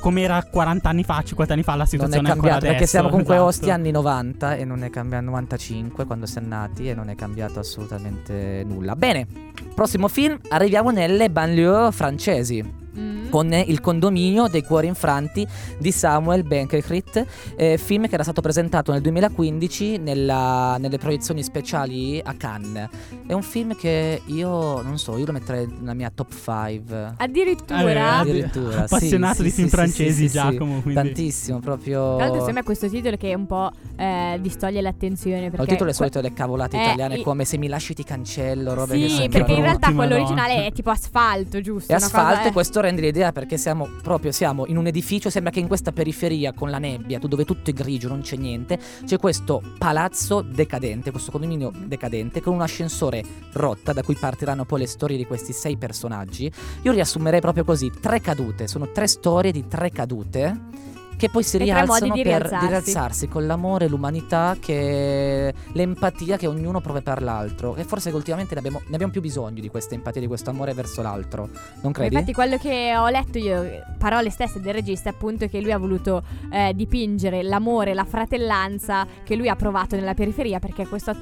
come 0.00 0.22
era 0.22 0.42
40 0.44 0.88
anni 0.88 1.04
fa 1.04 1.22
50 1.22 1.52
anni 1.52 1.62
fa 1.62 1.72
la 1.72 1.76
non 1.78 1.84
è 1.86 1.88
situazione 1.88 2.28
è 2.28 2.30
ancora 2.30 2.52
cambiato, 2.52 2.60
perché 2.60 2.76
adesso, 2.76 2.90
siamo 2.90 3.08
comunque 3.08 3.34
esatto. 3.34 3.48
Ostia 3.48 3.74
anni 3.74 3.90
90 3.90 4.54
e 4.56 4.64
non 4.64 4.82
è 4.82 4.90
cambiato 4.90 5.24
95 5.24 6.04
quando 6.04 6.26
siamo 6.26 6.48
nati 6.48 6.88
e 6.88 6.94
non 6.94 7.08
è 7.08 7.14
cambiato 7.14 7.58
assolutamente 7.58 8.25
nulla. 8.32 8.96
Bene, 8.96 9.26
prossimo 9.74 10.08
film, 10.08 10.38
arriviamo 10.48 10.90
nelle 10.90 11.30
banlieue 11.30 11.92
francesi. 11.92 12.84
Mm. 13.26 13.30
con 13.30 13.52
il 13.52 13.80
condominio 13.80 14.46
dei 14.48 14.62
cuori 14.62 14.86
infranti 14.86 15.46
di 15.78 15.90
Samuel 15.90 16.42
Benkert, 16.44 17.24
eh, 17.56 17.78
film 17.78 18.06
che 18.08 18.14
era 18.14 18.22
stato 18.22 18.40
presentato 18.40 18.92
nel 18.92 19.00
2015 19.00 19.98
nella- 19.98 20.76
nelle 20.78 20.98
proiezioni 20.98 21.42
speciali 21.42 22.20
a 22.24 22.34
Cannes. 22.34 22.88
È 23.26 23.32
un 23.32 23.42
film 23.42 23.74
che 23.76 24.22
io 24.26 24.80
non 24.82 24.98
so, 24.98 25.16
io 25.16 25.26
lo 25.26 25.32
metterei 25.32 25.66
nella 25.80 25.94
mia 25.94 26.10
top 26.14 26.32
5. 26.32 27.14
Addirittura. 27.16 27.78
Allora, 27.78 28.18
Addirittura, 28.18 28.82
appassionato 28.84 29.36
sì, 29.36 29.42
di 29.42 29.48
sì, 29.50 29.54
film 29.56 29.68
sì, 29.68 29.74
francesi 29.74 30.10
sì, 30.12 30.22
sì, 30.22 30.28
sì. 30.28 30.32
Giacomo 30.34 30.80
quindi 30.80 30.94
Tantissimo, 30.94 31.58
proprio. 31.60 32.16
Tra 32.16 32.26
l'altro 32.26 32.44
sembra 32.44 32.62
questo 32.62 32.88
titolo 32.88 33.16
che 33.16 33.34
un 33.34 33.46
po' 33.46 33.70
eh, 33.96 34.38
distoglie 34.40 34.80
l'attenzione 34.80 35.48
perché 35.50 35.62
il 35.62 35.68
titolo 35.68 35.90
è 35.90 35.92
solito 35.94 36.20
le 36.20 36.32
cavolate 36.32 36.76
Eh, 36.76 36.82
italiane 36.82 37.16
i- 37.18 37.22
come 37.22 37.44
se 37.44 37.56
mi 37.58 37.66
lasci 37.68 37.94
ti 37.94 38.04
cancello, 38.04 38.74
robe 38.74 38.98
che 38.98 39.08
Sì, 39.08 39.28
perché 39.28 39.52
in 39.52 39.62
realtà 39.62 39.92
quello 39.92 40.14
originale 40.14 40.66
è 40.66 40.72
tipo 40.72 40.90
asfalto, 40.90 41.60
giusto? 41.60 41.90
È 41.92 41.94
asfalto 41.96 42.36
cosa- 42.38 42.48
e 42.48 42.52
questo 42.52 42.80
rende 42.80 43.00
l'idea 43.00 43.15
idea 43.16 43.32
perché 43.32 43.56
siamo 43.56 43.88
proprio 44.02 44.30
siamo 44.30 44.66
in 44.66 44.76
un 44.76 44.86
edificio, 44.86 45.30
sembra 45.30 45.50
che 45.50 45.60
in 45.60 45.66
questa 45.66 45.92
periferia 45.92 46.52
con 46.52 46.70
la 46.70 46.78
nebbia, 46.78 47.18
dove 47.18 47.44
tutto 47.44 47.70
è 47.70 47.72
grigio, 47.72 48.08
non 48.08 48.20
c'è 48.20 48.36
niente, 48.36 48.78
c'è 49.04 49.18
questo 49.18 49.62
palazzo 49.78 50.42
decadente, 50.42 51.10
questo 51.10 51.30
condominio 51.30 51.72
decadente 51.86 52.40
con 52.40 52.54
un 52.54 52.60
ascensore 52.60 53.24
rotta 53.52 53.92
da 53.92 54.02
cui 54.02 54.14
partiranno 54.14 54.64
poi 54.64 54.80
le 54.80 54.86
storie 54.86 55.16
di 55.16 55.26
questi 55.26 55.52
sei 55.52 55.76
personaggi. 55.76 56.50
Io 56.82 56.92
riassumerei 56.92 57.40
proprio 57.40 57.64
così, 57.64 57.90
tre 58.00 58.20
cadute, 58.20 58.68
sono 58.68 58.90
tre 58.92 59.06
storie 59.06 59.50
di 59.50 59.66
tre 59.66 59.90
cadute 59.90 60.94
che 61.16 61.30
poi 61.30 61.42
si 61.42 61.58
rialzano 61.58 62.12
di 62.12 62.22
per 62.22 62.40
rialzarsi. 62.40 62.66
rialzarsi 62.66 63.28
con 63.28 63.46
l'amore, 63.46 63.88
l'umanità, 63.88 64.56
che 64.60 65.52
l'empatia 65.72 66.36
che 66.36 66.46
ognuno 66.46 66.80
prova 66.80 67.00
per 67.00 67.22
l'altro. 67.22 67.74
E 67.76 67.84
forse 67.84 68.10
ultimamente 68.10 68.54
ne 68.54 68.60
abbiamo, 68.60 68.82
ne 68.86 68.94
abbiamo 68.94 69.12
più 69.12 69.20
bisogno 69.20 69.60
di 69.60 69.68
questa 69.68 69.94
empatia, 69.94 70.20
di 70.20 70.26
questo 70.26 70.50
amore 70.50 70.74
verso 70.74 71.02
l'altro. 71.02 71.48
Non 71.82 71.92
credi? 71.92 72.14
Infatti 72.14 72.32
quello 72.32 72.58
che 72.58 72.94
ho 72.96 73.08
letto 73.08 73.38
io, 73.38 73.82
parole 73.98 74.30
stesse 74.30 74.60
del 74.60 74.74
regista, 74.74 75.10
è 75.10 75.12
appunto 75.12 75.46
che 75.46 75.60
lui 75.60 75.72
ha 75.72 75.78
voluto 75.78 76.22
eh, 76.50 76.72
dipingere 76.74 77.42
l'amore, 77.42 77.94
la 77.94 78.04
fratellanza 78.04 79.06
che 79.24 79.36
lui 79.36 79.48
ha 79.48 79.56
provato 79.56 79.96
nella 79.96 80.14
periferia 80.14 80.58
perché 80.58 80.86
questo, 80.86 81.14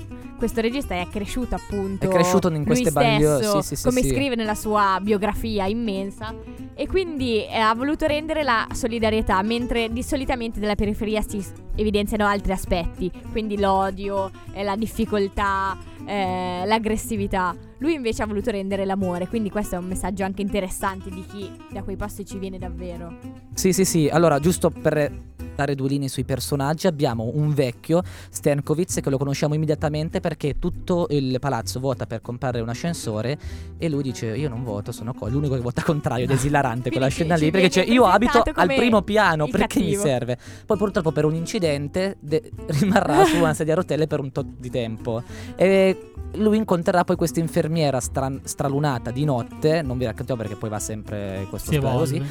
questo 0.45 0.61
regista 0.61 0.95
è 0.95 1.07
cresciuto 1.11 1.55
appunto 1.55 2.05
È 2.05 2.09
cresciuto 2.09 2.51
in 2.51 2.67
queste 2.67 2.91
stesso, 2.91 3.63
sì, 3.63 3.69
sì, 3.69 3.77
sì, 3.77 3.89
come 3.89 4.03
sì. 4.03 4.11
scrive 4.11 4.35
nella 4.35 4.55
sua 4.55 4.99
biografia 5.01 5.65
immensa 5.65 6.35
e 6.75 6.87
quindi 6.87 7.47
eh, 7.47 7.57
ha 7.57 7.75
voluto 7.75 8.05
rendere 8.05 8.43
la 8.43 8.67
solidarietà 8.71 9.41
mentre 9.41 9.91
di 9.91 10.03
solitamente 10.03 10.61
nella 10.61 10.75
periferia 10.75 11.23
si 11.23 11.43
evidenziano 11.77 12.27
altri 12.27 12.53
aspetti, 12.53 13.11
quindi 13.31 13.59
l'odio, 13.59 14.31
eh, 14.53 14.63
la 14.63 14.77
difficoltà, 14.77 15.79
eh, 16.07 16.63
l'aggressività. 16.67 17.55
Lui 17.79 17.95
invece 17.95 18.23
ha 18.23 18.27
voluto 18.27 18.51
rendere 18.51 18.85
l'amore, 18.85 19.29
quindi 19.29 19.51
questo 19.51 19.75
è 19.75 19.79
un 19.79 19.87
messaggio 19.87 20.25
anche 20.25 20.43
interessante 20.43 21.11
di 21.11 21.25
chi 21.27 21.51
da 21.71 21.83
quei 21.83 21.97
posti 21.97 22.25
ci 22.25 22.39
viene 22.39 22.59
davvero. 22.59 23.17
Sì, 23.55 23.73
sì, 23.73 23.85
sì. 23.85 24.09
Allora, 24.09 24.39
giusto 24.39 24.71
per 24.71 25.13
dare 25.55 25.75
due 25.75 25.89
linee 25.89 26.09
sui 26.09 26.25
personaggi, 26.25 26.87
abbiamo 26.87 27.31
un 27.35 27.55
vecchio, 27.55 28.03
Stankovic, 28.29 29.01
che 29.01 29.11
lo 29.11 29.19
conosciamo 29.19 29.55
immediatamente 29.55 30.21
perché 30.21 30.59
tutto 30.59 31.07
il 31.11 31.39
palazzo 31.41 31.81
vota 31.81 32.07
per 32.07 32.21
comprare 32.21 32.61
un 32.61 32.69
ascensore 32.69 33.39
e 33.79 33.89
lui 33.89 34.03
dice 34.03 34.37
io 34.37 34.49
non 34.49 34.65
voto, 34.65 34.93
sono 34.93 35.15
co- 35.15 35.29
l'unico 35.29 35.55
che 35.55 35.61
vota 35.61 35.83
contrario 35.83 36.25
ed 36.25 36.31
è 36.31 36.35
esilarante 36.35 36.91
quella 36.91 37.09
scena 37.09 37.37
lì 37.37 37.51
perché 37.51 37.69
dice 37.69 37.83
io 37.83 38.05
abito 38.05 38.43
al 38.55 38.67
primo 38.67 39.03
piano, 39.03 39.47
perché 39.47 39.79
mi 39.79 39.85
cattivo. 39.87 40.03
serve? 40.03 40.39
Poi 40.67 40.77
purtroppo 40.77 41.13
per 41.13 41.25
un 41.25 41.35
incidente 41.35 42.17
de- 42.21 42.51
rimarrà 42.67 43.25
su 43.25 43.37
una 43.37 43.55
sedia 43.55 43.75
a 43.75 43.77
rotelle 43.77 44.07
per 44.07 44.21
un 44.21 44.33
tot 44.33 44.47
di 44.59 44.71
tempo 44.71 45.23
e 45.57 45.94
lui 46.37 46.57
incontrerà 46.57 47.05
poi 47.05 47.15
questa 47.15 47.39
infermiera 47.39 48.01
stra- 48.01 48.33
stralunata 48.43 49.13
di 49.13 49.25
notte, 49.25 49.83
non 49.83 49.97
vi 49.99 50.05
raccontiamo 50.05 50.41
perché 50.43 50.57
poi 50.57 50.69
va 50.69 50.81
sempre 50.81 51.39
in 51.43 51.49
questo 51.49 51.71
evolve. 51.71 51.99
così, 51.99 52.23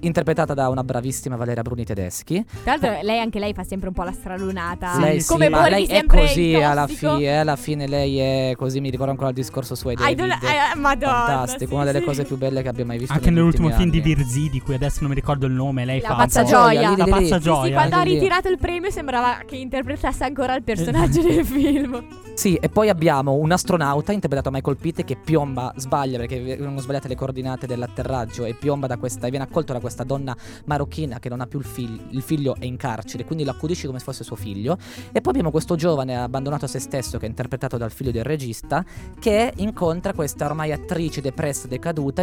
interpretata 0.00 0.54
da 0.54 0.70
una 0.70 0.82
bravissima 0.82 1.36
Valeria 1.36 1.60
Bruni 1.62 1.84
Tedeschi. 1.84 2.42
Tra 2.62 2.76
l'altro 2.76 2.98
lei 3.02 3.18
anche 3.20 3.38
lei 3.38 3.52
fa 3.52 3.62
sempre 3.64 3.88
un 3.88 3.94
po' 3.94 4.02
la 4.02 4.12
stralunata. 4.12 4.94
Sì, 4.94 5.00
lei 5.00 5.20
sì, 5.20 5.26
come 5.28 5.48
ma 5.50 5.68
lei 5.68 5.84
è 5.84 6.06
così 6.06 6.54
alla, 6.54 6.86
fine, 6.86 7.38
alla 7.38 7.56
fine 7.56 7.86
lei 7.86 8.18
è 8.18 8.54
così, 8.56 8.80
mi 8.80 8.88
ricordo 8.88 9.10
ancora 9.10 9.28
il 9.28 9.34
discorso 9.34 9.74
su 9.74 9.90
Ed 9.90 9.98
Idol- 10.00 10.28
David. 10.28 10.42
eh, 10.48 10.78
Madonna. 10.78 11.12
Fantastico, 11.26 11.66
sì, 11.68 11.74
una 11.74 11.84
delle 11.84 11.98
sì. 11.98 12.04
cose 12.06 12.24
più 12.24 12.38
belle 12.38 12.62
che 12.62 12.68
abbia 12.68 12.86
mai 12.86 12.96
visto 12.96 13.12
Anche 13.12 13.28
nell'ultimo 13.30 13.68
film 13.70 13.90
di 13.90 13.98
anni. 13.98 14.14
Virzì, 14.14 14.48
di 14.48 14.60
cui 14.62 14.72
adesso 14.74 15.00
non 15.00 15.10
mi 15.10 15.14
ricordo 15.16 15.44
il 15.44 15.52
nome, 15.52 15.84
lei 15.84 16.00
La 16.00 16.08
fa 16.08 16.14
pazza 16.14 16.44
gioia. 16.44 16.80
lì, 16.80 16.96
La 16.96 17.04
lì, 17.04 17.04
lì. 17.04 17.10
pazza 17.10 17.24
Sì, 17.26 17.32
sì, 17.34 17.40
gioia. 17.40 17.74
quando 17.74 17.96
ha 17.96 18.02
ritirato 18.02 18.48
il 18.48 18.56
premio 18.58 18.90
sembrava 18.90 19.40
che 19.44 19.56
interpretasse 19.56 20.24
ancora 20.24 20.54
il 20.56 20.62
personaggio 20.64 21.20
del 21.20 21.44
film. 21.44 22.02
Sì, 22.32 22.54
e 22.54 22.70
poi 22.70 22.88
abbiamo 22.88 23.09
un 23.18 23.50
astronauta 23.50 24.12
interpretato 24.12 24.50
da 24.50 24.56
Michael 24.56 24.76
Pitt 24.76 25.02
che 25.04 25.16
piomba, 25.16 25.72
sbaglia 25.76 26.18
perché 26.18 26.40
vengono 26.40 26.78
sbagliate 26.78 27.08
le 27.08 27.16
coordinate 27.16 27.66
dell'atterraggio 27.66 28.44
e 28.44 28.54
piomba 28.54 28.86
da 28.86 28.96
questa 28.98 29.26
e 29.26 29.30
viene 29.30 29.44
accolto 29.44 29.72
da 29.72 29.80
questa 29.80 30.04
donna 30.04 30.36
marocchina 30.66 31.18
che 31.18 31.28
non 31.28 31.40
ha 31.40 31.46
più 31.46 31.58
il 31.58 31.64
figlio, 31.64 32.02
il 32.10 32.22
figlio 32.22 32.54
è 32.56 32.64
in 32.64 32.76
carcere, 32.76 33.24
quindi 33.24 33.44
lo 33.44 33.50
accudisce 33.50 33.86
come 33.86 33.98
se 33.98 34.04
fosse 34.04 34.22
suo 34.22 34.36
figlio. 34.36 34.78
E 35.10 35.20
poi 35.20 35.32
abbiamo 35.32 35.50
questo 35.50 35.74
giovane 35.74 36.16
abbandonato 36.16 36.66
a 36.66 36.68
se 36.68 36.78
stesso 36.78 37.18
che 37.18 37.26
è 37.26 37.28
interpretato 37.28 37.76
dal 37.76 37.90
figlio 37.90 38.12
del 38.12 38.24
regista 38.24 38.84
che 39.18 39.52
incontra 39.56 40.12
questa 40.12 40.46
ormai 40.46 40.70
attrice 40.70 41.20
depressa 41.20 41.66
decaduta 41.66 42.22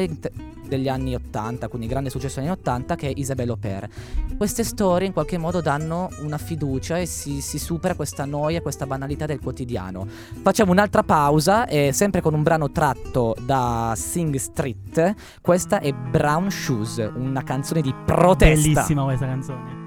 degli 0.67 0.87
anni 0.87 1.15
80, 1.15 1.67
quindi 1.67 1.87
grande 1.87 2.09
successo 2.09 2.39
negli 2.39 2.49
anni 2.49 2.59
80 2.59 2.95
che 2.95 3.09
è 3.09 3.13
Isabelle 3.15 3.51
Aubert. 3.51 3.89
Queste 4.37 4.63
storie 4.63 5.07
in 5.07 5.13
qualche 5.13 5.37
modo 5.37 5.61
danno 5.61 6.09
una 6.19 6.37
fiducia 6.37 6.97
e 6.97 7.05
si, 7.05 7.41
si 7.41 7.57
supera 7.57 7.95
questa 7.95 8.25
noia, 8.25 8.61
questa 8.61 8.85
banalità 8.85 9.25
del 9.25 9.39
quotidiano. 9.39 10.07
Facciamo 10.41 10.71
un'altra 10.77 11.01
pausa, 11.01 11.65
e 11.65 11.91
sempre 11.91 12.21
con 12.21 12.35
un 12.35 12.43
brano 12.43 12.71
tratto 12.71 13.35
da 13.41 13.93
Sing 13.95 14.35
Street. 14.35 15.15
Questa 15.41 15.79
è 15.79 15.91
Brown 15.91 16.51
Shoes, 16.51 16.97
una 17.15 17.41
canzone 17.41 17.81
di 17.81 17.91
protesta. 18.05 18.45
Bellissima 18.45 19.03
questa 19.05 19.25
canzone. 19.25 19.85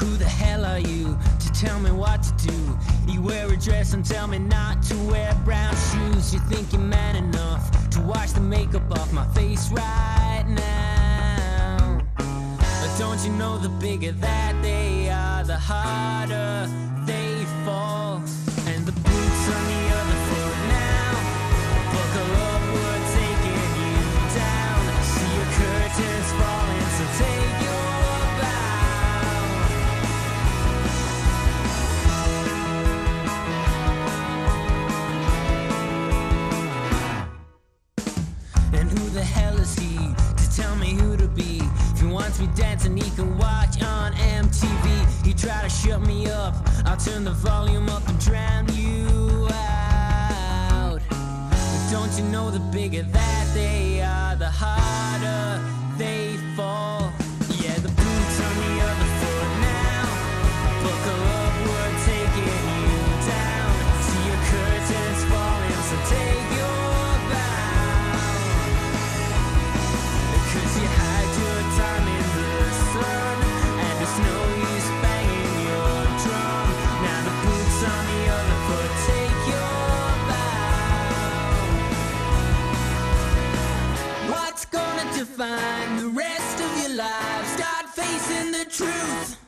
Who 0.00 0.16
the 0.16 0.24
hell 0.24 0.64
are 0.64 0.78
you 0.78 1.16
to 1.38 1.50
tell 1.50 1.80
me 1.80 1.90
what 1.90 2.22
to 2.22 2.32
do? 2.46 2.78
You 3.06 3.20
wear 3.20 3.50
a 3.50 3.56
dress 3.56 3.92
and 3.94 4.04
tell 4.06 4.28
me 4.28 4.38
not 4.38 4.80
to 4.88 4.89
wear 5.10 5.34
brown 5.44 5.74
shoes. 5.74 6.32
You 6.32 6.40
think 6.40 6.72
you're 6.72 6.80
man 6.80 7.16
enough 7.16 7.90
to 7.90 8.00
wash 8.00 8.32
the 8.32 8.40
makeup 8.40 8.90
off 8.92 9.12
my 9.12 9.26
face 9.34 9.70
right 9.70 10.44
now. 10.48 12.00
But 12.16 12.98
don't 12.98 13.20
you 13.24 13.32
know 13.32 13.58
the 13.58 13.68
bigger 13.68 14.12
that 14.12 14.62
they 14.62 15.10
are, 15.10 15.44
the 15.44 15.58
harder 15.58 16.68
they 17.04 17.44
fall. 17.64 18.22
The 39.20 39.26
hell 39.26 39.58
is 39.58 39.78
he 39.78 39.98
to 40.38 40.56
tell 40.56 40.74
me 40.76 40.94
who 40.94 41.14
to 41.14 41.28
be? 41.28 41.60
If 41.92 42.00
he 42.00 42.06
wants 42.06 42.40
me 42.40 42.48
dancing, 42.56 42.96
he 42.96 43.10
can 43.10 43.36
watch 43.36 43.82
on 43.82 44.14
MTV. 44.14 45.26
He 45.26 45.34
try 45.34 45.60
to 45.60 45.68
shut 45.68 46.00
me 46.00 46.30
up, 46.30 46.54
I'll 46.86 46.96
turn 46.96 47.24
the 47.24 47.32
volume 47.32 47.90
up 47.90 48.08
and 48.08 48.18
drown 48.18 48.74
you 48.74 49.46
out. 49.52 51.00
But 51.10 51.90
don't 51.90 52.12
you 52.18 52.24
know 52.32 52.50
the 52.50 52.60
bigger 52.72 53.02
that 53.02 53.50
they 53.52 54.00
are, 54.00 54.36
the 54.36 54.48
harder 54.50 55.69
gonna 85.40 86.02
the 86.02 86.08
rest 86.08 86.60
of 86.60 86.70
your 86.82 86.96
life? 86.98 87.46
Start 87.56 87.86
facing 87.94 88.52
the 88.52 88.66
truth 88.66 89.39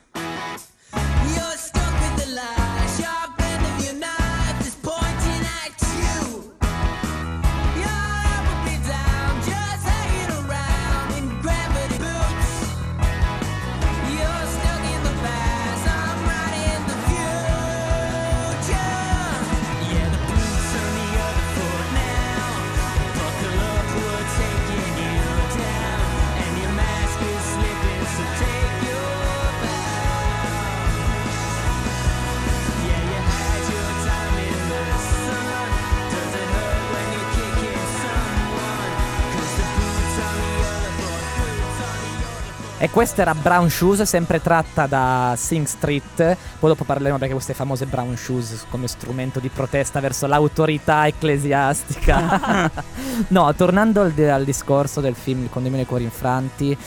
E 42.83 42.89
questa 42.89 43.21
era 43.21 43.33
Brown 43.33 43.69
Shoes, 43.69 44.01
sempre 44.01 44.41
tratta 44.41 44.87
da 44.87 45.35
Sing 45.37 45.65
Street. 45.65 46.17
Poi 46.59 46.69
dopo 46.69 46.83
parleremo 46.83 47.17
perché 47.17 47.33
queste 47.33 47.53
famose 47.53 47.85
Brown 47.85 48.17
Shoes 48.17 48.65
come 48.69 48.89
strumento 48.89 49.39
di 49.39 49.47
protesta 49.47 50.01
verso 50.01 50.27
l'autorità 50.27 51.07
ecclesiastica. 51.07 52.69
no, 53.29 53.55
tornando 53.55 54.01
al, 54.01 54.13
al 54.29 54.43
discorso 54.43 54.99
del 54.99 55.15
film 55.15 55.43
Il 55.43 55.49
condominio 55.49 55.77
dei 55.77 55.85
cuori 55.85 56.03
infranti. 56.03 56.77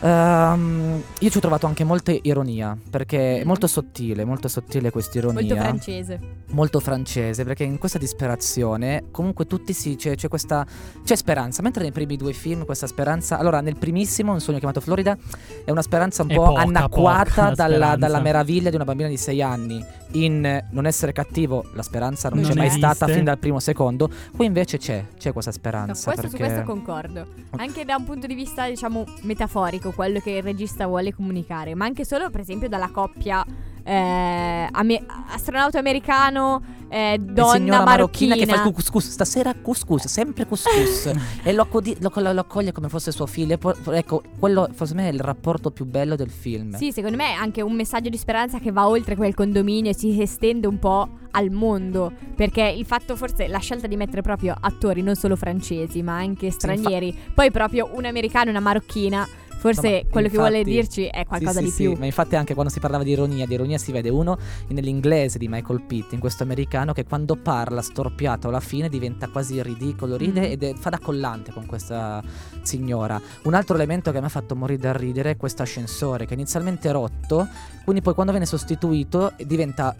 Ehm, 0.00 1.02
io 1.18 1.30
ci 1.30 1.36
ho 1.36 1.40
trovato 1.40 1.66
anche 1.66 1.84
molta 1.84 2.12
ironia 2.22 2.76
perché 2.90 3.40
è 3.40 3.44
molto 3.44 3.66
sottile, 3.66 4.24
molto 4.24 4.48
sottile 4.48 4.90
questa 4.90 5.18
ironia 5.18 5.40
Molto 5.40 5.54
francese. 5.56 6.20
molto 6.50 6.80
francese 6.80 7.44
perché 7.44 7.64
in 7.64 7.78
questa 7.78 7.98
disperazione 7.98 9.04
comunque 9.10 9.46
tutti 9.46 9.72
si 9.72 9.96
c'è, 9.96 10.14
c'è 10.16 10.28
questa 10.28 10.66
c'è 11.04 11.16
speranza. 11.16 11.62
Mentre 11.62 11.82
nei 11.82 11.92
primi 11.92 12.16
due 12.16 12.32
film 12.32 12.64
questa 12.64 12.86
speranza 12.86 13.38
allora 13.38 13.60
nel 13.60 13.76
primissimo 13.76 14.32
un 14.32 14.40
sogno 14.40 14.58
chiamato 14.58 14.80
Florida 14.80 15.16
è 15.64 15.70
una 15.70 15.82
speranza 15.82 16.22
un 16.22 16.30
È 16.30 16.34
po' 16.34 16.44
poca, 16.44 16.60
anacquata 16.62 17.24
poca 17.24 17.48
la 17.48 17.54
dalla, 17.54 17.96
dalla 17.96 18.20
meraviglia 18.20 18.70
di 18.70 18.76
una 18.76 18.84
bambina 18.84 19.08
di 19.08 19.16
6 19.16 19.42
anni 19.42 19.84
in 20.12 20.64
non 20.70 20.86
essere 20.86 21.12
cattivo 21.12 21.64
la 21.74 21.82
speranza 21.82 22.28
non, 22.28 22.40
Non 22.40 22.50
c'è 22.50 22.56
mai 22.56 22.66
esiste. 22.66 22.86
stata 22.94 23.12
fin 23.12 23.24
dal 23.24 23.38
primo 23.38 23.60
secondo 23.60 24.10
qui 24.34 24.46
invece 24.46 24.78
c'è 24.78 25.04
c'è 25.16 25.32
questa 25.32 25.50
No, 25.50 25.56
speranza 25.56 26.10
questo, 26.12 26.28
su 26.28 26.36
perché 26.36 26.52
questo 26.52 26.64
concordo. 26.72 27.26
Anche 27.56 27.84
da 27.84 27.96
un 27.96 28.04
punto 28.04 28.26
di 28.26 28.34
vista, 28.34 28.68
diciamo, 28.68 29.04
metaforico, 29.22 29.92
quello 29.92 30.18
che 30.20 30.30
il 30.30 30.42
regista 30.42 30.86
vuole 30.86 31.14
comunicare, 31.14 31.74
ma 31.74 31.84
anche 31.84 32.04
solo, 32.04 32.30
per 32.30 32.40
esempio, 32.40 32.68
dalla 32.68 32.88
coppia 32.88 33.44
eh, 33.82 34.68
ame- 34.70 35.04
astronauta 35.28 35.78
americano, 35.78 36.62
eh, 36.88 37.18
donna 37.20 37.52
signora 37.52 37.84
marocchina 37.84 38.34
che 38.34 38.40
fa 38.40 38.46
il 38.46 38.58
marocchina. 38.58 38.74
couscous 38.74 39.10
stasera 39.10 39.54
couscous 39.54 40.06
sempre 40.08 40.44
couscous 40.44 41.12
e 41.44 41.52
lo, 41.52 41.68
accoglie 41.70 42.72
come 42.72 42.88
fosse 42.88 43.12
suo 43.12 43.26
figlio 43.26 43.56
poi- 43.58 43.74
ecco 43.92 44.22
quello 44.40 44.68
forse 44.72 44.94
me 44.94 45.08
è 45.08 45.12
il 45.12 45.20
rapporto 45.20 45.70
più 45.70 45.84
bello 45.84 46.16
del 46.16 46.30
film 46.30 46.74
Sì, 46.76 46.90
secondo 46.90 47.16
me 47.16 47.30
è 47.30 47.34
anche 47.34 47.62
un 47.62 47.74
messaggio 47.74 48.08
di 48.08 48.16
speranza 48.16 48.58
che 48.58 48.72
va 48.72 48.88
oltre 48.88 49.14
quel 49.14 49.34
condominio 49.34 49.92
e 49.92 49.94
si 49.94 50.20
estende 50.20 50.66
un 50.66 50.78
po' 50.80 51.08
al 51.32 51.50
mondo. 51.50 52.12
Perché 52.34 52.62
il 52.62 52.84
fatto, 52.84 53.16
forse, 53.16 53.46
la 53.46 53.58
scelta 53.58 53.86
di 53.86 53.96
mettere 53.96 54.22
proprio 54.22 54.54
attori 54.58 55.02
non 55.02 55.14
solo 55.14 55.36
francesi, 55.36 56.02
ma 56.02 56.16
anche 56.16 56.50
stranieri, 56.50 57.16
poi 57.34 57.50
proprio 57.50 57.90
un 57.92 58.04
americano 58.04 58.46
e 58.46 58.50
una 58.50 58.60
marocchina, 58.60 59.26
forse 59.60 59.88
No, 59.90 60.00
ma 60.04 60.10
quello 60.10 60.28
che 60.28 60.36
vuole 60.38 60.58
infatti- 60.58 60.74
dirci 60.74 61.04
è 61.04 61.26
qualcosa 61.26 61.58
Sì, 61.60 61.64
di 61.66 61.70
sì, 61.70 61.82
più. 61.84 61.92
sì, 61.92 61.98
ma 62.00 62.06
infatti 62.06 62.34
anche 62.36 62.54
quando 62.54 62.72
si 62.72 62.80
parlava 62.80 63.04
di 63.04 63.10
ironia, 63.10 63.46
di 63.46 63.54
ironia 63.54 63.76
si 63.78 63.92
vede 63.92 64.08
uno 64.08 64.38
nell'inglese 64.68 65.38
di 65.38 65.48
Michael 65.48 65.82
Pitt, 65.82 66.12
in 66.12 66.18
questo 66.18 66.42
americano 66.42 66.92
che 66.94 67.04
quando 67.04 67.36
parla 67.36 67.82
storpiato 67.82 68.48
alla 68.48 68.60
fine 68.60 68.88
diventa 68.88 69.28
quasi 69.28 69.62
ridicolo, 69.62 70.16
ride 70.16 70.40
Mm. 70.40 70.44
ed 70.52 70.62
è, 70.62 70.74
fa 70.74 70.88
da 70.90 70.98
collante 70.98 71.52
con 71.52 71.66
questa 71.66 72.22
signora. 72.62 73.20
Un 73.42 73.54
altro 73.54 73.74
elemento 73.74 74.10
che 74.12 74.18
mi 74.20 74.26
ha 74.26 74.30
fatto 74.30 74.56
morire 74.56 74.80
da 74.80 74.92
ridere 74.92 75.32
è 75.32 75.36
questo 75.36 75.62
ascensore 75.62 76.26
che 76.26 76.34
inizialmente 76.34 76.88
è 76.88 76.92
rotto, 76.92 77.46
quindi 77.84 78.00
poi 78.02 78.14
quando 78.14 78.32
viene 78.32 78.46
sostituito 78.46 79.32
diventa 79.44 79.94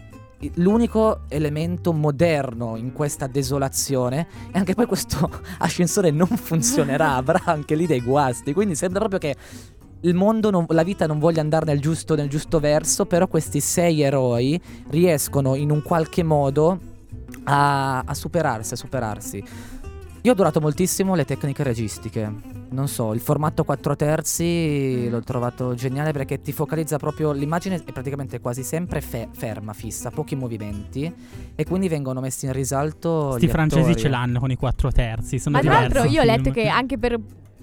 l'unico 0.54 1.20
elemento 1.28 1.92
moderno 1.92 2.76
in 2.76 2.92
questa 2.92 3.26
desolazione 3.26 4.26
e 4.52 4.58
anche 4.58 4.74
poi 4.74 4.86
questo 4.86 5.30
ascensore 5.58 6.10
non 6.10 6.28
funzionerà, 6.28 7.14
avrà 7.16 7.42
anche 7.44 7.74
lì 7.74 7.86
dei 7.86 8.00
guasti, 8.00 8.52
quindi 8.52 8.74
sembra 8.74 9.00
proprio 9.06 9.18
che 9.20 9.36
il 10.02 10.14
mondo, 10.14 10.50
non- 10.50 10.64
la 10.68 10.82
vita 10.82 11.06
non 11.06 11.18
voglia 11.18 11.42
andare 11.42 11.66
nel 11.66 11.80
giusto, 11.80 12.14
nel 12.14 12.28
giusto 12.28 12.58
verso, 12.58 13.04
però 13.04 13.26
questi 13.28 13.60
sei 13.60 14.00
eroi 14.00 14.60
riescono 14.88 15.54
in 15.54 15.70
un 15.70 15.82
qualche 15.82 16.22
modo 16.22 16.78
a, 17.44 18.00
a 18.00 18.14
superarsi, 18.14 18.74
a 18.74 18.76
superarsi. 18.76 19.44
Io 20.22 20.30
ho 20.30 20.34
adorato 20.34 20.60
moltissimo 20.60 21.14
le 21.14 21.24
tecniche 21.24 21.62
registiche. 21.62 22.30
Non 22.70 22.88
so, 22.88 23.14
il 23.14 23.20
formato 23.20 23.64
4 23.64 23.96
terzi 23.96 24.44
Mm. 25.06 25.10
l'ho 25.10 25.20
trovato 25.22 25.74
geniale 25.74 26.12
perché 26.12 26.40
ti 26.42 26.52
focalizza 26.52 26.98
proprio 26.98 27.32
l'immagine 27.32 27.82
è 27.84 27.92
praticamente 27.92 28.38
quasi 28.38 28.62
sempre 28.62 29.00
fe- 29.00 29.28
ferma, 29.32 29.72
fissa, 29.72 30.10
pochi 30.10 30.34
movimenti 30.36 31.12
e 31.54 31.64
quindi 31.64 31.88
vengono 31.88 32.20
messi 32.20 32.44
in 32.46 32.52
risalto 32.52 33.32
Sti 33.36 33.48
francesi 33.48 33.82
attori. 33.88 33.98
ce 34.00 34.08
l'hanno 34.08 34.40
con 34.40 34.50
i 34.50 34.56
quattro 34.56 34.92
terzi. 34.92 35.38
Sono 35.38 35.56
Ma 35.56 35.62
tra 35.62 35.72
l'altro 35.80 36.04
io 36.04 36.20
ho 36.20 36.24
letto 36.24 36.50
che 36.50 36.68
anche 36.68 36.98
per 36.98 37.18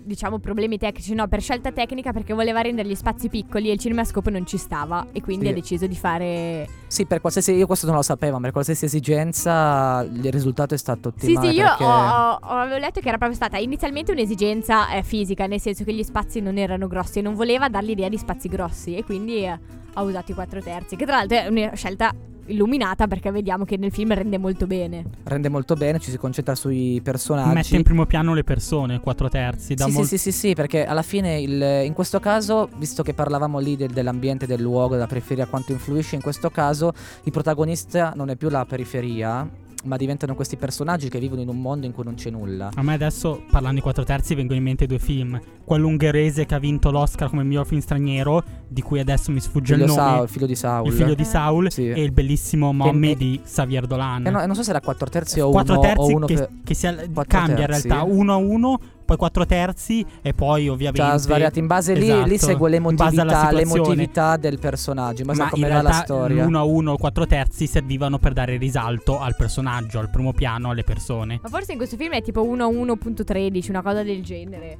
diciamo 0.07 0.39
problemi 0.39 0.77
tecnici, 0.77 1.13
no, 1.13 1.27
per 1.27 1.41
scelta 1.41 1.71
tecnica 1.71 2.11
perché 2.13 2.33
voleva 2.33 2.61
rendere 2.61 2.87
gli 2.87 2.95
spazi 2.95 3.29
piccoli 3.29 3.69
e 3.69 3.73
il 3.73 3.79
cinemascope 3.79 4.29
non 4.31 4.45
ci 4.45 4.57
stava 4.57 5.05
e 5.11 5.21
quindi 5.21 5.45
Sì. 5.45 5.51
ha 5.51 5.53
deciso 5.53 5.85
di 5.85 5.95
fare 5.95 6.67
Sì, 6.87 7.05
per 7.05 7.19
qualsiasi 7.21 7.51
io 7.53 7.67
questo 7.67 7.85
non 7.85 7.95
lo 7.95 8.01
sapevo, 8.01 8.35
ma 8.35 8.41
per 8.43 8.51
qualsiasi 8.53 8.85
esigenza 8.85 10.01
il 10.11 10.31
risultato 10.31 10.73
è 10.73 10.77
stato 10.77 11.11
Sì, 11.17 11.25
ottimale 11.25 11.49
sì, 11.51 11.55
io 11.57 11.65
perché- 11.65 11.83
ho, 11.83 11.89
ho- 12.31 12.37
avevo 12.39 12.77
letto 12.77 12.99
che 13.01 13.07
era 13.09 13.17
proprio 13.17 13.37
stata 13.37 13.57
inizialmente 13.57 14.11
un'esigenza 14.13 14.89
eh, 14.91 15.03
fisica, 15.03 15.45
nel 15.45 15.59
senso 15.59 15.83
che 15.83 15.93
gli 15.93 16.03
spazi 16.03 16.39
non 16.39 16.57
erano 16.57 16.87
grossi 16.87 17.19
e 17.19 17.21
non 17.21 17.35
voleva 17.35 17.67
dar 17.69 17.83
l'idea 17.83 18.09
di 18.09 18.17
spazi 18.17 18.47
grossi 18.47 18.95
e 18.95 19.03
quindi 19.03 19.43
eh, 19.43 19.59
ha 19.93 20.01
usato 20.01 20.31
i 20.31 20.35
4 20.35 20.61
terzi, 20.61 20.95
che 20.95 21.05
tra 21.05 21.17
l'altro 21.17 21.37
è 21.37 21.47
una 21.47 21.75
scelta 21.75 22.13
illuminata 22.47 23.07
perché 23.07 23.31
vediamo 23.31 23.63
che 23.65 23.77
nel 23.77 23.91
film 23.91 24.13
rende 24.13 24.37
molto 24.37 24.67
bene. 24.67 25.03
rende 25.23 25.49
molto 25.49 25.75
bene, 25.75 25.99
ci 25.99 26.11
si 26.11 26.17
concentra 26.17 26.55
sui 26.55 26.99
personaggi. 27.03 27.53
Mette 27.53 27.75
in 27.75 27.83
primo 27.83 28.05
piano 28.05 28.33
le 28.33 28.43
persone, 28.43 28.99
quattro 28.99 29.29
terzi. 29.29 29.73
Da 29.75 29.85
Sì, 29.85 29.91
sì, 29.91 29.97
mol- 29.97 30.05
sì, 30.07 30.17
sì, 30.17 30.31
sì, 30.31 30.53
perché 30.53 30.85
alla 30.85 31.01
fine 31.01 31.39
il- 31.39 31.83
in 31.85 31.93
questo 31.93 32.19
caso, 32.19 32.69
visto 32.77 33.03
che 33.03 33.13
parlavamo 33.13 33.59
lì 33.59 33.75
del- 33.75 33.91
dell'ambiente, 33.91 34.45
del 34.45 34.61
luogo, 34.61 34.93
della 34.95 35.07
periferia, 35.07 35.45
quanto 35.47 35.71
influisce, 35.71 36.15
in 36.15 36.21
questo 36.21 36.49
caso 36.49 36.93
il 37.23 37.31
protagonista 37.31 38.13
non 38.15 38.29
è 38.29 38.35
più 38.35 38.49
la 38.49 38.65
periferia, 38.65 39.47
ma 39.87 39.97
diventano 39.97 40.35
questi 40.35 40.55
personaggi 40.57 41.09
che 41.09 41.17
vivono 41.19 41.41
in 41.41 41.47
un 41.49 41.59
mondo 41.59 41.85
in 41.85 41.91
cui 41.93 42.03
non 42.03 42.13
c'è 42.15 42.29
nulla. 42.29 42.69
A 42.75 42.81
me 42.83 42.93
adesso, 42.93 43.43
parlando 43.49 43.77
di 43.77 43.81
quattro 43.81 44.03
terzi, 44.03 44.35
vengono 44.35 44.57
in 44.57 44.63
mente 44.63 44.85
due 44.85 44.99
film. 44.99 45.39
Quello 45.63 45.87
ungherese 45.87 46.45
che 46.45 46.55
ha 46.55 46.59
vinto 46.59 46.91
l'Oscar 46.91 47.29
come 47.29 47.43
miglior 47.43 47.65
film 47.65 47.81
straniero, 47.81 48.43
di 48.67 48.81
cui 48.81 48.99
adesso 48.99 49.31
mi 49.31 49.39
sfugge 49.39 49.73
Figlio 49.73 49.85
il 49.85 49.91
nome. 49.91 50.01
Saul, 50.09 50.27
figlio 50.29 50.45
di 50.45 50.55
Saul. 50.55 50.87
Il 50.87 50.93
figlio 50.93 51.13
di 51.15 51.23
Saul 51.25 51.71
Sì. 51.71 51.89
e 51.89 52.03
il 52.03 52.11
bellissimo 52.11 52.71
Mommy 52.73 53.09
Che- 53.09 53.17
di 53.17 53.41
Xavier 53.43 53.85
Dolan. 53.87 54.25
E 54.27 54.29
no- 54.29 54.45
non 54.45 54.55
so 54.55 54.63
se 54.63 54.69
era 54.69 54.81
4 54.81 55.07
terzi 55.09 55.39
o 55.39 55.49
quattro 55.49 55.73
uno, 55.73 55.81
terzi 55.81 55.99
o 56.11 56.15
uno 56.15 56.25
che, 56.25 56.33
per- 56.35 56.49
che 56.63 56.73
si 56.73 56.87
al- 56.87 57.09
cambia 57.27 57.65
terzi. 57.65 57.87
in 57.87 57.93
realtà 57.93 58.03
uno 58.11 58.33
a 58.33 58.35
uno, 58.35 58.79
poi 59.07 59.17
quattro 59.17 59.45
terzi 59.45 60.05
e 60.21 60.33
poi 60.33 60.67
ovviamente 60.67 61.09
Cioè, 61.09 61.17
svariati 61.19 61.59
in 61.59 61.67
base 61.67 61.93
lì, 61.93 62.01
lì 62.25 62.33
Esatto, 62.35 62.51
segue 62.51 62.69
l'emotività, 62.69 63.51
l'emotività 63.51 64.37
del 64.37 64.59
personaggio, 64.59 65.21
in 65.21 65.27
base 65.27 65.39
Ma 65.39 65.45
a 65.47 65.49
come 65.49 65.67
in 65.67 65.73
va 65.73 65.81
la 65.81 65.91
storia. 65.93 66.43
l'uno 66.43 66.59
a 66.59 66.63
uno 66.63 66.91
o 66.91 66.97
quattro 66.97 67.25
terzi 67.25 67.65
servivano 67.67 68.19
per 68.19 68.33
dare 68.33 68.57
risalto 68.57 69.19
al 69.19 69.35
personaggio, 69.35 69.99
al 69.99 70.09
primo 70.09 70.33
piano, 70.33 70.69
alle 70.69 70.83
persone. 70.83 71.39
Ma 71.41 71.49
forse 71.49 71.71
in 71.71 71.77
questo 71.77 71.95
film 71.95 72.11
è 72.11 72.21
tipo 72.21 72.43
1 72.43 72.63
a 72.63 72.67
1.13, 72.67 73.69
una 73.69 73.81
cosa 73.81 74.03
del 74.03 74.21
genere. 74.21 74.77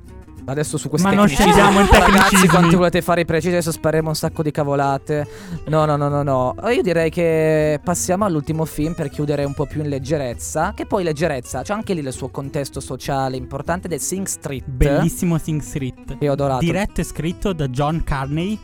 Adesso 0.50 0.78
su 0.78 0.88
questi 0.88 1.06
Ma 1.10 1.14
non 1.14 1.28
scendiamo 1.28 1.82
in 1.82 1.88
Ragazzi, 1.90 2.12
tecnicismi. 2.12 2.48
quanti 2.48 2.76
volete 2.78 3.02
fare 3.02 3.22
i 3.22 3.26
precisi? 3.26 3.52
Adesso 3.52 3.72
spareremo 3.74 4.08
un 4.08 4.16
sacco 4.16 4.44
di 4.44 4.52
cavolate. 4.52 5.28
No, 5.66 5.84
no, 5.84 5.98
no, 5.98 6.08
no, 6.08 6.24
no. 6.24 6.56
Eh, 6.64 6.76
Io 6.76 6.82
direi 6.82 7.10
che 7.10 7.82
passiamo 7.84 8.24
all'ultimo 8.24 8.64
film 8.64 8.94
per 8.94 9.10
chiudere 9.10 9.44
un 9.44 9.54
po' 9.54 9.66
più 9.66 9.82
in 9.82 9.90
leggerezza. 9.90 10.72
Che 10.74 10.86
poi 10.86 11.04
leggerezza, 11.04 11.64
c'è 11.64 11.74
anche 11.74 11.94
lì 11.94 12.00
il 12.00 12.14
suo 12.14 12.30
contesto 12.30 12.80
sociale 12.80 13.36
importante 13.36 13.90
del 13.90 14.00
Sing 14.18 14.26
Street. 14.26 14.64
Bellissimo 14.68 15.38
Sing 15.38 15.62
Street. 15.62 16.18
Che 16.18 16.30
ho 16.30 16.34
adorato. 16.34 16.66
Diretto 16.66 17.02
e 17.02 17.04
scritto 17.04 17.54
da 17.54 17.68
John 17.68 18.04
Carney, 18.04 18.58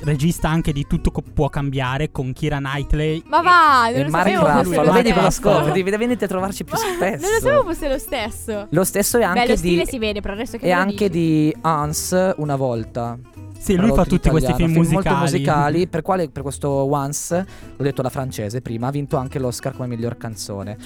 regista 0.00 0.48
anche 0.48 0.72
di 0.72 0.84
Tutto 0.86 1.12
co- 1.12 1.22
può 1.22 1.48
cambiare 1.48 2.10
con 2.10 2.32
Kira 2.32 2.58
Knightley. 2.58 3.22
Ma 3.26 3.40
va, 3.40 3.82
non 3.90 3.94
E 3.94 4.02
lo 4.04 4.10
Mark 4.10 4.28
sapevo 4.28 4.62
Ruffalo, 4.62 4.86
lo 4.86 4.92
vedi 4.92 5.12
con 5.12 5.22
la 5.22 5.30
scopa, 5.30 5.70
devi- 5.70 5.90
venite 5.96 6.24
a 6.24 6.28
trovarci 6.28 6.64
più 6.64 6.76
spesso. 6.76 7.22
Non 7.22 7.30
lo 7.34 7.40
sapevo 7.40 7.62
fosse 7.62 7.88
lo 7.88 7.98
stesso. 7.98 8.66
Lo 8.70 8.84
stesso 8.84 9.18
è 9.18 9.22
anche 9.22 9.40
Beh, 9.42 9.46
lo 9.46 9.52
di 9.52 9.58
stile 9.58 9.86
si 9.86 9.98
vede, 9.98 10.20
però 10.20 10.34
adesso 10.34 10.58
che 10.58 10.66
e 10.66 10.74
lo 10.74 10.80
anche 10.80 11.08
dici. 11.08 11.10
di 11.10 11.56
Hans 11.60 12.34
una 12.38 12.56
volta. 12.56 13.16
Sì, 13.58 13.76
lui 13.76 13.92
fa 13.92 14.04
tutti 14.04 14.28
questi 14.28 14.50
italiano, 14.50 14.72
film 14.72 14.84
musicali. 14.86 15.14
molto 15.14 15.18
musicali. 15.20 15.88
Per, 15.88 16.02
quale, 16.02 16.28
per 16.30 16.42
questo 16.42 16.68
Once, 16.68 17.46
l'ho 17.76 17.82
detto 17.84 18.02
la 18.02 18.10
francese 18.10 18.60
prima, 18.60 18.88
ha 18.88 18.90
vinto 18.90 19.16
anche 19.16 19.38
l'Oscar 19.38 19.72
come 19.74 19.86
miglior 19.88 20.16
canzone. 20.16 20.76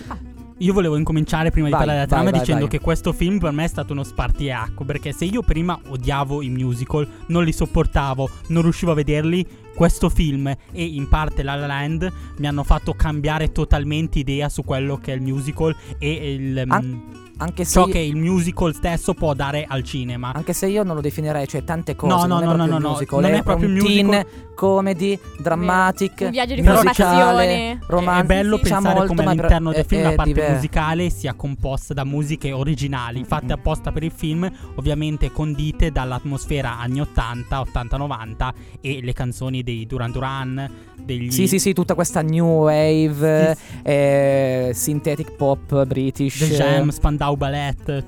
Io 0.60 0.74
volevo 0.74 0.96
incominciare 0.96 1.50
prima 1.50 1.66
di 1.68 1.72
Vai, 1.72 1.80
parlare 1.80 2.04
della 2.04 2.10
trama 2.10 2.30
vai, 2.30 2.40
dicendo 2.40 2.66
vai. 2.66 2.70
che 2.70 2.80
questo 2.80 3.14
film 3.14 3.38
per 3.38 3.50
me 3.50 3.64
è 3.64 3.68
stato 3.68 3.92
uno 3.92 4.04
spartiacque. 4.04 4.84
Perché 4.84 5.12
se 5.12 5.24
io 5.24 5.40
prima 5.40 5.78
odiavo 5.88 6.42
i 6.42 6.50
musical, 6.50 7.08
non 7.28 7.44
li 7.44 7.52
sopportavo, 7.52 8.28
non 8.48 8.62
riuscivo 8.62 8.92
a 8.92 8.94
vederli, 8.94 9.46
questo 9.74 10.08
film 10.08 10.46
e 10.46 10.84
in 10.84 11.08
parte 11.08 11.42
La 11.42 11.54
La 11.54 11.66
Land 11.66 12.12
mi 12.38 12.46
hanno 12.46 12.64
fatto 12.64 12.94
cambiare 12.94 13.52
totalmente 13.52 14.18
idea 14.18 14.48
su 14.48 14.64
quello 14.64 14.96
che 14.96 15.12
è 15.12 15.16
il 15.16 15.22
musical 15.22 15.74
e 15.98 16.34
il, 16.34 16.64
An- 16.68 16.84
mm, 16.84 17.18
Anche 17.38 17.64
se, 17.64 17.70
ciò 17.72 17.86
che 17.86 17.98
il 17.98 18.16
musical 18.16 18.74
stesso 18.74 19.14
può 19.14 19.32
dare 19.32 19.64
al 19.66 19.82
cinema. 19.82 20.32
anche 20.34 20.52
se 20.52 20.66
io 20.66 20.82
non 20.82 20.94
lo 20.94 21.00
definirei, 21.00 21.48
cioè 21.48 21.64
tante 21.64 21.96
cose. 21.96 22.14
No, 22.14 22.26
no, 22.26 22.40
non 22.40 22.42
è 22.42 22.44
no, 22.44 22.54
proprio 22.54 22.72
no, 22.72 22.78
no, 22.78 22.88
musical, 22.90 23.20
non 23.22 23.30
è, 23.30 23.38
è 23.38 23.42
proprio 23.42 23.68
un 23.68 23.74
musical. 23.74 24.10
teen, 24.10 24.26
comedy, 24.54 25.18
dramatic, 25.38 26.20
Un 26.20 26.30
viaggio 26.30 26.54
di 26.54 26.60
musicale, 26.60 26.92
formazione. 26.92 27.78
romantico. 27.86 28.32
è 28.32 28.36
bello 28.36 28.56
sì, 28.58 28.64
sì. 28.64 28.70
pensare 28.70 28.94
molto, 28.98 29.14
come 29.14 29.30
all'interno 29.30 29.72
del 29.72 29.84
film 29.86 30.02
la 30.02 30.12
parte 30.12 30.32
diver- 30.32 30.52
musicale 30.52 31.10
sia 31.10 31.32
composta 31.32 31.94
da 31.94 32.04
musiche 32.04 32.52
originali, 32.52 33.24
fatte 33.24 33.54
apposta 33.54 33.90
per 33.90 34.02
il 34.02 34.12
film, 34.14 34.50
ovviamente 34.74 35.32
condite 35.32 35.90
dall'atmosfera 35.90 36.78
anni 36.78 37.00
80, 37.00 37.60
80-90 37.72 38.50
e 38.82 39.00
le 39.02 39.12
canzoni 39.14 39.59
dei 39.62 39.86
Duran 39.86 40.10
Duran, 40.10 40.70
degli... 40.96 41.30
Sì, 41.30 41.46
sì, 41.46 41.58
sì, 41.58 41.72
tutta 41.72 41.94
questa 41.94 42.22
new 42.22 42.64
wave, 42.64 43.56
Sì, 43.56 43.78
eh, 43.82 44.70
synthetic 44.74 45.32
pop 45.32 45.84
british. 45.86 46.38
The 46.38 46.54
Jam, 46.54 46.88
Spandau 46.90 47.36
Ballet. 47.36 48.04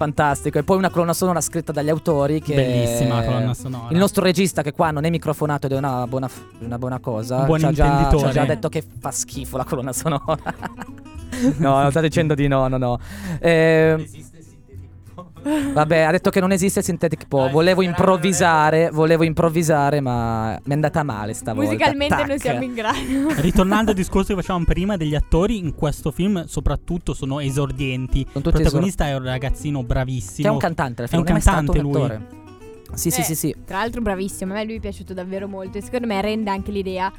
Fantastico. 0.00 0.58
E 0.58 0.62
poi 0.62 0.78
una 0.78 0.88
colonna 0.88 1.12
sonora 1.12 1.42
scritta 1.42 1.72
dagli 1.72 1.90
autori 1.90 2.40
che 2.40 2.54
Bellissima 2.54 3.22
colonna 3.22 3.52
sonora. 3.52 3.88
Il 3.90 3.98
nostro 3.98 4.22
regista 4.22 4.62
che 4.62 4.72
qua 4.72 4.90
non 4.90 5.04
è 5.04 5.10
microfonato 5.10 5.66
ed 5.66 5.72
è 5.72 5.76
una 5.76 6.06
buona, 6.06 6.26
una 6.60 6.78
buona 6.78 6.98
cosa. 7.00 7.40
Un 7.40 7.44
buon 7.44 7.58
ci 7.58 7.66
ha 7.66 7.72
già, 7.72 8.08
ci 8.16 8.24
ha 8.24 8.30
già 8.30 8.46
detto 8.46 8.70
che 8.70 8.82
fa 8.98 9.10
schifo 9.10 9.58
la 9.58 9.64
colonna 9.64 9.92
sonora. 9.92 10.54
no, 11.58 11.90
sta 11.90 12.00
dicendo 12.00 12.34
di 12.34 12.48
no, 12.48 12.66
no, 12.68 12.78
no. 12.78 12.98
Eh, 13.40 14.08
Vabbè, 15.42 15.98
ha 16.00 16.10
detto 16.10 16.30
che 16.30 16.40
non 16.40 16.52
esiste 16.52 16.82
synthetic 16.82 17.26
pop. 17.26 17.50
Volevo 17.50 17.82
improvvisare, 17.82 18.90
volevo 18.90 19.24
improvvisare, 19.24 20.00
ma 20.00 20.50
mi 20.50 20.70
è 20.70 20.74
andata 20.74 21.02
male 21.02 21.32
stavolta. 21.34 21.70
Musicalmente 21.70 22.16
non 22.16 22.26
Tac. 22.28 22.40
siamo 22.40 22.62
in 22.62 22.74
grado. 22.74 22.98
Ritornando 23.40 23.90
al 23.90 23.96
discorso 23.96 24.28
che 24.34 24.40
facevamo 24.40 24.64
prima 24.64 24.96
degli 24.96 25.14
attori, 25.14 25.58
in 25.58 25.74
questo 25.74 26.10
film 26.10 26.44
soprattutto 26.46 27.14
sono 27.14 27.40
esordienti. 27.40 28.26
Sono 28.32 28.44
Il 28.46 28.52
protagonista 28.52 29.06
è 29.06 29.14
un 29.16 29.24
ragazzino 29.24 29.82
bravissimo. 29.82 30.42
Che 30.42 30.48
è 30.48 30.50
un 30.52 30.58
cantante, 30.58 31.02
alla 31.02 31.10
È 31.10 31.14
fine, 31.14 31.20
un 31.22 31.26
non 31.26 31.36
è 31.36 31.40
mai 31.40 31.40
stato 31.42 31.72
cantante 31.72 31.86
un 31.86 31.92
lui. 31.92 32.02
attore. 32.02 32.38
Sì, 32.94 33.10
sì, 33.10 33.20
Eh, 33.20 33.24
sì, 33.24 33.34
sì. 33.34 33.54
Tra 33.64 33.78
l'altro 33.78 34.00
bravissimo, 34.00 34.52
a 34.52 34.56
me 34.56 34.64
lui 34.64 34.76
è 34.76 34.80
piaciuto 34.80 35.14
davvero 35.14 35.48
molto 35.48 35.78
e 35.78 35.82
secondo 35.82 36.06
me 36.06 36.20
rende 36.20 36.50
anche 36.50 36.70
l'idea 36.70 37.12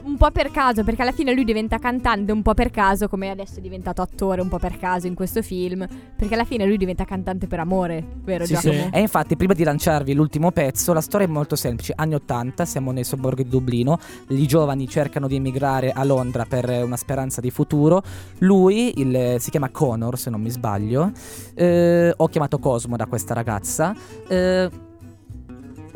un 0.00 0.16
po' 0.16 0.30
per 0.30 0.50
caso, 0.50 0.84
perché 0.84 1.02
alla 1.02 1.12
fine 1.12 1.34
lui 1.34 1.44
diventa 1.44 1.76
cantante 1.76 2.32
un 2.32 2.40
po' 2.40 2.54
per 2.54 2.70
caso, 2.70 3.08
come 3.08 3.28
adesso 3.28 3.58
è 3.58 3.60
diventato 3.60 4.00
attore 4.00 4.40
un 4.40 4.48
po' 4.48 4.58
per 4.58 4.78
caso 4.78 5.06
in 5.06 5.12
questo 5.14 5.42
film, 5.42 5.86
perché 6.16 6.32
alla 6.32 6.46
fine 6.46 6.64
lui 6.64 6.78
diventa 6.78 7.04
cantante 7.04 7.46
per 7.46 7.60
amore, 7.60 8.02
vero 8.24 8.46
Sì, 8.46 8.54
sì. 8.56 8.70
Giacomo? 8.70 8.88
E 8.90 9.00
infatti, 9.00 9.36
prima 9.36 9.52
di 9.52 9.64
lanciarvi 9.64 10.14
l'ultimo 10.14 10.50
pezzo, 10.50 10.94
la 10.94 11.02
storia 11.02 11.26
è 11.26 11.30
molto 11.30 11.56
semplice. 11.56 11.92
Anni 11.94 12.14
80, 12.14 12.64
siamo 12.64 12.90
nei 12.90 13.04
sobborghi 13.04 13.42
di 13.42 13.50
Dublino. 13.50 13.98
I 14.28 14.46
giovani 14.46 14.88
cercano 14.88 15.26
di 15.26 15.36
emigrare 15.36 15.90
a 15.92 16.02
Londra 16.04 16.46
per 16.46 16.70
una 16.84 16.96
speranza 16.96 17.42
di 17.42 17.50
futuro. 17.50 18.02
Lui, 18.38 18.98
il- 19.00 19.36
si 19.40 19.50
chiama 19.50 19.68
Connor, 19.68 20.18
se 20.18 20.30
non 20.30 20.40
mi 20.40 20.48
sbaglio. 20.50 21.12
eh, 21.54 22.14
ho 22.16 22.28
chiamato 22.28 22.58
Cosmo 22.58 22.96
da 22.96 23.04
questa 23.06 23.34
ragazza. 23.34 23.94
eh, 24.28 24.70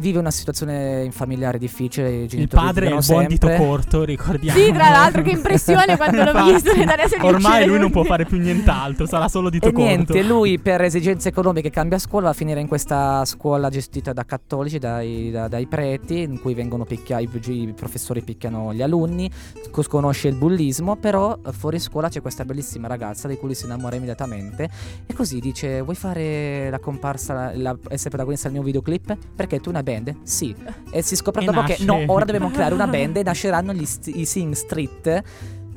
vive 0.03 0.18
una 0.18 0.30
situazione 0.30 1.09
familiare 1.12 1.57
difficile. 1.59 2.24
Il 2.28 2.48
padre 2.48 2.88
è 2.88 2.90
litigano 2.90 3.00
buon 3.07 3.26
dito 3.26 3.48
corto, 3.48 4.05
ricordiamo. 4.05 4.59
Sì, 4.59 4.72
tra 4.72 4.90
l'altro, 4.90 5.22
che 5.22 5.30
impressione 5.30 5.96
quando 5.96 6.24
l'ho 6.24 6.44
visto, 6.53 6.70
Ormai 7.20 7.66
lui 7.66 7.78
non 7.78 7.90
può 7.90 8.03
fare 8.03 8.26
più 8.26 8.38
nient'altro, 8.38 9.07
sarà 9.07 9.28
solo 9.28 9.48
dito 9.48 9.68
E 9.68 9.72
corto. 9.72 9.86
niente, 9.86 10.22
lui 10.22 10.59
per 10.59 10.82
esigenze 10.82 11.28
economiche 11.28 11.70
cambia 11.70 11.98
scuola, 11.98 12.26
va 12.26 12.30
a 12.32 12.34
finire 12.34 12.61
in 12.61 12.66
questa 12.68 13.24
scuola 13.24 13.70
gestita 13.70 14.12
da 14.12 14.24
cattolici, 14.24 14.78
dai, 14.78 15.30
da- 15.30 15.48
dai 15.48 15.66
preti, 15.66 16.20
in 16.22 16.40
cui 16.40 16.53
vengono 16.55 16.84
picchiati, 16.84 17.28
i 17.53 17.72
professori 17.74 18.22
picchiano 18.22 18.74
gli 18.74 18.82
alunni, 18.82 19.30
co- 19.70 19.84
conosce 19.88 20.28
il 20.28 20.34
bullismo, 20.34 20.96
però 20.96 21.38
fuori 21.53 21.78
scuola 21.78 22.09
c'è 22.09 22.20
questa 22.20 22.44
bellissima 22.44 22.88
ragazza 22.88 23.28
di 23.28 23.36
cui 23.36 23.46
lui 23.48 23.55
si 23.57 23.64
innamora 23.64 23.94
immediatamente 23.96 24.68
e 25.07 25.14
così 25.14 25.38
dice 25.38 25.80
vuoi 25.80 25.94
fare 25.94 26.68
la 26.70 26.78
comparsa, 26.80 27.32
la, 27.34 27.53
la- 27.55 27.78
essere 27.88 28.09
protagonista 28.11 28.48
del 28.48 28.57
mio 28.59 28.66
videoclip? 28.66 29.16
Perché 29.36 29.61
tu 29.61 29.70
una 29.70 29.82
band? 29.93 30.16
Sì. 30.22 30.55
E 30.95 31.03
si 31.03 31.16
scopre 31.16 31.43
E 31.43 31.45
dopo 31.47 31.61
che 31.62 31.76
nasce. 31.78 31.84
no, 31.84 32.03
ora 32.12 32.24
dobbiamo 32.24 32.51
creare 32.53 32.74
una 32.74 32.86
band 32.86 33.16
e 33.16 33.22
nasceranno 33.22 33.72
gli 33.72 33.84
st- 33.86 34.11
i 34.14 34.24
Sing 34.26 34.53
Street 34.55 35.22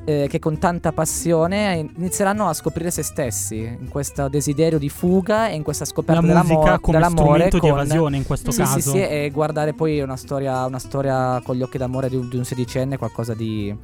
eh, 0.08 0.28
che 0.30 0.38
con 0.40 0.60
tanta 0.60 0.92
passione 0.92 1.90
inizieranno 1.98 2.48
a 2.48 2.54
scoprire 2.54 2.92
se 2.92 3.02
stessi 3.02 3.58
in 3.58 3.88
questo 3.90 4.28
desiderio 4.28 4.78
di 4.78 4.90
fuga 4.90 5.48
e 5.50 5.56
in 5.56 5.64
questa 5.64 5.84
La 5.86 5.90
scoperta 5.90 6.22
dell'amo- 6.22 6.54
musica 6.60 6.80
come 6.80 6.98
dell'amore 6.98 7.24
strumento 7.48 7.56
di 7.56 7.62
con- 7.62 7.70
evasione 7.72 8.18
in 8.18 8.26
questo 8.26 8.52
sì, 8.52 8.58
caso. 8.60 8.80
Sì, 8.80 8.90
sì, 8.90 8.98
e 9.02 9.30
guardare 9.34 9.74
poi 9.74 10.02
una 10.02 10.16
storia, 10.18 10.66
una 10.66 10.80
storia 10.80 11.42
con 11.44 11.56
gli 11.56 11.62
occhi 11.64 11.78
d'amore 11.80 12.10
di 12.10 12.18
un, 12.18 12.30
di 12.30 12.36
un 12.38 12.44
sedicenne, 12.46 12.98
qualcosa 12.98 13.34
di 13.34 13.76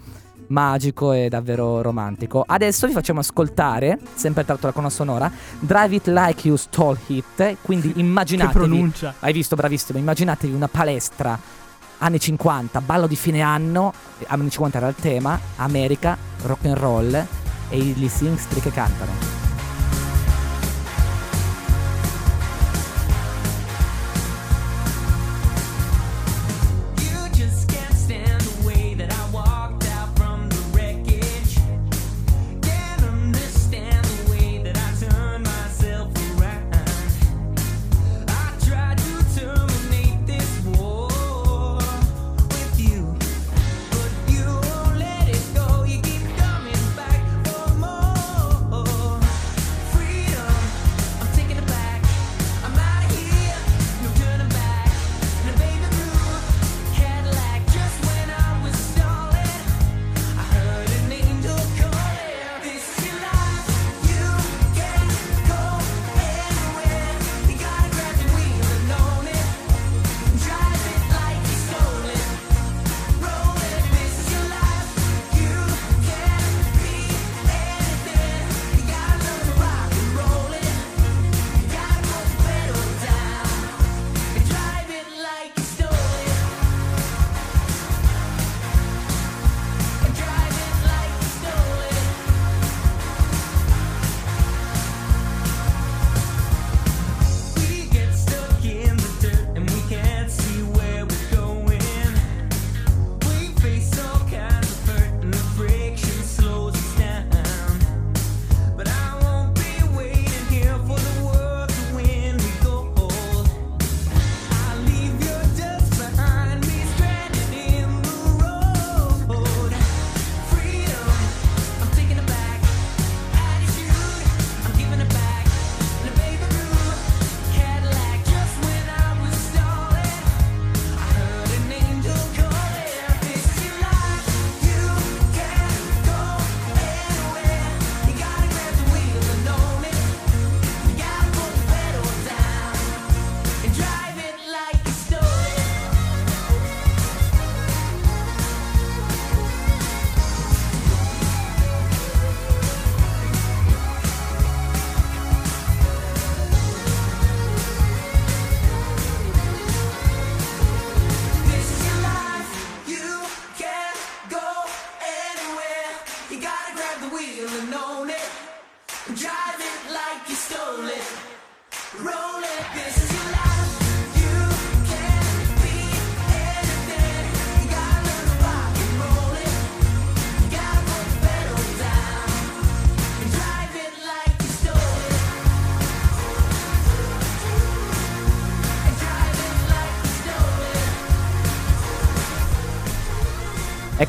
magico 0.52 1.12
e 1.14 1.30
davvero 1.30 1.82
romantico. 1.82 2.44
Adesso 2.46 2.88
vi 2.88 2.94
facciamo 2.94 3.20
ascoltare, 3.20 3.98
sempre 4.14 4.46
tratto 4.46 4.68
la 4.68 4.72
colonna 4.72 4.92
sonora, 4.92 5.32
Drive 5.60 5.96
It 5.96 6.08
Like 6.08 6.48
You 6.48 6.58
Stole 6.58 7.00
It, 7.08 7.58
quindi 7.62 7.94
Che 7.94 8.00
immaginatevi 8.00 8.54
pronuncia. 8.54 9.16
hai 9.20 9.34
visto, 9.34 9.56
bravissimo. 9.56 9.98
Immaginatevi 9.98 10.54
una 10.54 10.68
palestra 10.68 11.40
anni 11.98 12.20
50, 12.20 12.82
ballo 12.82 13.08
di 13.08 13.16
fine 13.16 13.42
anno. 13.42 13.94
Anni 14.28 14.50
50 14.50 14.78
era 14.78 14.88
il 14.88 14.96
tema, 14.96 15.40
America, 15.58 16.18
rock 16.44 16.66
and 16.66 16.78
roll 16.78 17.26
e 17.70 17.78
gli 17.78 18.08
Singstri 18.08 18.60
che 18.60 18.72
cantano. 18.72 19.41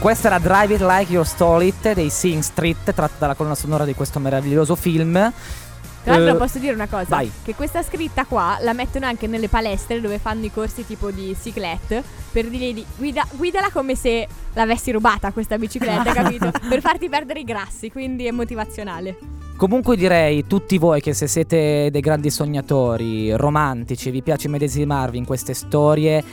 Questa 0.02 0.26
era 0.26 0.40
Drive 0.40 0.74
It 0.74 0.80
Like 0.80 1.12
You 1.12 1.22
Stole 1.22 1.66
It 1.66 1.92
dei 1.92 2.10
Sing 2.10 2.42
Street, 2.42 2.92
tratta 2.92 3.14
dalla 3.18 3.36
colonna 3.36 3.54
sonora 3.54 3.84
di 3.84 3.94
questo 3.94 4.18
meraviglioso 4.18 4.74
film. 4.74 5.12
Tra 6.02 6.16
l'altro 6.16 6.34
Eh, 6.34 6.38
posso 6.38 6.58
dire 6.58 6.74
una 6.74 6.88
cosa, 6.88 7.06
vai. 7.08 7.30
che 7.44 7.54
questa 7.54 7.84
scritta 7.84 8.24
qua 8.24 8.56
la 8.62 8.72
mettono 8.72 9.06
anche 9.06 9.28
nelle 9.28 9.46
palestre 9.48 10.00
dove 10.00 10.18
fanno 10.18 10.44
i 10.44 10.50
corsi 10.50 10.84
tipo 10.84 11.12
di 11.12 11.36
cyclette 11.40 12.02
per 12.32 12.48
dirgli 12.48 12.74
di 12.74 12.84
guida, 12.96 13.24
guidala 13.30 13.70
come 13.70 13.94
se 13.94 14.26
l'avessi 14.54 14.90
rubata 14.90 15.30
questa 15.30 15.56
bicicletta, 15.56 16.10
capito? 16.12 16.50
Per 16.68 16.80
farti 16.80 17.08
perdere 17.08 17.38
i 17.38 17.44
grassi, 17.44 17.88
quindi 17.88 18.26
è 18.26 18.32
motivazionale. 18.32 19.16
Comunque 19.56 19.94
direi 19.96 20.48
tutti 20.48 20.78
voi 20.78 21.00
che 21.00 21.14
se 21.14 21.28
siete 21.28 21.90
dei 21.92 22.00
grandi 22.00 22.28
sognatori, 22.28 23.30
romantici, 23.36 24.10
vi 24.10 24.22
piace 24.22 24.48
medesimarvi 24.48 25.16
in 25.16 25.24
queste 25.24 25.54
storie 25.54 26.24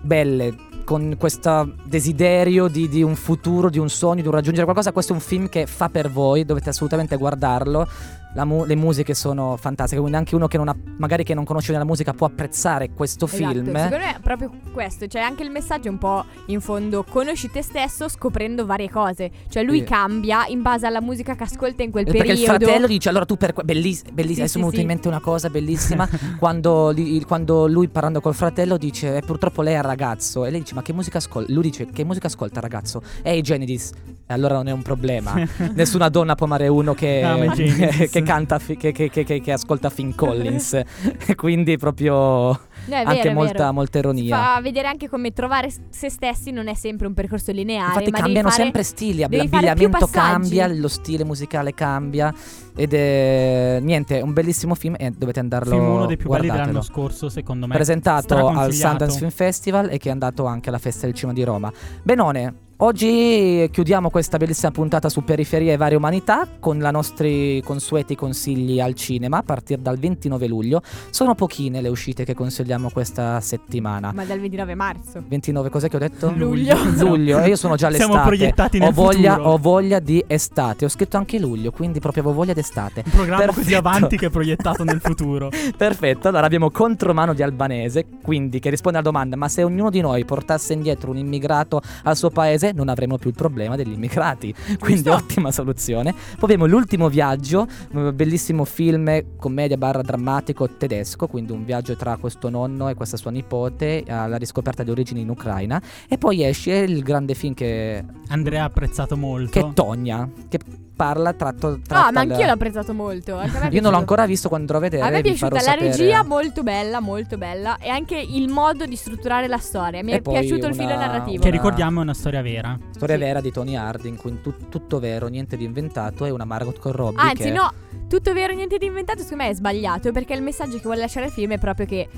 belle, 0.00 0.54
con 0.84 1.16
questo 1.18 1.74
desiderio 1.84 2.68
di, 2.68 2.88
di 2.88 3.02
un 3.02 3.14
futuro, 3.14 3.70
di 3.70 3.78
un 3.78 3.88
sogno, 3.88 4.22
di 4.22 4.28
un 4.28 4.34
raggiungere 4.34 4.64
qualcosa, 4.64 4.92
questo 4.92 5.12
è 5.12 5.16
un 5.16 5.22
film 5.22 5.48
che 5.48 5.66
fa 5.66 5.88
per 5.88 6.10
voi, 6.10 6.44
dovete 6.44 6.70
assolutamente 6.70 7.16
guardarlo. 7.16 7.88
La 8.34 8.44
mu- 8.46 8.64
le 8.64 8.74
musiche 8.76 9.12
sono 9.12 9.56
fantastiche, 9.58 10.00
quindi 10.00 10.16
anche 10.18 10.34
uno 10.34 10.46
che 10.48 10.56
non 10.56 10.68
ha, 10.68 10.76
magari 10.96 11.22
che 11.22 11.34
non 11.34 11.44
conosce 11.44 11.72
la 11.72 11.84
musica 11.84 12.14
può 12.14 12.26
apprezzare 12.26 12.90
questo 12.94 13.26
Esatto, 13.26 13.52
film. 13.52 13.66
Secondo 13.74 13.96
me 13.98 14.16
è 14.16 14.20
proprio 14.22 14.50
questo, 14.72 15.06
cioè 15.06 15.20
anche 15.20 15.42
il 15.42 15.50
messaggio 15.50 15.88
è 15.88 15.90
un 15.90 15.98
po' 15.98 16.24
in 16.46 16.60
fondo 16.62 17.04
conosci 17.04 17.50
te 17.50 17.60
stesso 17.62 18.08
scoprendo 18.08 18.64
varie 18.64 18.88
cose, 18.88 19.30
cioè 19.50 19.62
lui 19.62 19.78
Sì. 19.80 19.84
cambia 19.84 20.46
in 20.46 20.62
base 20.62 20.86
alla 20.86 21.02
musica 21.02 21.34
che 21.34 21.42
ascolta 21.42 21.82
in 21.82 21.90
quel 21.90 22.04
Perché 22.04 22.18
il 22.20 22.26
periodo. 22.38 22.46
fratello 22.64 22.86
dice 22.86 23.08
allora 23.10 23.26
tu 23.26 23.36
per 23.36 23.52
que- 23.52 23.64
belliss- 23.64 24.10
bellissima, 24.10 24.34
Sì, 24.34 24.40
adesso 24.40 24.52
sì, 24.52 24.58
mi 24.58 24.64
è 24.64 24.70
venuta 24.70 24.76
sì. 24.76 24.80
in 24.80 24.86
mente 24.86 25.08
una 25.08 25.20
cosa 25.20 25.50
bellissima 25.50 26.08
quando, 26.38 26.88
li- 26.90 27.22
quando 27.24 27.66
lui 27.66 27.88
parlando 27.88 28.20
col 28.22 28.34
fratello 28.34 28.78
dice 28.78 29.16
eh, 29.16 29.20
purtroppo 29.20 29.60
lei 29.60 29.74
è 29.74 29.78
il 29.78 29.82
ragazzo 29.84 30.46
e 30.46 30.50
lei 30.50 30.60
dice 30.60 30.74
ma 30.74 30.80
che 30.82 30.92
musica 30.94 31.18
ascolta? 31.18 31.52
Lui 31.52 31.62
dice 31.64 31.86
che 31.86 32.02
musica 32.04 32.28
ascolta 32.28 32.56
il 32.56 32.62
ragazzo? 32.62 33.02
È 33.20 33.28
i 33.28 33.42
Genesis 33.42 33.90
e 34.26 34.32
allora 34.32 34.54
non 34.54 34.68
è 34.68 34.70
un 34.72 34.80
problema 34.82 35.34
nessuna 35.74 36.08
donna 36.08 36.34
può 36.34 36.46
amare 36.46 36.68
uno 36.68 36.94
che, 36.94 37.22
i 37.22 37.52
Genesis. 37.54 38.21
Che 38.22 38.28
canta 38.30 38.58
che, 38.58 38.76
che- 38.92 39.10
che- 39.10 39.24
che- 39.24 39.40
che 39.40 39.52
ascolta 39.52 39.90
Phil 39.90 40.14
Collins. 40.14 40.80
Quindi 41.36 41.76
proprio 41.76 42.58
No, 42.84 42.96
è 42.96 42.98
anche 42.98 43.14
vero, 43.14 43.30
è 43.30 43.32
molta, 43.32 43.52
vero. 43.52 43.72
molta 43.72 43.98
ironia 43.98 44.36
Fa 44.36 44.60
vedere 44.60 44.88
anche 44.88 45.08
come 45.08 45.32
trovare 45.32 45.72
se 45.90 46.10
stessi 46.10 46.50
non 46.50 46.68
è 46.68 46.74
sempre 46.74 47.06
un 47.06 47.14
percorso 47.14 47.52
lineare. 47.52 47.88
Infatti 47.88 48.10
ma 48.10 48.18
cambiano 48.18 48.48
fare... 48.50 48.62
sempre 48.62 48.82
stili, 48.82 49.20
l'abbigliamento 49.20 50.06
cambia, 50.08 50.66
lo 50.66 50.88
stile 50.88 51.24
musicale 51.24 51.74
cambia 51.74 52.32
ed 52.74 52.92
è 52.94 53.78
niente, 53.80 54.18
è 54.18 54.22
un 54.22 54.32
bellissimo 54.32 54.74
film 54.74 54.94
e 54.98 55.10
dovete 55.10 55.40
andarlo 55.40 55.72
Film 55.72 55.84
uno 55.84 56.06
dei 56.06 56.16
più 56.16 56.28
belli 56.28 56.46
guardatelo. 56.46 56.78
dell'anno 56.78 56.82
scorso, 56.82 57.28
secondo 57.28 57.66
me. 57.66 57.74
Presentato 57.74 58.48
al. 58.48 58.72
Sundance 58.72 59.18
Film 59.18 59.30
Festival 59.30 59.90
e 59.90 59.98
che 59.98 60.08
è 60.08 60.12
andato 60.12 60.44
anche 60.46 60.68
alla 60.68 60.78
Festa 60.78 61.06
del 61.06 61.14
Cinema 61.14 61.34
di 61.34 61.44
Roma. 61.44 61.72
Benone, 62.02 62.54
oggi 62.78 63.68
chiudiamo 63.70 64.10
questa 64.10 64.38
bellissima 64.38 64.70
puntata 64.70 65.08
su 65.08 65.22
periferie 65.22 65.74
e 65.74 65.76
varie 65.76 65.96
umanità 65.96 66.48
con 66.58 66.78
i 66.78 66.90
nostri 66.90 67.62
consueti 67.62 68.16
consigli 68.16 68.80
al 68.80 68.94
cinema 68.94 69.38
a 69.38 69.42
partire 69.42 69.80
dal 69.80 69.98
29 69.98 70.46
luglio. 70.46 70.82
Sono 71.10 71.34
pochine 71.34 71.80
le 71.80 71.88
uscite 71.88 72.24
che 72.24 72.34
consigliamo 72.34 72.71
questa 72.92 73.40
settimana. 73.40 74.12
Ma 74.14 74.24
dal 74.24 74.38
29 74.40 74.74
marzo. 74.74 75.22
29, 75.26 75.68
cos'è 75.68 75.88
che 75.88 75.96
ho 75.96 75.98
detto? 75.98 76.32
Luglio. 76.34 76.76
Luglio, 76.98 77.40
e 77.40 77.48
io 77.48 77.56
sono 77.56 77.76
già 77.76 77.90
Siamo 77.90 78.14
all'estate. 78.14 78.36
proiettati 78.36 78.76
ho 78.78 78.80
nel 78.80 78.92
voglia, 78.92 79.32
futuro. 79.34 79.50
ho 79.50 79.58
voglia 79.58 79.98
di 79.98 80.24
estate. 80.26 80.84
Ho 80.84 80.88
scritto 80.88 81.16
anche 81.16 81.38
luglio, 81.38 81.70
quindi 81.70 82.00
proprio 82.00 82.22
avevo 82.22 82.36
voglia 82.36 82.52
d'estate. 82.52 83.02
Un 83.06 83.10
programma 83.12 83.46
così 83.46 83.56
Perfetto. 83.60 83.78
avanti 83.78 84.16
che 84.16 84.26
è 84.26 84.30
proiettato 84.30 84.84
nel 84.84 85.00
futuro. 85.04 85.50
Perfetto, 85.76 86.28
allora 86.28 86.46
abbiamo 86.46 86.70
contromano 86.70 87.34
di 87.34 87.42
albanese, 87.42 88.06
quindi 88.22 88.58
che 88.60 88.70
risponde 88.70 88.98
alla 88.98 89.06
domanda: 89.08 89.36
ma 89.36 89.48
se 89.48 89.62
ognuno 89.62 89.90
di 89.90 90.00
noi 90.00 90.24
portasse 90.24 90.72
indietro 90.72 91.10
un 91.10 91.16
immigrato 91.18 91.80
al 92.04 92.16
suo 92.16 92.30
paese, 92.30 92.72
non 92.72 92.88
avremmo 92.88 93.18
più 93.18 93.28
il 93.30 93.36
problema 93.36 93.76
degli 93.76 93.92
immigrati. 93.92 94.54
Quindi 94.78 95.08
ottima 95.08 95.50
soluzione. 95.52 96.12
Poi 96.12 96.44
abbiamo 96.44 96.66
l'ultimo 96.66 97.08
viaggio, 97.08 97.66
eh, 97.94 98.12
bellissimo 98.12 98.64
film, 98.64 99.36
commedia 99.36 99.76
barra 99.76 100.02
drammatico 100.02 100.68
tedesco, 100.76 101.26
quindi 101.26 101.52
un 101.52 101.64
viaggio 101.64 101.96
tra 101.96 102.16
questo 102.16 102.48
nonno 102.66 102.88
e 102.88 102.94
questa 102.94 103.16
sua 103.16 103.30
nipote 103.30 104.04
alla 104.08 104.36
riscoperta 104.36 104.82
di 104.82 104.90
origini 104.90 105.20
in 105.22 105.28
Ucraina. 105.28 105.80
E 106.08 106.18
poi 106.18 106.44
esce 106.44 106.72
il 106.74 107.02
grande 107.02 107.34
film 107.34 107.54
che, 107.54 108.04
Andrea 108.28 108.62
ha 108.62 108.66
apprezzato 108.66 109.16
molto. 109.16 109.50
che 109.50 109.60
è 109.66 109.72
Tonya, 109.72 110.28
che 110.48 110.58
parla 110.94 111.32
tratto. 111.32 111.68
No, 111.70 111.80
tratta 111.86 112.10
ma 112.12 112.22
il- 112.22 112.30
anch'io 112.30 112.46
l'ho 112.46 112.52
apprezzato 112.52 112.94
molto. 112.94 113.40
Io 113.70 113.80
non 113.80 113.90
l'ho 113.92 113.98
ancora 113.98 114.26
visto 114.26 114.48
quando 114.48 114.72
andrò 114.72 114.86
a 114.86 114.90
vedere. 114.90 115.08
A 115.08 115.10
me 115.10 115.18
è 115.18 115.22
vi 115.22 115.36
farò 115.36 115.56
piaciuta 115.56 115.70
la 115.76 115.78
sapere. 115.82 115.96
regia 116.04 116.22
molto 116.22 116.62
bella, 116.62 117.00
molto 117.00 117.36
bella 117.38 117.76
e 117.78 117.88
anche 117.88 118.16
il 118.16 118.48
modo 118.48 118.86
di 118.86 118.94
strutturare 118.96 119.48
la 119.48 119.58
storia. 119.58 120.02
Mi 120.02 120.12
E 120.12 120.16
è 120.16 120.20
piaciuto 120.22 120.66
il 120.66 120.72
una- 120.72 120.82
filo 120.82 120.94
narrativo. 120.96 121.42
Che 121.42 121.50
ricordiamo 121.50 122.00
è 122.00 122.02
una 122.02 122.14
storia 122.14 122.42
vera. 122.42 122.78
Storia 122.90 123.16
Sì. 123.16 123.22
vera 123.22 123.40
di 123.40 123.50
Tony 123.50 123.74
Harding, 123.74 124.14
in 124.14 124.20
cui 124.20 124.40
tut- 124.40 124.68
tutto 124.68 125.00
vero, 125.00 125.26
niente 125.26 125.56
di 125.56 125.64
inventato, 125.64 126.24
e 126.24 126.30
una 126.30 126.44
Margot 126.44 126.78
con 126.78 126.92
Robbie 126.92 127.20
Anzi, 127.20 127.42
che 127.44 127.50
no, 127.50 127.72
tutto 128.08 128.32
vero, 128.32 128.52
niente 128.54 128.78
di 128.78 128.86
inventato, 128.86 129.22
secondo 129.22 129.42
me 129.44 129.50
è 129.50 129.54
sbagliato. 129.54 130.12
Perché 130.12 130.34
il 130.34 130.42
messaggio 130.42 130.76
che 130.76 130.82
vuole 130.82 131.00
lasciare 131.00 131.26
il 131.26 131.32
film 131.32 131.52
è 131.52 131.58
proprio 131.58 131.86
che 131.86 132.08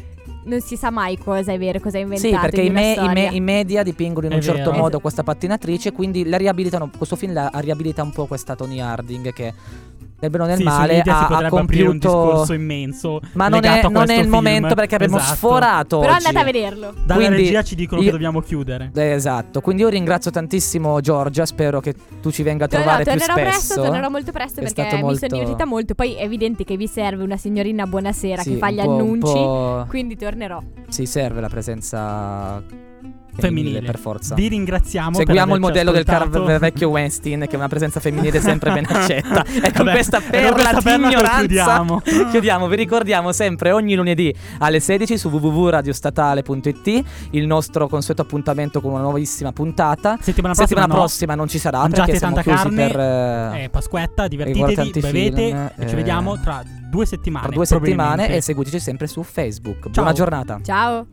non 0.45 0.61
si 0.61 0.76
sa 0.76 0.90
mai 0.90 1.18
cosa 1.18 1.53
è 1.53 1.59
vero, 1.59 1.80
cosa 1.80 1.99
è 1.99 2.01
inventato. 2.01 2.34
Sì, 2.34 2.40
perché 2.40 2.61
di 2.62 2.66
i, 2.68 2.70
me- 2.70 2.95
i 2.95 3.09
me- 3.09 3.28
i 3.32 3.40
media 3.40 3.82
dipingono 3.82 4.26
in 4.26 4.32
È 4.32 4.36
un 4.36 4.42
certo 4.42 4.70
vero. 4.70 4.82
modo 4.82 5.01
questa 5.01 5.22
pattinatrice, 5.22 5.92
quindi 5.92 6.26
la 6.28 6.36
riabilitano, 6.36 6.90
questo 6.97 7.16
film 7.16 7.32
la 7.32 7.51
riabilita 7.55 8.03
un 8.03 8.11
po' 8.12 8.26
questa 8.26 8.55
Tony 8.55 8.80
Harding 8.80 9.32
che 9.32 9.53
nel 10.25 10.31
bene 10.31 10.45
o 10.45 10.47
nel 10.47 10.57
sì, 10.57 10.62
male 10.64 11.01
si 11.03 11.09
ha, 11.09 11.18
ha 11.18 11.25
aprire 11.27 11.45
un 11.45 11.49
compiuto... 11.51 11.93
discorso 11.95 12.53
immenso. 12.53 13.20
Ma 13.33 13.49
non 13.49 13.64
è, 13.64 13.81
a 13.81 13.89
non 13.89 14.11
è 14.11 14.14
il 14.14 14.20
film. 14.20 14.31
momento 14.33 14.75
perché 14.75 14.95
abbiamo 14.97 15.16
Esatto. 15.16 15.35
sforato 15.37 15.99
Però 16.01 16.14
oggi. 16.14 16.27
andate 16.27 16.39
a 16.43 16.45
vederlo. 16.53 16.95
Dalla 17.05 17.20
Quindi 17.25 17.43
regia 17.43 17.62
ci 17.62 17.75
dicono 17.75 18.01
io- 18.01 18.07
che 18.07 18.12
dobbiamo 18.12 18.41
chiudere. 18.41 18.91
Eh, 18.95 19.12
Esatto, 19.14 19.61
quindi 19.61 19.83
io 19.83 19.89
ringrazio 19.89 20.31
tantissimo 20.31 21.01
Giorgia, 21.01 21.47
spero 21.47 21.81
che 21.81 21.95
tu 22.20 22.31
ci 22.31 22.43
venga 22.43 22.64
a 22.64 22.68
No, 22.70 22.77
no, 22.79 22.83
trovare 22.85 23.03
più 23.05 23.12
tornerò 23.12 23.33
spesso. 23.35 23.51
presto, 23.51 23.83
tornerò 23.83 24.09
molto 24.11 24.33
presto 24.33 24.61
È 24.61 24.62
perché 24.72 24.97
mi 24.97 25.03
molto- 25.03 25.18
sono 25.18 25.33
divertita 25.33 25.64
molto. 25.66 25.95
Poi 25.95 26.14
è 26.14 26.22
evidente 26.22 26.64
che 26.64 26.77
vi 26.77 26.87
serve 26.87 27.22
una 27.22 27.37
signorina 27.37 27.87
buonasera 27.87 28.43
Sì, 28.43 28.51
che 28.53 28.57
fa 28.59 28.70
gli 28.70 28.81
annunci. 28.81 29.87
Quindi 29.89 30.16
tornerò. 30.16 30.61
Sì, 30.89 31.07
serve 31.07 31.41
la 31.41 31.49
presenza 31.49 32.62
femminile, 33.37 33.82
per 33.82 33.99
forza. 33.99 34.35
Vi 34.35 34.49
ringraziamo. 34.49 35.11
per 35.16 35.26
Seguiamo 35.26 35.55
il 35.55 35.61
modello 35.61 35.91
del 35.93 36.05
car- 36.05 36.22
ascoltato. 36.28 36.59
vecchio 36.59 36.89
Weinstein, 36.89 37.41
che 37.41 37.51
è 37.51 37.57
una 37.57 37.68
presenza 37.68 38.01
femminile 38.01 38.41
sempre 38.41 38.72
ben 38.72 38.85
accetta. 38.89 39.45
E 39.45 39.61
con 39.72 39.85
Vabbè, 39.85 39.91
questa 39.93 40.20
con 40.20 40.30
perla 40.30 40.70
questa 40.70 40.97
di 40.97 41.03
ignoranza 41.05 41.28
concludiamo. 41.30 42.01
chiudiamo. 42.30 42.68
Vi 42.68 42.76
ricordiamo 42.76 43.32
sempre 43.32 43.72
ogni 43.72 43.95
lunedì 43.95 44.35
alle 44.59 44.80
16 44.80 45.18
su 45.18 45.28
www.radiostatale.it 45.28 47.03
il 47.30 47.47
nostro 47.47 47.89
consueto 47.89 48.22
appuntamento 48.22 48.80
con 48.80 48.93
una 48.93 49.03
nuovissima 49.03 49.53
puntata. 49.53 50.16
Settimana 50.20 50.55
prossima, 50.55 50.66
Settimana 50.66 50.87
no. 50.87 50.95
prossima 50.95 51.35
non 51.35 51.49
ci 51.49 51.59
sarà 51.59 51.78
Mangiate 51.78 52.03
perché 52.03 52.18
siamo 52.18 52.35
tanta 52.35 52.51
chiusi 52.51 52.76
carne, 52.76 52.87
per 52.89 53.01
eh, 53.61 53.62
Eh, 53.64 53.68
Pasquetta, 53.70 54.28
divertitevi, 54.28 54.91
bevete 55.01 55.11
film, 55.47 55.57
e 55.76 55.87
ci 55.89 55.93
eh, 55.93 55.97
vediamo 55.97 56.39
tra 56.41 56.62
due 56.91 57.07
settimane. 57.07 57.47
tra 57.47 57.55
due 57.55 57.66
settimane 57.66 58.28
e 58.35 58.41
seguiteci 58.41 58.78
sempre 58.78 59.07
su 59.07 59.22
Facebook. 59.22 59.82
Ciao. 59.85 59.91
Buona 59.93 60.12
giornata. 60.12 60.61
Ciao. 60.62 61.07